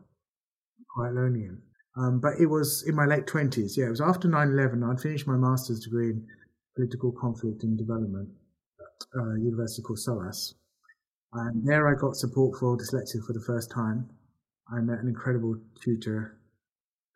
quite 0.95 1.13
lonely 1.13 1.45
in. 1.45 1.61
Um, 1.97 2.19
but 2.19 2.33
it 2.39 2.45
was 2.45 2.83
in 2.87 2.95
my 2.95 3.05
late 3.05 3.25
20s. 3.25 3.75
Yeah, 3.75 3.87
it 3.87 3.89
was 3.89 4.01
after 4.01 4.27
9 4.27 4.47
11. 4.47 4.83
I'd 4.83 5.01
finished 5.01 5.27
my 5.27 5.35
master's 5.35 5.81
degree 5.81 6.11
in 6.11 6.25
political 6.75 7.11
conflict 7.11 7.63
and 7.63 7.77
development 7.77 8.29
at 8.79 9.19
a 9.19 9.23
uh, 9.23 9.33
university 9.35 9.81
called 9.81 9.99
SOAS. 9.99 10.55
And 11.33 11.65
there 11.65 11.87
I 11.87 11.99
got 11.99 12.15
support 12.15 12.59
for 12.59 12.77
dyslexia 12.77 13.25
for 13.25 13.33
the 13.33 13.43
first 13.45 13.71
time. 13.71 14.09
I 14.69 14.81
met 14.81 14.99
an 14.99 15.07
incredible 15.07 15.55
tutor 15.81 16.37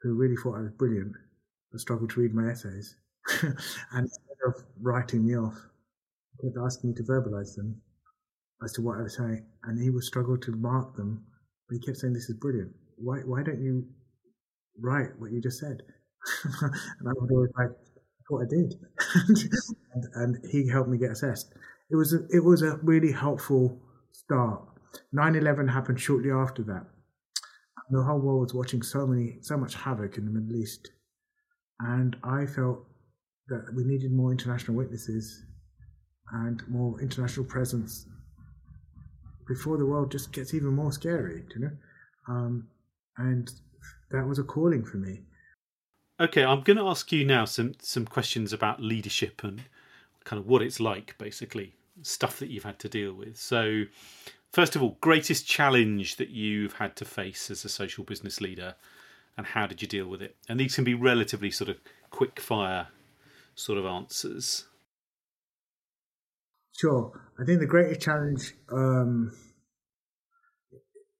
who 0.01 0.13
really 0.13 0.36
thought 0.38 0.58
I 0.58 0.62
was 0.62 0.71
brilliant, 0.71 1.13
but 1.71 1.82
struggled 1.82 2.12
to 2.12 2.21
read 2.21 2.34
my 2.34 2.49
essays. 2.49 2.95
and 3.41 3.56
instead 3.93 4.38
of 4.47 4.63
writing 4.82 5.25
me 5.25 5.38
off, 5.38 5.58
he 6.32 6.47
kept 6.47 6.58
asking 6.63 6.91
me 6.91 6.95
to 6.95 7.04
verbalize 7.04 7.56
them 7.56 7.82
as 8.63 8.71
to 8.73 8.82
what 8.82 8.99
I 8.99 9.04
was 9.04 9.17
saying, 9.17 9.45
and 9.63 9.82
he 9.82 9.89
would 9.89 10.04
struggle 10.04 10.38
to 10.38 10.51
mark 10.54 10.95
them. 10.95 11.25
But 11.67 11.75
he 11.75 11.80
kept 11.82 11.97
saying, 11.97 12.13
"This 12.13 12.30
is 12.30 12.36
brilliant. 12.38 12.73
Why 12.97 13.19
why 13.19 13.43
don't 13.43 13.62
you 13.62 13.86
write 14.80 15.19
what 15.19 15.32
you 15.32 15.41
just 15.41 15.60
said?" 15.60 15.81
and 16.62 17.10
I 17.10 17.12
would 17.15 17.31
always 17.31 17.52
like, 17.58 17.71
"What 18.29 18.44
I 18.44 18.50
did," 18.50 18.75
and, 19.94 20.06
and 20.15 20.46
he 20.52 20.67
helped 20.69 20.89
me 20.89 20.98
get 20.98 21.12
assessed. 21.12 21.54
It 21.89 21.96
was 21.96 22.13
a, 22.13 22.25
it 22.29 22.44
was 22.44 22.62
a 22.62 22.77
really 22.77 23.12
helpful 23.12 23.81
start. 24.23 24.61
9/11 25.13 25.67
happened 25.67 25.99
shortly 25.99 26.31
after 26.31 26.63
that. 26.63 26.85
The 27.89 28.03
whole 28.03 28.19
world 28.19 28.41
was 28.41 28.53
watching 28.53 28.81
so 28.81 29.05
many 29.05 29.37
so 29.41 29.57
much 29.57 29.75
havoc 29.75 30.17
in 30.17 30.25
the 30.25 30.31
Middle 30.31 30.55
East, 30.55 30.91
and 31.79 32.15
I 32.23 32.45
felt 32.45 32.85
that 33.47 33.73
we 33.75 33.83
needed 33.83 34.11
more 34.11 34.31
international 34.31 34.77
witnesses 34.77 35.43
and 36.31 36.67
more 36.67 36.99
international 36.99 37.45
presence 37.45 38.07
before 39.47 39.77
the 39.77 39.85
world 39.85 40.11
just 40.11 40.31
gets 40.31 40.53
even 40.55 40.73
more 40.73 40.91
scary, 40.91 41.43
you 41.53 41.61
know? 41.61 41.71
Um, 42.27 42.67
and 43.17 43.51
that 44.09 44.27
was 44.27 44.39
a 44.39 44.43
calling 44.43 44.83
for 44.83 44.97
me. 44.97 45.21
Okay, 46.19 46.43
I'm 46.43 46.61
going 46.61 46.77
to 46.77 46.87
ask 46.87 47.11
you 47.11 47.25
now 47.25 47.45
some 47.45 47.75
some 47.79 48.05
questions 48.05 48.53
about 48.53 48.81
leadership 48.81 49.43
and 49.43 49.61
kind 50.23 50.39
of 50.39 50.47
what 50.47 50.63
it's 50.63 50.79
like, 50.79 51.15
basically 51.19 51.75
stuff 52.02 52.39
that 52.39 52.50
you've 52.50 52.63
had 52.63 52.79
to 52.79 52.89
deal 52.89 53.13
with. 53.13 53.37
So, 53.37 53.83
first 54.52 54.75
of 54.75 54.83
all, 54.83 54.98
greatest 55.02 55.48
challenge 55.48 56.17
that 56.17 56.29
you've 56.29 56.73
had 56.73 56.96
to 56.98 57.06
face 57.06 57.50
as 57.50 57.65
a 57.65 57.69
social 57.69 58.04
business 58.04 58.41
leader, 58.41 58.75
and 59.37 59.48
how 59.48 59.67
did 59.67 59.81
you 59.81 59.87
deal 59.87 60.08
with 60.08 60.21
it? 60.21 60.35
And 60.48 60.60
these 60.60 60.75
can 60.75 60.83
be 60.83 60.93
relatively 60.93 61.52
sort 61.52 61.69
of 61.69 61.77
quick 62.10 62.39
fire 62.39 62.87
sort 63.56 63.77
of 63.77 63.85
answers. 63.85 64.65
Sure. 66.77 67.12
I 67.39 67.46
think 67.46 67.60
the 67.60 67.65
greatest 67.65 68.02
challenge, 68.02 68.54
um, 68.71 69.31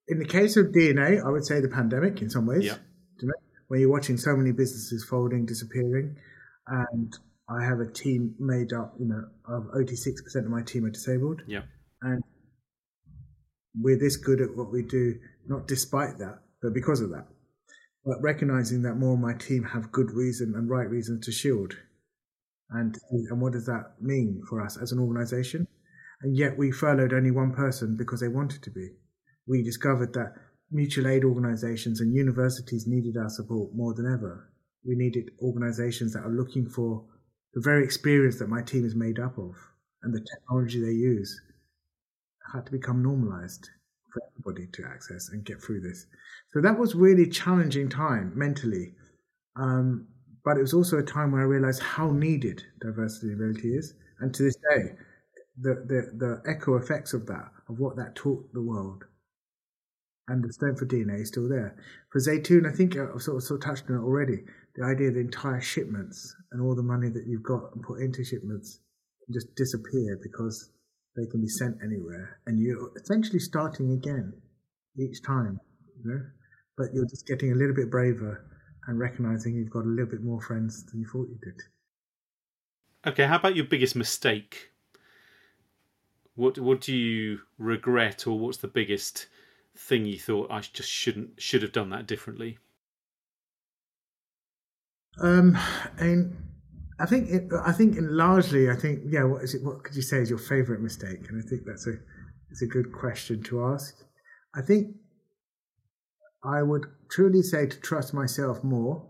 in 0.08 0.18
the 0.18 0.26
case 0.26 0.56
of 0.56 0.66
DNA, 0.66 1.24
I 1.24 1.30
would 1.30 1.44
say 1.44 1.60
the 1.60 1.68
pandemic 1.68 2.20
in 2.20 2.30
some 2.30 2.46
ways. 2.46 2.64
Yeah. 2.64 2.76
Where 3.68 3.80
you're 3.80 3.90
watching 3.90 4.16
so 4.16 4.36
many 4.36 4.52
businesses 4.52 5.04
folding, 5.04 5.44
disappearing, 5.44 6.16
and 6.68 7.12
I 7.48 7.64
have 7.64 7.80
a 7.80 7.90
team 7.90 8.34
made 8.38 8.72
up, 8.72 8.94
you 8.98 9.06
know, 9.06 9.24
of 9.48 9.64
86% 9.74 10.36
of 10.36 10.50
my 10.50 10.62
team 10.62 10.84
are 10.84 10.90
disabled. 10.90 11.42
Yeah. 11.46 11.62
And 12.02 12.22
we're 13.78 13.98
this 13.98 14.16
good 14.16 14.40
at 14.40 14.56
what 14.56 14.72
we 14.72 14.82
do, 14.82 15.14
not 15.46 15.68
despite 15.68 16.18
that, 16.18 16.40
but 16.60 16.74
because 16.74 17.00
of 17.00 17.10
that. 17.10 17.26
But 18.04 18.22
recognizing 18.22 18.82
that 18.82 18.94
more 18.96 19.14
of 19.14 19.20
my 19.20 19.34
team 19.34 19.64
have 19.64 19.92
good 19.92 20.10
reason 20.10 20.54
and 20.56 20.68
right 20.68 20.88
reasons 20.88 21.24
to 21.26 21.32
shield. 21.32 21.74
And, 22.70 22.96
and 23.10 23.40
what 23.40 23.52
does 23.52 23.66
that 23.66 23.94
mean 24.00 24.42
for 24.48 24.60
us 24.60 24.76
as 24.76 24.90
an 24.90 24.98
organization? 24.98 25.68
And 26.22 26.36
yet 26.36 26.58
we 26.58 26.72
furloughed 26.72 27.12
only 27.12 27.30
one 27.30 27.52
person 27.52 27.96
because 27.96 28.20
they 28.20 28.28
wanted 28.28 28.62
to 28.62 28.70
be. 28.70 28.90
We 29.46 29.62
discovered 29.62 30.12
that 30.14 30.34
mutual 30.72 31.06
aid 31.06 31.24
organizations 31.24 32.00
and 32.00 32.12
universities 32.14 32.86
needed 32.88 33.16
our 33.16 33.28
support 33.28 33.70
more 33.74 33.94
than 33.94 34.06
ever. 34.06 34.52
We 34.84 34.96
needed 34.96 35.30
organizations 35.40 36.12
that 36.14 36.24
are 36.24 36.34
looking 36.34 36.68
for 36.68 37.04
the 37.54 37.60
very 37.60 37.84
experience 37.84 38.38
that 38.38 38.48
my 38.48 38.62
team 38.62 38.84
is 38.84 38.94
made 38.94 39.18
up 39.18 39.38
of 39.38 39.54
and 40.02 40.14
the 40.14 40.24
technology 40.34 40.80
they 40.80 40.92
use 40.92 41.40
had 42.52 42.66
to 42.66 42.72
become 42.72 43.02
normalized 43.02 43.68
for 44.12 44.22
everybody 44.30 44.66
to 44.72 44.84
access 44.88 45.30
and 45.30 45.44
get 45.44 45.62
through 45.62 45.80
this. 45.80 46.06
So 46.52 46.60
that 46.60 46.78
was 46.78 46.94
really 46.94 47.28
challenging 47.28 47.88
time 47.88 48.32
mentally. 48.34 48.94
Um, 49.56 50.06
but 50.44 50.56
it 50.56 50.62
was 50.62 50.74
also 50.74 50.98
a 50.98 51.02
time 51.02 51.32
where 51.32 51.42
I 51.42 51.44
realized 51.44 51.82
how 51.82 52.10
needed 52.10 52.62
diversity 52.80 53.32
and 53.32 53.40
ability 53.40 53.74
is. 53.74 53.94
And 54.20 54.32
to 54.34 54.42
this 54.44 54.56
day, 54.70 54.92
the, 55.60 55.74
the, 55.86 56.12
the 56.16 56.50
echo 56.50 56.76
effects 56.76 57.14
of 57.14 57.26
that, 57.26 57.50
of 57.68 57.80
what 57.80 57.96
that 57.96 58.14
taught 58.14 58.52
the 58.52 58.62
world, 58.62 59.04
and 60.28 60.42
the 60.42 60.52
Stanford 60.52 60.90
DNA 60.90 61.20
is 61.20 61.28
still 61.28 61.48
there. 61.48 61.76
For 62.10 62.20
Zaytoun, 62.20 62.66
I 62.66 62.74
think 62.74 62.96
I've 62.96 63.22
sort 63.22 63.36
of, 63.36 63.42
sort 63.42 63.60
of 63.60 63.64
touched 63.64 63.90
on 63.90 63.96
it 63.96 64.00
already. 64.02 64.44
The 64.76 64.84
idea 64.84 65.10
the 65.10 65.20
entire 65.20 65.60
shipments 65.60 66.36
and 66.52 66.60
all 66.60 66.74
the 66.74 66.82
money 66.82 67.08
that 67.08 67.26
you've 67.26 67.42
got 67.42 67.74
and 67.74 67.82
put 67.82 68.00
into 68.00 68.24
shipments 68.24 68.80
just 69.32 69.54
disappear 69.56 70.18
because 70.22 70.70
they 71.16 71.26
can 71.26 71.40
be 71.40 71.48
sent 71.48 71.78
anywhere, 71.82 72.40
and 72.46 72.60
you're 72.60 72.90
essentially 72.96 73.38
starting 73.38 73.92
again 73.92 74.34
each 74.98 75.22
time, 75.22 75.58
you 75.98 76.10
know. 76.10 76.20
But 76.76 76.88
you're 76.92 77.06
just 77.06 77.26
getting 77.26 77.52
a 77.52 77.54
little 77.54 77.74
bit 77.74 77.90
braver 77.90 78.44
and 78.86 78.98
recognizing 78.98 79.54
you've 79.54 79.70
got 79.70 79.84
a 79.84 79.88
little 79.88 80.10
bit 80.10 80.22
more 80.22 80.42
friends 80.42 80.84
than 80.84 81.00
you 81.00 81.06
thought 81.06 81.28
you 81.28 81.38
did. 81.42 81.62
Okay, 83.06 83.26
how 83.26 83.36
about 83.36 83.56
your 83.56 83.64
biggest 83.64 83.96
mistake? 83.96 84.72
What 86.34 86.58
what 86.58 86.82
do 86.82 86.94
you 86.94 87.40
regret, 87.56 88.26
or 88.26 88.38
what's 88.38 88.58
the 88.58 88.68
biggest 88.68 89.26
thing 89.74 90.04
you 90.04 90.18
thought 90.18 90.50
I 90.50 90.60
just 90.60 90.90
shouldn't 90.90 91.40
should 91.40 91.62
have 91.62 91.72
done 91.72 91.88
that 91.90 92.06
differently? 92.06 92.58
Um, 95.20 95.58
and 95.98 96.36
I 96.98 97.06
think 97.06 97.30
it, 97.30 97.50
I 97.64 97.72
think 97.72 97.96
in 97.96 98.16
largely, 98.16 98.70
I 98.70 98.76
think 98.76 99.00
yeah. 99.06 99.24
What 99.24 99.42
is 99.42 99.54
it? 99.54 99.62
What 99.62 99.84
could 99.84 99.96
you 99.96 100.02
say 100.02 100.18
is 100.18 100.30
your 100.30 100.38
favourite 100.38 100.82
mistake? 100.82 101.28
And 101.28 101.42
I 101.42 101.48
think 101.48 101.62
that's 101.66 101.86
a 101.86 101.94
it's 102.50 102.62
a 102.62 102.66
good 102.66 102.92
question 102.92 103.42
to 103.44 103.64
ask. 103.64 103.94
I 104.54 104.62
think 104.62 104.96
I 106.44 106.62
would 106.62 106.86
truly 107.10 107.42
say 107.42 107.66
to 107.66 107.80
trust 107.80 108.14
myself 108.14 108.62
more, 108.62 109.08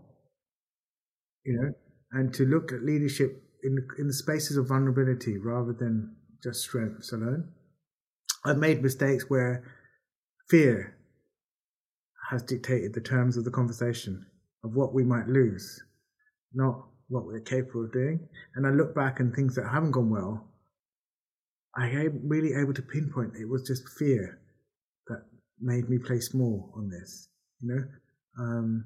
you 1.45 1.59
know, 1.59 1.73
and 2.11 2.33
to 2.33 2.45
look 2.45 2.71
at 2.71 2.83
leadership 2.83 3.43
in 3.63 3.77
in 3.99 4.07
the 4.07 4.13
spaces 4.13 4.57
of 4.57 4.67
vulnerability 4.67 5.37
rather 5.37 5.73
than 5.73 6.15
just 6.43 6.61
strengths 6.61 7.11
alone. 7.11 7.49
I've 8.45 8.57
made 8.57 8.81
mistakes 8.81 9.29
where 9.29 9.63
fear 10.49 10.95
has 12.29 12.43
dictated 12.43 12.93
the 12.93 13.01
terms 13.01 13.37
of 13.37 13.45
the 13.45 13.51
conversation 13.51 14.25
of 14.63 14.75
what 14.75 14.93
we 14.93 15.03
might 15.03 15.27
lose, 15.27 15.81
not 16.53 16.85
what 17.09 17.25
we're 17.25 17.39
capable 17.39 17.85
of 17.85 17.93
doing. 17.93 18.19
And 18.55 18.67
I 18.67 18.71
look 18.71 18.93
back 18.93 19.19
and 19.19 19.33
things 19.33 19.55
that 19.55 19.67
haven't 19.67 19.91
gone 19.91 20.09
well, 20.09 20.47
I 21.75 21.87
am 21.87 22.21
really 22.23 22.53
able 22.53 22.73
to 22.73 22.81
pinpoint 22.81 23.35
it 23.39 23.47
was 23.47 23.67
just 23.67 23.87
fear 23.97 24.39
that 25.07 25.23
made 25.59 25.89
me 25.89 25.97
play 25.99 26.19
small 26.19 26.73
on 26.75 26.89
this. 26.89 27.29
You 27.61 27.75
know, 27.75 27.83
um, 28.39 28.85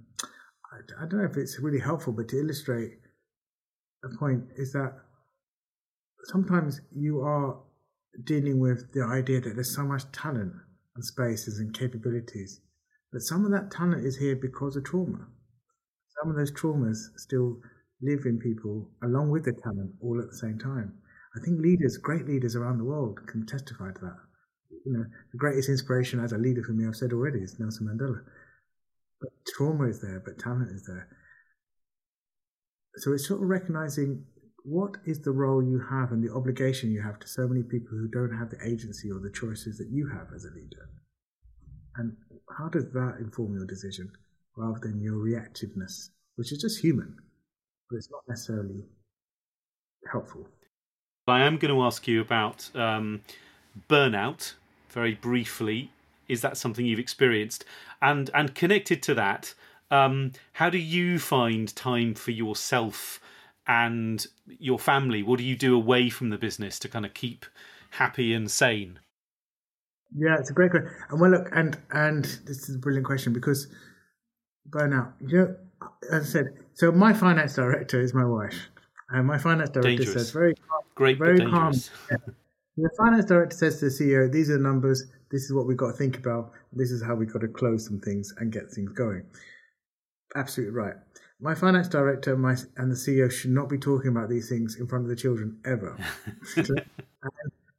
I, 0.72 1.04
I 1.04 1.08
don't 1.08 1.20
know 1.20 1.30
if 1.30 1.38
it's 1.38 1.60
really 1.60 1.80
helpful, 1.80 2.14
but 2.14 2.28
to 2.30 2.40
illustrate 2.40 3.00
a 4.04 4.18
point 4.18 4.44
is 4.58 4.74
that 4.74 4.94
sometimes 6.26 6.82
you 6.96 7.22
are 7.22 7.58
dealing 8.26 8.60
with 8.60 8.92
the 8.94 9.04
idea 9.04 9.40
that 9.42 9.56
there's 9.56 9.76
so 9.76 9.84
much 9.84 10.04
talent 10.12 10.54
and 10.96 11.06
spaces 11.06 11.60
and 11.60 11.74
capabilities, 11.74 12.60
but 13.12 13.22
some 13.22 13.46
of 13.46 13.52
that 13.52 13.72
talent 13.72 14.06
is 14.06 14.18
here 14.18 14.36
because 14.36 14.76
of 14.76 14.84
trauma. 14.84 15.28
Some 16.22 16.30
of 16.30 16.38
those 16.38 16.52
traumas 16.52 17.18
still 17.18 17.58
live 18.02 18.26
in 18.26 18.40
people 18.40 18.90
along 19.04 19.32
with 19.32 19.46
the 19.46 19.54
talent 19.54 19.92
all 20.02 20.20
at 20.20 20.30
the 20.30 20.38
same 20.38 20.60
time. 20.60 20.94
I 21.36 21.40
think 21.40 21.60
leaders, 21.60 21.98
great 21.98 22.28
leaders 22.28 22.56
around 22.56 22.78
the 22.78 22.84
world, 22.84 23.20
can 23.28 23.46
testify 23.46 23.92
to 23.92 24.02
that. 24.02 24.18
You 24.86 24.94
know, 24.94 25.06
the 25.32 25.38
greatest 25.38 25.70
inspiration 25.70 26.20
as 26.20 26.32
a 26.32 26.38
leader 26.38 26.64
for 26.64 26.74
me, 26.74 26.88
I've 26.88 26.96
said 26.96 27.14
already, 27.14 27.40
is 27.40 27.60
Nelson 27.60 27.88
Mandela. 27.88 28.22
But 29.20 29.30
trauma 29.56 29.88
is 29.88 30.02
there, 30.02 30.22
but 30.24 30.38
talent 30.38 30.72
is 30.72 30.86
there. 30.86 31.08
So 32.98 33.14
it's 33.14 33.28
sort 33.28 33.42
of 33.42 33.48
recognizing 33.48 34.26
what 34.64 34.98
is 35.06 35.22
the 35.22 35.32
role 35.32 35.64
you 35.64 35.82
have 35.90 36.12
and 36.12 36.24
the 36.24 36.34
obligation 36.34 36.92
you 36.92 37.02
have 37.02 37.20
to 37.20 37.28
so 37.28 37.48
many 37.48 37.64
people 37.64 37.98
who 37.98 38.08
don't 38.08 38.38
have 38.38 38.50
the 38.50 38.64
agency 38.64 39.10
or 39.10 39.20
the 39.20 39.32
choices 39.32 39.78
that 39.78 39.90
you 39.90 40.10
have 40.10 40.28
as 40.36 40.46
a 40.46 40.54
leader? 40.54 40.90
And 41.96 42.16
how 42.58 42.70
does 42.70 42.92
that 42.92 43.18
inform 43.20 43.56
your 43.56 43.66
decision 43.66 44.12
rather 44.56 44.80
than 44.80 45.02
your 45.02 45.16
reactiveness, 45.16 46.10
which 46.36 46.52
is 46.52 46.60
just 46.60 46.80
human, 46.80 47.16
but 47.90 47.98
it's 47.98 48.10
not 48.12 48.22
necessarily 48.28 48.84
helpful? 50.12 50.48
I 51.28 51.42
am 51.42 51.58
going 51.58 51.74
to 51.74 51.84
ask 51.84 52.08
you 52.08 52.22
about 52.22 52.70
um, 52.76 53.22
burnout 53.90 54.54
very 54.90 55.16
briefly. 55.16 55.92
Is 56.28 56.42
that 56.42 56.58
something 56.58 56.86
you've 56.86 57.00
experienced? 57.00 57.66
And 58.02 58.30
and 58.34 58.56
connected 58.56 59.04
to 59.04 59.14
that, 59.16 59.54
um, 59.92 60.32
how 60.54 60.70
do 60.70 60.78
you 60.78 61.20
find 61.20 61.74
time 61.76 62.16
for 62.16 62.32
yourself 62.32 63.20
and 63.68 64.26
your 64.48 64.80
family? 64.80 65.22
What 65.22 65.38
do 65.38 65.44
you 65.44 65.56
do 65.56 65.76
away 65.76 66.10
from 66.10 66.30
the 66.30 66.38
business 66.38 66.80
to 66.80 66.90
kind 66.90 67.06
of 67.06 67.14
keep 67.14 67.46
happy 67.92 68.34
and 68.34 68.50
sane? 68.50 69.00
Yeah, 70.16 70.38
it's 70.40 70.50
a 70.50 70.54
great 70.54 70.72
question. 70.72 70.90
And 71.10 71.22
well, 71.22 71.32
look, 71.32 71.50
and 71.54 71.78
and 71.92 72.26
this 72.46 72.68
is 72.70 72.76
a 72.76 72.80
brilliant 72.80 73.06
question 73.06 73.34
because 73.34 73.68
burnout. 74.72 75.14
You 75.26 75.38
know, 75.38 75.56
as 76.12 76.24
I 76.24 76.26
said, 76.26 76.46
so 76.74 76.92
my 76.92 77.14
finance 77.14 77.56
director 77.56 78.02
is 78.02 78.14
my 78.14 78.26
wife, 78.26 78.70
and 79.10 79.28
my 79.28 79.38
finance 79.38 79.70
director 79.70 79.90
dangerous. 79.90 80.14
says 80.14 80.32
very 80.32 80.56
calm, 80.56 80.82
great, 80.96 81.18
very 81.18 81.40
calm. 81.40 81.74
Yeah. 82.10 82.18
The 82.78 82.90
finance 82.98 83.26
director 83.26 83.56
says 83.56 83.80
to 83.80 83.90
the 83.90 83.92
CEO, 83.92 84.32
"These 84.32 84.50
are 84.50 84.58
the 84.58 84.64
numbers. 84.64 85.04
This 85.30 85.44
is 85.44 85.54
what 85.54 85.68
we've 85.68 85.78
got 85.78 85.92
to 85.92 85.98
think 85.98 86.18
about. 86.18 86.54
This 86.72 86.90
is 86.90 87.04
how 87.04 87.16
we've 87.16 87.32
got 87.32 87.40
to 87.40 87.50
close 87.50 87.86
some 87.86 88.00
things 88.00 88.34
and 88.38 88.52
get 88.52 88.72
things 88.72 88.94
going." 88.94 89.24
Absolutely 90.36 90.74
right. 90.74 90.96
My 91.42 91.54
finance 91.54 91.90
director 91.90 92.38
my, 92.38 92.56
and 92.78 92.90
the 92.90 92.96
CEO 92.96 93.30
should 93.30 93.52
not 93.52 93.68
be 93.68 93.78
talking 93.78 94.10
about 94.10 94.30
these 94.30 94.48
things 94.48 94.78
in 94.80 94.88
front 94.88 95.04
of 95.04 95.10
the 95.10 95.16
children 95.18 95.60
ever. 95.66 95.98
and, 96.56 96.82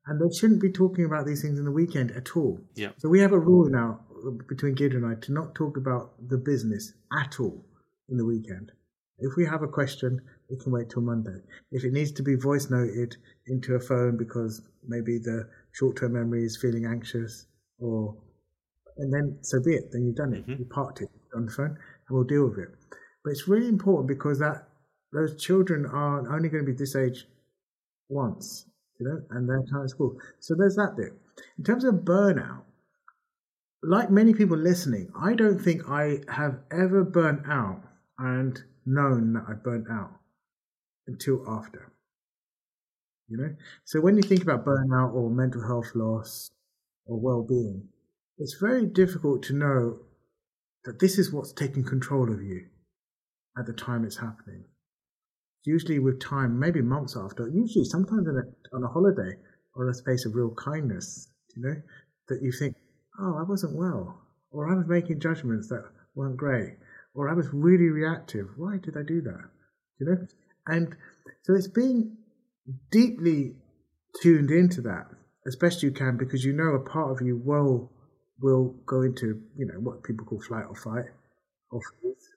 and 0.07 0.21
they 0.21 0.35
shouldn't 0.35 0.61
be 0.61 0.71
talking 0.71 1.05
about 1.05 1.27
these 1.27 1.41
things 1.41 1.59
in 1.59 1.65
the 1.65 1.71
weekend 1.71 2.11
at 2.11 2.37
all. 2.37 2.61
Yeah. 2.75 2.91
So 2.99 3.09
we 3.09 3.21
have 3.21 3.33
a 3.33 3.39
rule 3.39 3.71
now 3.71 4.01
between 4.49 4.75
Gideon 4.75 5.05
and 5.05 5.17
I 5.17 5.21
to 5.21 5.33
not 5.33 5.55
talk 5.55 5.77
about 5.77 6.29
the 6.29 6.39
business 6.39 6.93
at 7.13 7.41
all 7.41 7.65
in 8.09 8.17
the 8.17 8.25
weekend. 8.25 8.73
If 9.19 9.37
we 9.37 9.45
have 9.47 9.63
a 9.63 9.69
question, 9.69 10.21
we 10.51 10.57
can 10.57 10.73
wait 10.73 10.91
till 10.91 11.03
Monday. 11.03 11.39
If 11.71 11.85
it 11.85 11.93
needs 11.93 12.13
to 12.13 12.23
be 12.23 12.35
voice 12.35 12.71
noted 12.71 13.17
into 13.47 13.75
a 13.75 13.81
phone 13.81 14.17
because 14.17 14.63
maybe 14.87 15.19
the 15.19 15.49
short 15.73 15.97
term 15.97 16.15
memory 16.15 16.45
is 16.45 16.57
feeling 16.57 16.87
anxious 16.87 17.47
or 17.79 18.17
and 18.99 19.13
then 19.13 19.39
so 19.43 19.61
be 19.63 19.75
it, 19.75 19.91
then 19.93 20.05
you've 20.05 20.17
done 20.17 20.35
it. 20.35 20.47
Mhm. 20.47 20.59
You 20.59 20.65
parked 20.67 21.01
it 21.01 21.09
on 21.35 21.47
the 21.47 21.53
phone 21.53 21.71
and 21.71 22.11
we'll 22.11 22.25
deal 22.25 22.49
with 22.49 22.59
it. 22.59 22.69
But 23.25 23.31
it's 23.31 23.49
really 23.49 23.69
important 23.69 24.09
because 24.09 24.39
that 24.41 24.69
those 25.13 25.37
children 25.37 25.87
are 25.87 26.31
only 26.35 26.49
going 26.49 26.65
to 26.65 26.71
be 26.71 26.77
this 26.77 26.97
age 26.97 27.29
once, 28.09 28.67
you 28.99 29.07
know, 29.07 29.23
and 29.31 29.49
their 29.49 29.63
time 29.71 29.85
at 29.85 29.91
school. 29.91 30.19
So 30.41 30.55
there's 30.55 30.77
that 30.77 30.97
bit. 30.97 31.13
In 31.59 31.65
terms 31.65 31.85
of 31.85 32.05
burnout, 32.05 32.65
like 33.83 34.11
many 34.11 34.33
people 34.35 34.57
listening, 34.57 35.11
I 35.21 35.35
don't 35.35 35.59
think 35.59 35.89
I 35.89 36.21
have 36.29 36.61
ever 36.71 37.05
burnt 37.05 37.43
out 37.49 37.83
and 38.19 38.63
known 38.87 39.33
that 39.35 39.45
I 39.49 39.55
burnt 39.55 39.87
out 39.91 40.13
until 41.07 41.45
after. 41.49 41.93
You 43.29 43.39
know? 43.39 43.55
So 43.85 44.01
when 44.01 44.17
you 44.17 44.23
think 44.23 44.43
about 44.43 44.65
burnout 44.65 45.15
or 45.15 45.31
mental 45.31 45.67
health 45.67 45.93
loss 45.95 46.51
or 47.07 47.19
well 47.19 47.43
being, 47.43 47.89
it's 48.39 48.57
very 48.61 48.87
difficult 48.87 49.43
to 49.45 49.55
know 49.55 49.99
that 50.85 50.99
this 50.99 51.19
is 51.19 51.33
what's 51.33 51.53
taking 51.53 51.85
control 51.85 52.33
of 52.33 52.43
you 52.43 52.67
at 53.59 53.67
the 53.67 53.73
time 53.73 54.05
it's 54.05 54.17
happening. 54.17 54.65
Usually 55.65 55.99
with 55.99 56.21
time, 56.21 56.59
maybe 56.59 56.83
months 56.83 57.17
after, 57.17 57.49
usually 57.49 57.85
sometimes 57.85 58.27
on 58.27 58.37
a, 58.37 58.77
on 58.77 58.83
a 58.83 58.89
holiday, 58.89 59.37
or 59.75 59.89
a 59.89 59.95
space 59.95 60.27
of 60.27 60.35
real 60.35 60.55
kindness, 60.55 61.31
you 61.57 61.63
know, 61.63 61.75
that 62.29 62.43
you 62.43 62.53
think, 62.53 62.75
oh, 63.21 63.37
I 63.39 63.49
wasn't 63.49 63.77
well, 63.77 64.21
or 64.51 64.71
I 64.71 64.77
was 64.77 64.87
making 64.87 65.21
judgments 65.21 65.69
that 65.69 65.85
weren't 66.15 66.37
great, 66.37 66.77
or 67.15 67.29
I 67.29 67.35
was 67.35 67.49
really 67.53 67.89
reactive. 67.89 68.49
Why 68.57 68.79
did 68.79 68.97
I 68.97 69.03
do 69.03 69.21
that? 69.23 69.49
You 69.99 70.07
know, 70.07 70.27
and 70.67 70.97
so 71.43 71.55
it's 71.55 71.69
being 71.69 72.17
deeply 72.91 73.55
tuned 74.23 74.51
into 74.51 74.83
that 74.83 75.07
as 75.47 75.57
best 75.57 75.83
you 75.83 75.91
can 75.91 76.17
because 76.17 76.45
you 76.45 76.53
know 76.53 76.75
a 76.75 76.81
part 76.81 77.11
of 77.11 77.27
you 77.27 77.41
will 77.45 77.91
will 78.41 78.75
go 78.87 79.03
into 79.03 79.41
you 79.57 79.67
know 79.67 79.81
what 79.81 80.03
people 80.03 80.25
call 80.27 80.41
flight 80.41 80.65
or 80.69 80.77
fight 80.77 81.11
or 81.71 81.81
freeze. 81.81 82.29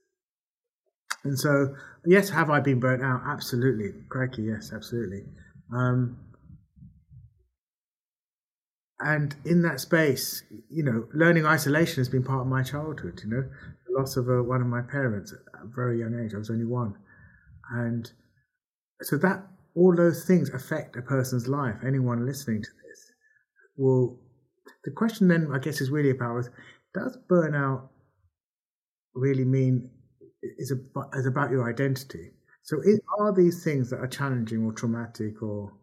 And 1.23 1.37
so, 1.37 1.75
yes, 2.05 2.29
have 2.29 2.51
I 2.51 2.59
been 2.59 2.79
burnt 2.79 3.03
out? 3.03 3.21
Absolutely, 3.25 3.89
crikey, 4.09 4.43
yes, 4.43 4.71
absolutely. 4.73 5.23
Um, 5.73 6.17
and 8.99 9.35
in 9.45 9.61
that 9.63 9.79
space, 9.81 10.43
you 10.69 10.83
know, 10.83 11.07
learning 11.13 11.45
isolation 11.45 11.97
has 11.97 12.09
been 12.09 12.23
part 12.23 12.41
of 12.41 12.47
my 12.47 12.63
childhood. 12.63 13.21
You 13.23 13.29
know, 13.29 13.43
the 13.87 13.99
loss 13.99 14.15
of 14.15 14.29
a, 14.29 14.41
one 14.41 14.61
of 14.61 14.67
my 14.67 14.81
parents 14.81 15.33
at 15.33 15.61
a 15.61 15.67
very 15.67 15.99
young 15.99 16.19
age. 16.23 16.33
I 16.33 16.37
was 16.37 16.49
only 16.49 16.65
one, 16.65 16.95
and 17.71 18.09
so 19.01 19.17
that 19.17 19.43
all 19.75 19.93
those 19.93 20.23
things 20.25 20.49
affect 20.49 20.95
a 20.95 21.01
person's 21.01 21.47
life. 21.47 21.75
Anyone 21.85 22.25
listening 22.25 22.61
to 22.61 22.69
this 22.87 23.11
will. 23.75 24.19
The 24.83 24.91
question 24.91 25.27
then, 25.27 25.49
I 25.51 25.59
guess, 25.59 25.81
is 25.81 25.89
really 25.89 26.11
about: 26.11 26.47
Does 26.93 27.17
burnout 27.29 27.89
really 29.13 29.45
mean 29.45 29.89
is 30.57 30.71
about, 30.71 31.09
is 31.15 31.25
about 31.25 31.51
your 31.51 31.69
identity? 31.69 32.31
So, 32.63 32.77
it, 32.83 33.01
are 33.19 33.33
these 33.33 33.63
things 33.63 33.89
that 33.89 33.99
are 33.99 34.07
challenging 34.07 34.63
or 34.63 34.71
traumatic 34.71 35.41
or 35.41 35.73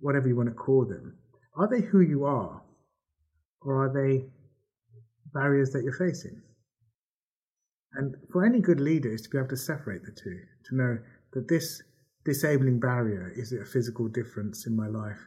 whatever 0.00 0.28
you 0.28 0.36
want 0.36 0.48
to 0.48 0.54
call 0.54 0.84
them? 0.84 1.16
Are 1.60 1.68
they 1.68 1.82
who 1.82 2.00
you 2.00 2.24
are, 2.24 2.62
or 3.60 3.84
are 3.84 3.92
they 3.92 4.24
barriers 5.34 5.72
that 5.72 5.82
you're 5.84 5.92
facing? 5.92 6.40
And 7.92 8.14
for 8.32 8.46
any 8.46 8.60
good 8.60 8.80
leader 8.80 9.12
is 9.12 9.20
to 9.22 9.28
be 9.28 9.36
able 9.36 9.48
to 9.48 9.58
separate 9.58 10.02
the 10.02 10.12
two, 10.12 10.40
to 10.64 10.74
know 10.74 10.98
that 11.34 11.48
this 11.48 11.82
disabling 12.24 12.80
barrier 12.80 13.30
is 13.36 13.52
it 13.52 13.60
a 13.60 13.66
physical 13.66 14.08
difference 14.08 14.66
in 14.66 14.74
my 14.74 14.86
life? 14.86 15.18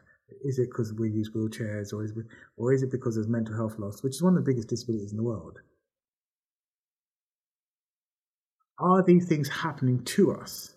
Is 0.42 0.58
it 0.58 0.70
because 0.70 0.92
we 0.98 1.08
use 1.08 1.30
wheelchairs, 1.36 1.92
or 1.92 2.02
is 2.02 2.10
it, 2.10 2.26
or 2.56 2.72
is 2.72 2.82
it 2.82 2.90
because 2.90 3.14
there's 3.14 3.28
mental 3.28 3.54
health 3.54 3.78
loss, 3.78 4.02
which 4.02 4.14
is 4.16 4.22
one 4.22 4.36
of 4.36 4.44
the 4.44 4.50
biggest 4.50 4.68
disabilities 4.68 5.12
in 5.12 5.18
the 5.18 5.22
world? 5.22 5.60
Are 8.80 9.04
these 9.04 9.28
things 9.28 9.48
happening 9.48 10.02
to 10.16 10.32
us 10.32 10.74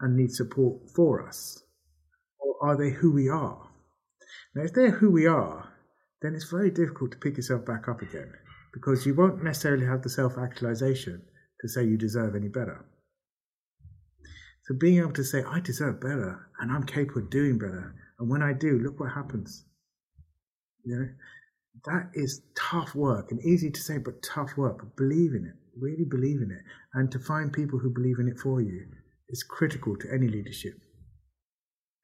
and 0.00 0.18
need 0.18 0.32
support 0.32 0.90
for 0.94 1.26
us, 1.26 1.62
or 2.38 2.56
are 2.60 2.76
they 2.76 2.90
who 2.90 3.10
we 3.10 3.30
are? 3.30 3.71
Now, 4.54 4.64
if 4.64 4.74
they're 4.74 4.90
who 4.90 5.10
we 5.10 5.26
are, 5.26 5.72
then 6.20 6.34
it's 6.34 6.50
very 6.50 6.70
difficult 6.70 7.12
to 7.12 7.18
pick 7.18 7.36
yourself 7.36 7.64
back 7.64 7.88
up 7.88 8.02
again 8.02 8.32
because 8.72 9.06
you 9.06 9.14
won't 9.14 9.42
necessarily 9.42 9.86
have 9.86 10.02
the 10.02 10.10
self 10.10 10.38
actualization 10.38 11.22
to 11.60 11.68
say 11.68 11.84
you 11.84 11.96
deserve 11.96 12.34
any 12.34 12.48
better. 12.48 12.84
So 14.64 14.74
being 14.74 14.98
able 14.98 15.12
to 15.12 15.24
say, 15.24 15.42
I 15.42 15.60
deserve 15.60 16.00
better 16.00 16.48
and 16.60 16.70
I'm 16.70 16.84
capable 16.84 17.22
of 17.22 17.30
doing 17.30 17.58
better. 17.58 17.94
And 18.18 18.30
when 18.30 18.42
I 18.42 18.52
do, 18.52 18.78
look 18.78 19.00
what 19.00 19.12
happens. 19.12 19.64
You 20.84 20.96
know, 20.96 21.08
that 21.86 22.10
is 22.14 22.42
tough 22.56 22.94
work 22.94 23.30
and 23.30 23.40
easy 23.44 23.70
to 23.70 23.80
say, 23.80 23.98
but 23.98 24.22
tough 24.22 24.56
work. 24.56 24.78
But 24.78 24.96
believe 24.96 25.34
in 25.34 25.46
it, 25.46 25.56
really 25.80 26.04
believe 26.04 26.42
in 26.42 26.50
it. 26.50 26.62
And 26.94 27.10
to 27.10 27.18
find 27.18 27.52
people 27.52 27.78
who 27.78 27.90
believe 27.90 28.18
in 28.18 28.28
it 28.28 28.38
for 28.38 28.60
you 28.60 28.86
is 29.28 29.42
critical 29.42 29.96
to 29.96 30.12
any 30.12 30.28
leadership. 30.28 30.74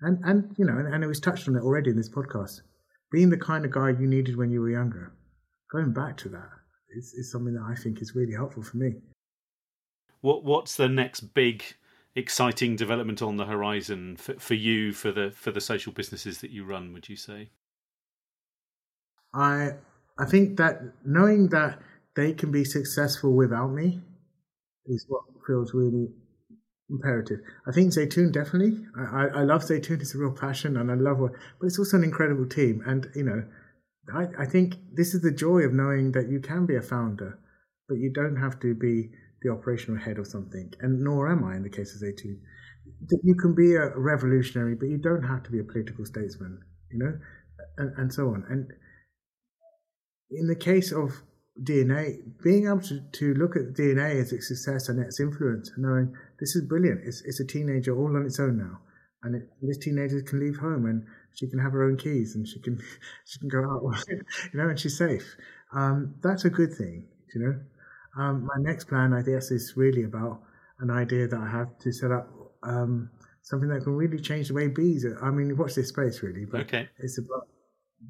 And, 0.01 0.19
and 0.25 0.55
you 0.57 0.65
know, 0.65 0.79
and, 0.79 0.93
and 0.93 1.03
it 1.03 1.09
was 1.09 1.21
touched 1.21 1.49
on 1.49 1.57
it 1.57 1.63
already 1.63 1.91
in 1.91 1.97
this 1.97 2.11
podcast. 2.11 2.61
Being 3.11 3.31
the 3.31 3.39
kind 3.39 3.65
of 3.65 3.71
guy 3.71 3.91
you 3.91 4.07
needed 4.07 4.37
when 4.37 4.51
you 4.51 4.61
were 4.61 4.71
younger, 4.71 5.13
going 5.73 5.93
back 5.93 6.17
to 6.19 6.29
that 6.29 6.51
is, 6.97 7.15
is 7.15 7.33
something 7.33 7.55
that 7.55 7.67
I 7.69 7.75
think 7.75 8.01
is 8.01 8.15
really 8.15 8.35
helpful 8.35 8.63
for 8.63 8.77
me. 8.77 8.97
What 10.21 10.45
What's 10.45 10.77
the 10.77 10.89
next 10.89 11.21
big, 11.35 11.65
exciting 12.15 12.77
development 12.77 13.23
on 13.23 13.37
the 13.37 13.47
horizon 13.47 14.17
for, 14.17 14.35
for 14.35 14.55
you 14.55 14.93
for 14.93 15.13
the 15.13 15.31
for 15.31 15.51
the 15.51 15.61
social 15.61 15.93
businesses 15.93 16.41
that 16.41 16.51
you 16.51 16.65
run? 16.65 16.93
Would 16.93 17.09
you 17.09 17.17
say? 17.17 17.51
I 19.33 19.71
I 20.19 20.27
think 20.27 20.57
that 20.59 20.83
knowing 21.05 21.49
that 21.49 21.81
they 22.17 22.33
can 22.33 22.51
be 22.51 22.65
successful 22.65 23.35
without 23.35 23.69
me 23.69 24.01
is 24.87 25.07
what 25.09 25.23
feels 25.47 25.73
really 25.73 26.09
imperative. 26.91 27.41
I 27.67 27.73
think 27.73 27.93
Zaytoun 27.93 28.33
definitely. 28.33 28.85
I, 28.97 29.27
I, 29.41 29.43
love 29.43 29.63
Zaytoun. 29.63 30.01
It's 30.01 30.15
a 30.15 30.19
real 30.19 30.33
passion, 30.33 30.77
and 30.77 30.91
I 30.91 30.95
love 30.95 31.19
what. 31.19 31.33
But 31.61 31.67
it's 31.67 31.79
also 31.79 31.97
an 31.97 32.05
incredible 32.05 32.47
team, 32.47 32.83
and 32.87 33.09
you 33.15 33.25
know, 33.25 33.45
I, 34.15 34.43
I 34.43 34.47
think 34.47 34.77
this 34.95 35.15
is 35.15 35.23
the 35.23 35.31
joy 35.31 35.61
of 35.61 35.73
knowing 35.73 36.13
that 36.13 36.31
you 36.31 36.41
can 36.41 36.67
be 36.67 36.77
a 36.77 36.83
founder, 36.83 37.39
but 37.89 37.99
you 37.99 38.13
don't 38.13 38.37
have 38.37 38.59
to 38.61 38.75
be 38.75 39.11
the 39.43 39.51
operational 39.51 40.01
head 40.01 40.19
of 40.19 40.27
something, 40.27 40.73
and 40.81 41.01
nor 41.01 41.31
am 41.31 41.45
I 41.45 41.57
in 41.57 41.63
the 41.63 41.71
case 41.71 41.95
of 41.95 42.01
Zaytoun. 42.01 42.39
You 43.23 43.35
can 43.35 43.55
be 43.55 43.75
a 43.75 43.97
revolutionary, 43.97 44.75
but 44.75 44.89
you 44.89 44.99
don't 44.99 45.23
have 45.23 45.43
to 45.45 45.51
be 45.51 45.61
a 45.61 45.65
political 45.65 46.05
statesman, 46.07 46.61
you 46.91 46.99
know, 46.99 47.19
and, 47.77 47.93
and 47.99 48.13
so 48.13 48.29
on. 48.29 48.45
And 48.49 48.73
in 50.31 50.47
the 50.47 50.57
case 50.57 50.91
of 50.91 51.23
DNA, 51.63 52.19
being 52.43 52.67
able 52.67 52.81
to, 52.83 53.01
to 53.01 53.35
look 53.35 53.57
at 53.57 53.75
DNA 53.75 54.21
as 54.21 54.33
its 54.33 54.49
success 54.49 54.89
and 54.89 55.01
its 55.01 55.21
influence, 55.21 55.71
knowing 55.77 56.15
this 56.39 56.55
is 56.55 56.63
brilliant. 56.63 57.01
It's, 57.05 57.23
it's 57.23 57.41
a 57.41 57.45
teenager 57.45 57.97
all 57.97 58.17
on 58.17 58.25
its 58.25 58.39
own 58.39 58.59
now. 58.59 58.81
And 59.23 59.35
it, 59.35 59.49
this 59.61 59.79
teenager 59.79 60.23
can 60.23 60.41
leave 60.41 60.57
home 60.59 60.87
and 60.87 61.05
she 61.35 61.49
can 61.49 61.59
have 61.59 61.73
her 61.73 61.83
own 61.83 61.97
keys 61.97 62.37
and 62.37 62.47
she 62.47 62.61
can 62.61 62.81
she 63.25 63.39
can 63.41 63.49
go 63.49 63.65
out, 63.65 64.05
you 64.09 64.21
know, 64.55 64.69
and 64.69 64.79
she's 64.79 64.97
safe. 64.97 65.37
Um, 65.75 66.15
that's 66.23 66.45
a 66.45 66.51
good 66.51 66.73
thing, 66.73 67.07
you 67.35 67.41
know. 67.41 67.55
Um, 68.17 68.47
my 68.47 68.71
next 68.71 68.85
plan, 68.85 69.13
I 69.13 69.23
guess, 69.23 69.51
is 69.51 69.75
really 69.77 70.05
about 70.05 70.41
an 70.81 70.91
idea 70.91 71.27
that 71.27 71.39
I 71.39 71.49
have 71.49 71.79
to 71.81 71.93
set 71.93 72.11
up 72.11 72.29
um, 72.63 73.11
something 73.43 73.69
that 73.69 73.83
can 73.83 73.95
really 73.95 74.19
change 74.19 74.49
the 74.49 74.55
way 74.55 74.69
bees. 74.69 75.05
Are. 75.05 75.23
I 75.25 75.31
mean, 75.31 75.57
watch 75.57 75.75
this 75.75 75.89
space, 75.89 76.23
really. 76.23 76.45
But 76.45 76.63
okay. 76.63 76.89
it's 76.99 77.19
about 77.19 77.49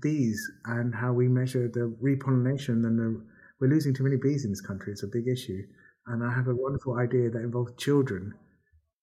bees 0.01 0.41
and 0.67 0.95
how 0.95 1.13
we 1.13 1.29
measure 1.29 1.69
the 1.69 1.95
repollination 2.03 2.85
and 2.87 2.99
the 2.99 3.23
we're 3.61 3.69
losing 3.69 3.95
too 3.95 4.05
many 4.05 4.17
bees 4.17 4.45
in 4.45 4.51
this 4.51 4.61
country. 4.61 4.93
It's 4.93 5.03
a 5.03 5.09
big 5.09 5.29
issue. 5.29 5.63
And 6.07 6.25
I 6.25 6.33
have 6.33 6.49
a 6.49 6.55
wonderful 6.55 6.99
idea 6.99 7.31
that 7.31 7.43
involves 7.43 7.73
children 7.77 8.35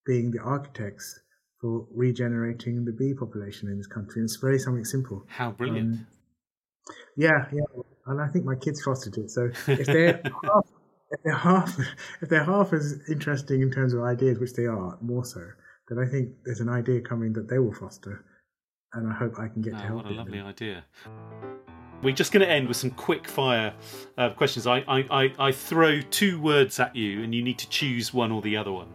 being 0.05 0.31
the 0.31 0.39
architects 0.39 1.19
for 1.61 1.87
regenerating 1.93 2.85
the 2.85 2.91
bee 2.91 3.13
population 3.13 3.69
in 3.69 3.77
this 3.77 3.87
country. 3.87 4.21
And 4.21 4.25
it's 4.25 4.37
very 4.37 4.59
something 4.59 4.85
simple. 4.85 5.23
How 5.27 5.51
brilliant. 5.51 5.93
Um, 5.93 6.07
yeah, 7.17 7.45
yeah. 7.51 7.81
And 8.07 8.21
I 8.21 8.27
think 8.27 8.45
my 8.45 8.55
kids 8.55 8.81
fostered 8.83 9.17
it. 9.17 9.31
So 9.31 9.49
if 9.67 9.85
they're 9.85 10.21
half, 10.43 10.65
if 11.11 11.23
they're 11.23 11.35
half 11.35 11.79
if 12.21 12.29
they're 12.29 12.43
half 12.43 12.73
as 12.73 12.99
interesting 13.09 13.61
in 13.61 13.71
terms 13.71 13.93
of 13.93 14.03
ideas, 14.03 14.39
which 14.39 14.53
they 14.53 14.65
are 14.65 14.97
more 15.01 15.25
so, 15.25 15.41
then 15.89 15.99
I 15.99 16.09
think 16.09 16.29
there's 16.45 16.59
an 16.59 16.69
idea 16.69 17.01
coming 17.01 17.33
that 17.33 17.49
they 17.49 17.59
will 17.59 17.73
foster. 17.73 18.23
And 18.93 19.11
I 19.11 19.15
hope 19.15 19.33
I 19.39 19.47
can 19.47 19.61
get 19.61 19.73
oh, 19.73 19.77
to 19.77 19.83
help. 19.83 20.03
What 20.03 20.11
a 20.11 20.15
lovely 20.15 20.37
them. 20.37 20.47
idea. 20.47 20.85
We're 22.01 22.13
just 22.13 22.31
going 22.31 22.45
to 22.45 22.51
end 22.51 22.67
with 22.67 22.77
some 22.77 22.91
quick 22.91 23.27
fire 23.27 23.73
uh, 24.17 24.29
questions. 24.31 24.67
I, 24.67 24.83
I, 24.87 25.33
I, 25.39 25.51
throw 25.51 26.01
two 26.01 26.39
words 26.39 26.79
at 26.79 26.95
you, 26.95 27.23
and 27.23 27.33
you 27.33 27.41
need 27.41 27.57
to 27.59 27.69
choose 27.69 28.13
one 28.13 28.31
or 28.31 28.41
the 28.41 28.57
other 28.57 28.71
one. 28.71 28.87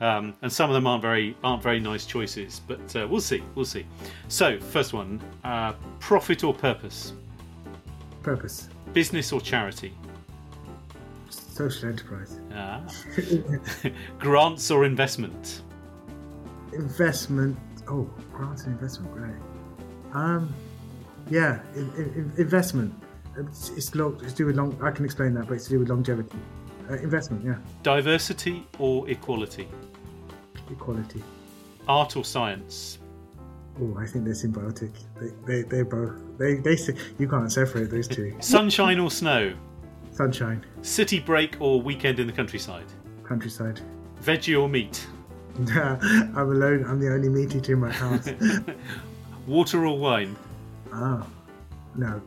Um, 0.00 0.34
and 0.42 0.52
some 0.52 0.68
of 0.70 0.74
them 0.74 0.86
aren't 0.86 1.02
very 1.02 1.36
aren't 1.42 1.62
very 1.62 1.80
nice 1.80 2.04
choices, 2.04 2.60
but 2.66 2.96
uh, 2.96 3.06
we'll 3.08 3.20
see. 3.20 3.42
We'll 3.54 3.64
see. 3.64 3.86
So, 4.28 4.60
first 4.60 4.92
one: 4.92 5.20
uh, 5.44 5.72
profit 6.00 6.44
or 6.44 6.52
purpose? 6.52 7.14
Purpose. 8.22 8.68
Business 8.92 9.32
or 9.32 9.40
charity? 9.40 9.94
Social 11.30 11.88
enterprise. 11.88 12.38
Ah. 12.52 12.82
grants 14.18 14.70
or 14.70 14.84
investment? 14.84 15.62
Investment. 16.72 17.56
Oh, 17.88 18.10
grants 18.32 18.64
and 18.64 18.72
investment. 18.72 19.14
Great. 19.14 19.34
Um, 20.12 20.52
yeah, 21.30 21.60
in, 21.74 21.90
in, 21.96 22.32
investment. 22.38 22.94
It's, 23.36 23.70
it's, 23.70 23.94
long, 23.94 24.18
it's 24.22 24.32
to 24.32 24.38
do 24.38 24.46
with 24.46 24.56
long. 24.56 24.78
I 24.82 24.90
can 24.90 25.04
explain 25.04 25.34
that, 25.34 25.46
but 25.46 25.54
it's 25.54 25.64
to 25.64 25.70
do 25.70 25.78
with 25.80 25.88
longevity. 25.88 26.38
Uh, 26.88 26.94
investment, 26.94 27.44
yeah. 27.44 27.56
Diversity 27.82 28.66
or 28.78 29.08
equality? 29.10 29.68
Equality. 30.70 31.22
Art 31.88 32.16
or 32.16 32.24
science? 32.24 32.98
Oh, 33.80 33.96
I 33.98 34.06
think 34.06 34.24
they're 34.24 34.34
symbiotic. 34.34 34.92
They, 35.20 35.30
they, 35.46 35.62
they 35.62 35.82
both. 35.82 36.14
They, 36.38 36.54
they. 36.54 36.76
You 37.18 37.28
can't 37.28 37.50
separate 37.52 37.90
those 37.90 38.08
two. 38.08 38.34
Sunshine 38.40 38.98
or 38.98 39.10
snow? 39.10 39.54
Sunshine. 40.12 40.64
City 40.80 41.20
break 41.20 41.56
or 41.60 41.80
weekend 41.80 42.18
in 42.18 42.26
the 42.26 42.32
countryside? 42.32 42.86
Countryside. 43.24 43.80
Veggie 44.22 44.58
or 44.60 44.68
meat? 44.68 45.06
Nah 45.58 45.98
I'm 46.02 46.50
alone. 46.50 46.84
I'm 46.86 47.00
the 47.00 47.12
only 47.12 47.28
meat 47.28 47.54
eater 47.54 47.74
in 47.74 47.80
my 47.80 47.90
house. 47.92 48.28
Water 49.46 49.86
or 49.86 49.98
wine? 49.98 50.36
Oh, 50.96 51.26
no. 51.94 52.20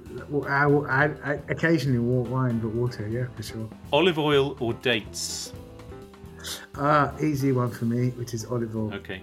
I, 0.47 0.65
I, 0.65 1.32
I 1.32 1.39
occasionally 1.49 1.99
walk 1.99 2.30
wine, 2.30 2.59
but 2.59 2.70
water, 2.70 3.07
yeah, 3.07 3.26
for 3.36 3.43
sure. 3.43 3.70
Olive 3.91 4.20
oil 4.20 4.55
or 4.59 4.74
dates? 4.74 5.53
Ah, 6.76 7.11
uh, 7.13 7.22
easy 7.22 7.51
one 7.51 7.70
for 7.70 7.86
me, 7.86 8.09
which 8.11 8.34
is 8.34 8.45
olive 8.45 8.76
oil. 8.76 8.93
Okay. 8.93 9.22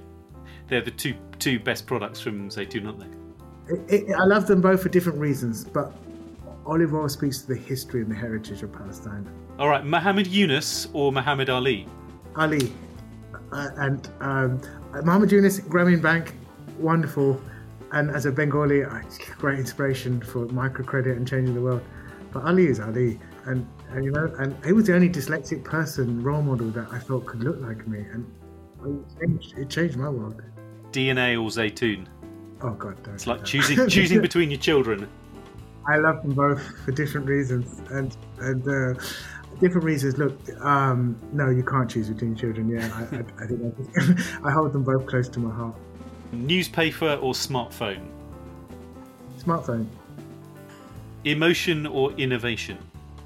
They're 0.68 0.82
the 0.82 0.90
two 0.90 1.14
two 1.38 1.58
best 1.58 1.86
products 1.86 2.20
from 2.20 2.48
Zaytoun, 2.50 2.86
aren't 2.86 3.00
they? 3.00 3.16
it, 3.68 4.08
it, 4.08 4.14
I 4.14 4.24
love 4.24 4.46
them 4.46 4.60
both 4.60 4.82
for 4.82 4.88
different 4.88 5.18
reasons, 5.18 5.64
but 5.64 5.92
Olive 6.64 6.94
Oil 6.94 7.08
speaks 7.08 7.38
to 7.42 7.48
the 7.48 7.56
history 7.56 8.02
and 8.02 8.10
the 8.10 8.14
heritage 8.14 8.62
of 8.62 8.72
Palestine. 8.72 9.28
All 9.58 9.68
right, 9.68 9.84
Muhammad 9.84 10.26
Yunus 10.26 10.88
or 10.92 11.12
Muhammad 11.12 11.50
Ali? 11.50 11.86
Ali. 12.36 12.72
Uh, 13.52 13.68
and 13.76 14.08
um, 14.20 14.60
Muhammad 15.04 15.32
Yunus, 15.32 15.60
Grameen 15.60 16.02
Bank, 16.02 16.34
wonderful. 16.78 17.40
And 17.92 18.10
as 18.10 18.26
a 18.26 18.32
Bengali, 18.32 18.82
great 19.38 19.58
inspiration 19.58 20.20
for 20.20 20.46
microcredit 20.46 21.16
and 21.16 21.26
changing 21.26 21.54
the 21.54 21.60
world. 21.60 21.82
But 22.32 22.44
Ali 22.44 22.66
is 22.66 22.80
Ali. 22.80 23.18
And, 23.44 23.66
and 23.90 24.04
you 24.04 24.10
know, 24.10 24.32
and 24.38 24.56
he 24.64 24.72
was 24.72 24.86
the 24.86 24.94
only 24.94 25.08
dyslexic 25.08 25.62
person, 25.62 26.22
role 26.22 26.42
model 26.42 26.70
that 26.70 26.88
I 26.90 26.98
felt 26.98 27.26
could 27.26 27.44
look 27.44 27.60
like 27.60 27.86
me. 27.86 28.00
And 28.00 28.26
it 28.84 29.20
changed, 29.20 29.58
it 29.58 29.70
changed 29.70 29.96
my 29.96 30.08
world. 30.08 30.42
DNA 30.90 31.34
or 31.34 31.48
Zaytoun? 31.48 32.06
Oh, 32.62 32.70
God. 32.70 32.98
It's 33.14 33.26
like 33.26 33.44
choosing 33.44 33.88
choosing 33.88 34.20
between 34.20 34.50
your 34.50 34.60
children. 34.60 35.08
I 35.88 35.98
love 35.98 36.22
them 36.22 36.34
both 36.34 36.60
for 36.84 36.92
different 36.92 37.28
reasons, 37.28 37.80
and 37.90 38.16
and 38.40 38.66
uh, 38.66 39.00
different 39.60 39.84
reasons. 39.84 40.18
Look, 40.18 40.36
um, 40.64 41.16
no, 41.32 41.48
you 41.50 41.62
can't 41.62 41.88
choose 41.88 42.08
between 42.08 42.34
children. 42.34 42.68
Yeah, 42.68 42.90
I, 42.92 43.16
I, 43.16 43.44
I 43.44 43.46
think 43.46 43.60
I, 44.42 44.48
I 44.48 44.50
hold 44.52 44.72
them 44.72 44.82
both 44.82 45.06
close 45.06 45.28
to 45.28 45.38
my 45.38 45.54
heart. 45.54 45.76
Newspaper 46.44 47.14
or 47.14 47.32
smartphone? 47.32 48.06
Smartphone. 49.38 49.86
Emotion 51.24 51.86
or 51.86 52.12
innovation? 52.12 52.78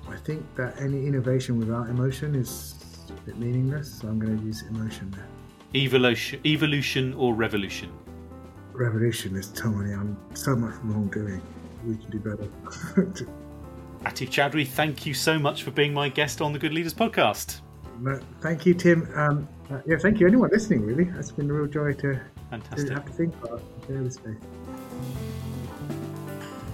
I 0.09 0.17
think 0.17 0.45
that 0.57 0.81
any 0.81 1.07
innovation 1.07 1.59
without 1.59 1.89
emotion 1.89 2.35
is 2.35 2.75
a 3.09 3.13
bit 3.27 3.39
meaningless, 3.39 4.01
so 4.01 4.09
I'm 4.09 4.19
going 4.19 4.39
to 4.39 4.45
use 4.45 4.63
emotion 4.63 5.11
there. 5.13 5.27
Evolution, 5.75 6.41
evolution 6.45 7.15
or 7.15 7.35
revolution? 7.35 7.93
Revolution 8.73 9.37
is 9.37 9.53
so 9.55 9.69
many. 9.71 9.93
I'm 9.93 10.17
so 10.35 10.57
much 10.57 10.75
wrongdoing. 10.83 11.41
We 11.87 11.97
can 11.97 12.11
do 12.11 12.19
better. 12.19 12.49
Atif 14.05 14.31
Choudhury, 14.31 14.67
thank 14.67 15.05
you 15.05 15.13
so 15.13 15.39
much 15.39 15.63
for 15.63 15.71
being 15.71 15.93
my 15.93 16.09
guest 16.09 16.41
on 16.41 16.53
the 16.53 16.59
Good 16.59 16.73
Leaders 16.73 16.95
podcast. 16.95 17.61
Thank 18.41 18.65
you, 18.65 18.75
Tim. 18.75 19.09
Um, 19.15 19.49
uh, 19.71 19.81
yeah, 19.87 19.99
thank 19.99 20.21
you, 20.21 20.27
anyone 20.27 20.49
listening. 20.51 20.85
Really, 20.85 21.13
it's 21.19 21.31
been 21.31 21.51
a 21.51 21.53
real 21.53 21.67
joy 21.67 21.93
to, 21.95 22.19
Fantastic. 22.51 22.91
have 22.91 23.07
to 23.07 23.13
think 23.13 23.35
about 23.43 23.63
space. 24.13 24.35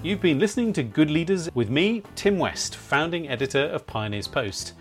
You've 0.03 0.21
been 0.21 0.39
listening 0.39 0.73
to 0.75 0.83
Good 0.83 1.11
Leaders 1.11 1.49
with 1.55 1.69
me, 1.69 2.03
Tim 2.15 2.39
West, 2.39 2.77
founding 2.77 3.29
editor 3.29 3.65
of 3.65 3.87
Pioneers 3.87 4.29
Post. 4.29 4.75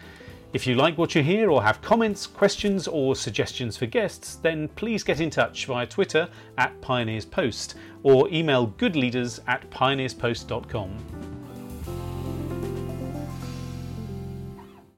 If 0.54 0.66
you 0.66 0.76
like 0.76 0.98
what 0.98 1.16
you 1.16 1.22
hear 1.22 1.50
or 1.50 1.64
have 1.64 1.82
comments, 1.82 2.26
questions, 2.26 2.88
or 2.88 3.16
suggestions 3.16 3.76
for 3.76 3.88
guests, 3.88 4.36
then 4.36 4.70
please 4.70 5.04
get 5.04 5.20
in 5.20 5.30
touch 5.30 5.66
via 5.66 5.86
Twitter 5.86 6.30
at 6.58 6.80
Pioneers 6.80 7.26
Post 7.26 7.76
or 8.04 8.30
email 8.30 8.68
goodleaders 8.78 9.42
at 9.48 9.70
pioneerspost.com. 9.70 11.25